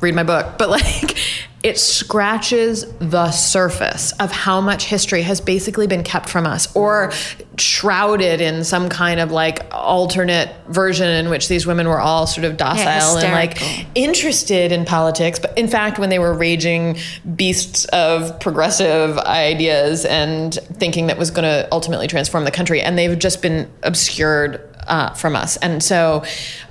read 0.00 0.14
my 0.14 0.22
book 0.22 0.56
but 0.58 0.70
like 0.70 1.16
it 1.62 1.76
scratches 1.76 2.86
the 3.00 3.30
surface 3.32 4.12
of 4.12 4.30
how 4.30 4.60
much 4.60 4.84
history 4.84 5.22
has 5.22 5.40
basically 5.40 5.88
been 5.88 6.04
kept 6.04 6.28
from 6.28 6.46
us 6.46 6.74
or 6.76 7.10
shrouded 7.56 8.40
in 8.40 8.62
some 8.62 8.88
kind 8.88 9.18
of 9.18 9.32
like 9.32 9.66
alternate 9.72 10.54
version 10.68 11.08
in 11.08 11.28
which 11.28 11.48
these 11.48 11.66
women 11.66 11.88
were 11.88 12.00
all 12.00 12.28
sort 12.28 12.44
of 12.44 12.56
docile 12.56 13.20
yeah, 13.20 13.26
and 13.26 13.32
like 13.32 13.60
interested 13.96 14.70
in 14.70 14.84
politics. 14.84 15.40
But 15.40 15.58
in 15.58 15.66
fact 15.66 15.98
when 15.98 16.10
they 16.10 16.20
were 16.20 16.32
raging 16.32 16.98
beasts 17.34 17.86
of 17.86 18.38
progressive 18.38 19.18
ideas 19.18 20.04
and 20.04 20.54
thinking 20.54 21.08
that 21.08 21.18
was 21.18 21.32
going 21.32 21.44
to 21.44 21.68
ultimately 21.72 22.06
transform 22.06 22.44
the 22.44 22.52
country 22.52 22.80
and 22.80 22.96
they've 22.96 23.18
just 23.18 23.42
been 23.42 23.68
obscured 23.82 24.67
uh, 24.88 25.14
from 25.14 25.36
us. 25.36 25.56
And 25.58 25.82
so 25.82 26.24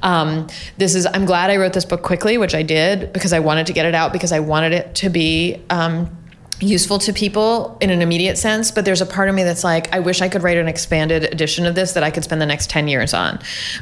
um, 0.04 0.48
this 0.78 0.96
is, 0.96 1.06
I'm 1.06 1.26
glad 1.26 1.50
I 1.50 1.58
wrote 1.58 1.74
this 1.74 1.86
book 1.86 2.04
quickly, 2.04 2.38
which 2.38 2.56
I 2.56 2.64
did 2.64 3.14
because 3.14 3.34
I 3.34 3.40
wanted 3.40 3.68
to 3.68 3.74
get 3.74 3.86
it 3.86 3.96
out 3.96 4.14
because 4.14 4.32
I 4.32 4.40
wanted 4.40 4.74
it 4.74 4.96
to 4.96 5.10
be. 5.10 5.64
Um, 5.70 6.16
useful 6.60 6.98
to 6.98 7.14
people 7.14 7.78
in 7.82 7.92
an 7.92 8.02
immediate 8.02 8.36
sense 8.36 8.72
but 8.72 8.84
there's 8.84 9.00
a 9.00 9.06
part 9.06 9.30
of 9.30 9.36
me 9.36 9.44
that's 9.44 9.64
like 9.64 9.94
i 9.94 10.00
wish 10.00 10.24
i 10.24 10.28
could 10.28 10.42
write 10.42 10.58
an 10.58 10.68
expanded 10.68 11.24
edition 11.26 11.68
of 11.68 11.76
this 11.76 11.94
that 11.94 12.02
i 12.02 12.10
could 12.10 12.24
spend 12.24 12.42
the 12.42 12.48
next 12.48 12.68
10 12.72 12.88
years 12.88 13.14
on 13.14 13.40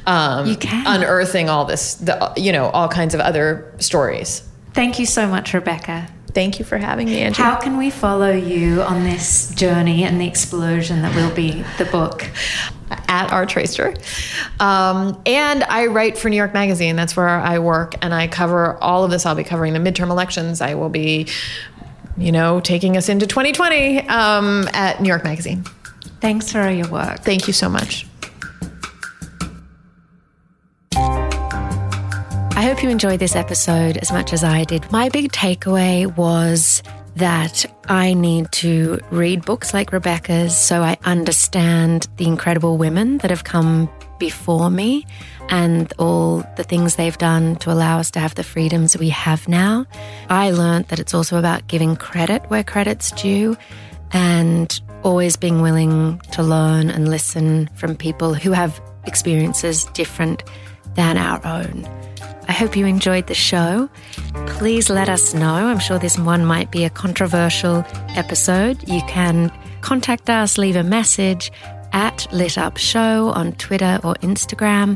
um, 0.07 0.45
you 0.45 0.57
can. 0.57 0.85
unearthing 0.85 1.47
all 1.47 1.63
this 1.63 1.93
the, 1.93 2.33
you 2.35 2.51
know 2.51 2.65
all 2.71 2.89
kinds 2.89 3.13
of 3.13 3.21
other 3.21 3.73
stories 3.79 4.45
thank 4.73 4.99
you 4.99 5.05
so 5.05 5.25
much 5.25 5.53
rebecca 5.53 6.05
Thank 6.35 6.59
you 6.59 6.65
for 6.65 6.77
having 6.77 7.07
me, 7.07 7.21
Angie. 7.21 7.41
How 7.41 7.55
can 7.55 7.77
we 7.77 7.89
follow 7.89 8.29
you 8.29 8.81
on 8.81 9.05
this 9.05 9.55
journey 9.55 10.03
and 10.03 10.19
the 10.19 10.27
explosion 10.27 11.01
that 11.01 11.15
will 11.15 11.33
be 11.33 11.63
the 11.77 11.85
book? 11.85 12.29
At 13.07 13.31
R 13.31 13.45
Traister. 13.45 13.95
Um, 14.61 15.21
and 15.25 15.63
I 15.63 15.87
write 15.87 16.17
for 16.17 16.29
New 16.29 16.37
York 16.37 16.53
Magazine. 16.53 16.95
That's 16.95 17.15
where 17.15 17.27
I 17.27 17.59
work. 17.59 17.95
And 18.01 18.13
I 18.13 18.27
cover 18.27 18.77
all 18.83 19.03
of 19.03 19.11
this. 19.11 19.25
I'll 19.25 19.35
be 19.35 19.43
covering 19.43 19.73
the 19.73 19.79
midterm 19.79 20.09
elections. 20.09 20.61
I 20.61 20.75
will 20.75 20.89
be, 20.89 21.27
you 22.17 22.31
know, 22.31 22.59
taking 22.59 22.97
us 22.97 23.09
into 23.09 23.27
2020 23.27 24.07
um, 24.09 24.67
at 24.73 25.01
New 25.01 25.09
York 25.09 25.23
Magazine. 25.23 25.63
Thanks 26.21 26.51
for 26.51 26.61
all 26.61 26.71
your 26.71 26.89
work. 26.89 27.19
Thank 27.19 27.47
you 27.47 27.53
so 27.53 27.69
much. 27.69 28.05
I 32.57 32.61
hope 32.61 32.81
you 32.81 32.89
enjoyed 32.89 33.19
this 33.19 33.35
episode 33.35 33.97
as 33.97 34.11
much 34.11 34.31
as 34.31 34.43
I 34.43 34.63
did. 34.63 34.89
My 34.91 35.09
big 35.09 35.31
takeaway 35.31 36.15
was 36.15 36.81
that 37.15 37.65
I 37.87 38.13
need 38.13 38.51
to 38.53 38.99
read 39.09 39.45
books 39.45 39.73
like 39.73 39.93
Rebecca's 39.93 40.55
so 40.55 40.81
I 40.81 40.97
understand 41.05 42.07
the 42.17 42.25
incredible 42.25 42.77
women 42.77 43.19
that 43.19 43.29
have 43.29 43.43
come 43.43 43.89
before 44.19 44.69
me 44.69 45.05
and 45.49 45.91
all 45.97 46.43
the 46.57 46.63
things 46.63 46.95
they've 46.95 47.17
done 47.17 47.55
to 47.57 47.71
allow 47.71 47.99
us 47.99 48.11
to 48.11 48.19
have 48.19 48.35
the 48.35 48.43
freedoms 48.43 48.97
we 48.97 49.09
have 49.09 49.47
now. 49.47 49.85
I 50.29 50.51
learned 50.51 50.87
that 50.87 50.99
it's 50.99 51.13
also 51.13 51.37
about 51.37 51.67
giving 51.67 51.95
credit 51.95 52.43
where 52.49 52.63
credit's 52.63 53.11
due 53.11 53.55
and 54.11 54.79
always 55.03 55.37
being 55.37 55.61
willing 55.61 56.19
to 56.31 56.43
learn 56.43 56.89
and 56.89 57.09
listen 57.09 57.69
from 57.75 57.95
people 57.95 58.33
who 58.33 58.51
have 58.51 58.81
experiences 59.05 59.85
different 59.93 60.43
than 60.95 61.17
our 61.17 61.45
own. 61.45 61.87
I 62.47 62.51
hope 62.51 62.75
you 62.75 62.85
enjoyed 62.85 63.27
the 63.27 63.33
show. 63.33 63.89
Please 64.47 64.89
let 64.89 65.09
us 65.09 65.33
know. 65.33 65.53
I'm 65.53 65.79
sure 65.79 65.99
this 65.99 66.17
one 66.17 66.45
might 66.45 66.71
be 66.71 66.83
a 66.83 66.89
controversial 66.89 67.85
episode. 68.15 68.87
You 68.87 69.01
can 69.07 69.51
contact 69.81 70.29
us, 70.29 70.57
leave 70.57 70.75
a 70.75 70.83
message 70.83 71.51
at 71.93 72.27
Lit 72.31 72.57
Up 72.57 72.77
Show 72.77 73.29
on 73.29 73.53
Twitter 73.53 73.99
or 74.03 74.15
Instagram. 74.15 74.95